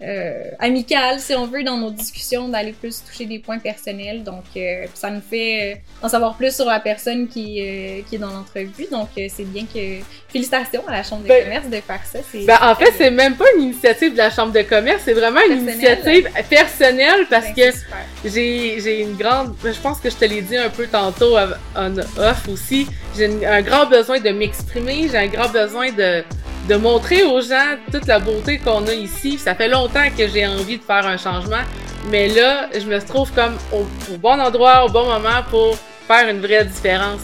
euh, 0.00 0.50
amical, 0.60 1.18
si 1.18 1.34
on 1.34 1.46
veut, 1.46 1.64
dans 1.64 1.76
nos 1.76 1.90
discussions, 1.90 2.48
d'aller 2.48 2.72
plus 2.72 3.02
toucher 3.04 3.26
des 3.26 3.38
points 3.40 3.58
personnels. 3.58 4.22
Donc, 4.22 4.44
euh, 4.56 4.86
ça 4.94 5.10
nous 5.10 5.20
fait 5.20 5.74
euh, 5.74 6.06
en 6.06 6.08
savoir 6.08 6.36
plus 6.36 6.54
sur 6.54 6.66
la 6.66 6.78
personne 6.78 7.26
qui, 7.26 7.60
euh, 7.60 8.02
qui 8.08 8.14
est 8.14 8.18
dans 8.18 8.30
l'entrevue. 8.30 8.86
Donc, 8.90 9.08
c'est 9.16 9.44
bien 9.44 9.64
que... 9.64 10.04
Félicitations 10.30 10.86
à 10.86 10.92
la 10.92 11.02
Chambre 11.02 11.22
de 11.22 11.28
ben, 11.28 11.44
commerce 11.44 11.66
de 11.68 11.80
faire 11.80 12.00
ça. 12.04 12.18
Ben, 12.46 12.58
en 12.60 12.74
fait, 12.74 12.92
c'est 12.98 13.10
même 13.10 13.34
pas 13.34 13.46
une 13.56 13.62
initiative 13.62 14.12
de 14.12 14.18
la 14.18 14.28
Chambre 14.28 14.52
de 14.52 14.60
commerce, 14.60 15.00
c'est 15.06 15.14
vraiment 15.14 15.40
une 15.48 15.60
initiative 15.66 16.28
personnelle 16.50 17.26
parce 17.30 17.46
ben, 17.54 17.72
que 17.72 18.28
j'ai 18.28 18.78
j'ai 18.78 19.00
une 19.00 19.16
grande... 19.16 19.54
Je 19.64 19.80
pense 19.80 20.00
que 20.00 20.10
je 20.10 20.16
te 20.16 20.26
l'ai 20.26 20.42
dit 20.42 20.58
un 20.58 20.68
peu 20.68 20.86
tantôt 20.86 21.38
en 21.38 21.96
off 21.96 22.46
aussi. 22.46 22.86
J'ai 23.16 23.46
un 23.46 23.62
grand 23.62 23.86
besoin 23.86 24.20
de 24.20 24.28
m'exprimer, 24.28 25.08
j'ai 25.10 25.16
un 25.16 25.28
grand 25.28 25.48
besoin 25.48 25.90
de 25.92 26.22
de 26.68 26.76
montrer 26.76 27.22
aux 27.24 27.40
gens 27.40 27.76
toute 27.90 28.06
la 28.06 28.18
beauté 28.18 28.58
qu'on 28.58 28.86
a 28.86 28.92
ici. 28.92 29.38
Ça 29.38 29.54
fait 29.54 29.68
longtemps 29.68 30.08
que 30.16 30.28
j'ai 30.28 30.46
envie 30.46 30.76
de 30.76 30.82
faire 30.82 31.06
un 31.06 31.16
changement, 31.16 31.62
mais 32.10 32.28
là, 32.28 32.68
je 32.74 32.84
me 32.84 33.00
trouve 33.00 33.32
comme 33.32 33.56
au, 33.72 33.86
bon 34.18 34.38
endroit, 34.38 34.84
au 34.84 34.90
bon 34.90 35.06
moment 35.06 35.42
pour 35.50 35.76
faire 36.06 36.28
une 36.28 36.40
vraie 36.40 36.64
différence. 36.66 37.20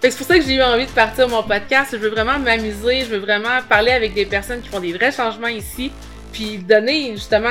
C'est 0.00 0.16
pour 0.16 0.26
ça 0.26 0.36
que 0.36 0.44
j'ai 0.44 0.54
eu 0.54 0.62
envie 0.62 0.86
de 0.86 0.90
partir 0.90 1.28
mon 1.28 1.44
podcast. 1.44 1.90
Je 1.92 1.98
veux 1.98 2.10
vraiment 2.10 2.38
m'amuser, 2.40 3.02
je 3.02 3.10
veux 3.10 3.18
vraiment 3.18 3.60
parler 3.68 3.92
avec 3.92 4.14
des 4.14 4.26
personnes 4.26 4.60
qui 4.60 4.68
font 4.68 4.80
des 4.80 4.92
vrais 4.92 5.12
changements 5.12 5.46
ici, 5.46 5.92
puis 6.32 6.58
donner 6.58 7.12
justement 7.12 7.50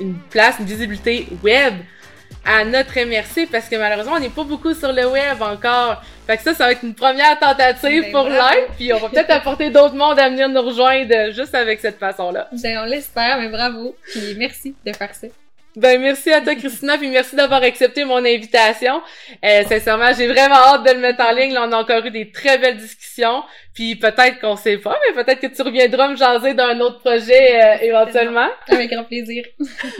une 0.00 0.14
place, 0.30 0.56
une 0.60 0.66
visibilité 0.66 1.26
web 1.42 1.74
à 2.44 2.64
notre 2.64 2.94
MRC 2.94 3.48
parce 3.50 3.68
que 3.68 3.76
malheureusement, 3.76 4.14
on 4.16 4.20
n'est 4.20 4.28
pas 4.28 4.44
beaucoup 4.44 4.74
sur 4.74 4.92
le 4.92 5.06
web 5.08 5.42
encore. 5.42 6.02
Fait 6.26 6.36
que 6.36 6.42
ça, 6.42 6.54
ça 6.54 6.66
va 6.66 6.72
être 6.72 6.82
une 6.82 6.94
première 6.94 7.38
tentative 7.38 8.02
ben, 8.02 8.12
pour 8.12 8.28
live, 8.28 8.68
puis 8.76 8.92
on 8.92 8.98
va 8.98 9.08
peut-être 9.08 9.30
apporter 9.30 9.70
d'autres 9.70 9.94
mondes 9.94 10.18
à 10.18 10.28
venir 10.28 10.48
nous 10.48 10.62
rejoindre 10.62 11.32
juste 11.32 11.54
avec 11.54 11.80
cette 11.80 11.98
façon-là. 11.98 12.48
Ben, 12.62 12.78
on 12.82 12.84
l'espère, 12.86 13.38
mais 13.38 13.48
bravo, 13.48 13.94
puis 14.10 14.34
merci 14.38 14.74
de 14.86 14.92
faire 14.92 15.14
ça. 15.14 15.26
Ben 15.76 16.00
merci 16.00 16.30
à 16.30 16.40
toi 16.40 16.54
Christina 16.54 16.96
puis 16.96 17.08
merci 17.08 17.34
d'avoir 17.34 17.60
accepté 17.62 18.04
mon 18.04 18.24
invitation. 18.24 19.02
Euh, 19.44 19.64
sincèrement, 19.64 20.12
j'ai 20.16 20.28
vraiment 20.28 20.54
hâte 20.54 20.86
de 20.86 20.92
le 20.92 21.00
mettre 21.00 21.24
en 21.24 21.32
ligne. 21.32 21.52
Là, 21.52 21.66
on 21.66 21.72
a 21.72 21.76
encore 21.78 22.04
eu 22.06 22.12
des 22.12 22.30
très 22.30 22.58
belles 22.58 22.76
discussions. 22.76 23.42
Puis 23.74 23.96
peut-être 23.96 24.38
qu'on 24.40 24.54
sait 24.54 24.78
pas, 24.78 24.96
mais 25.08 25.24
peut-être 25.24 25.40
que 25.40 25.48
tu 25.48 25.62
reviendras 25.62 26.08
me 26.08 26.16
jaser 26.16 26.54
d'un 26.54 26.78
autre 26.78 27.00
projet 27.00 27.60
euh, 27.60 27.76
éventuellement. 27.82 28.48
Avec 28.68 28.90
grand 28.90 29.04
plaisir. 29.04 29.44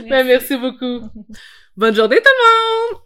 Ben 0.07 0.25
merci 0.25 0.55
beaucoup. 0.55 1.01
Bonne 1.75 1.93
journée 1.93 2.17
tout 2.17 2.23
le 2.23 2.93
monde! 2.95 3.04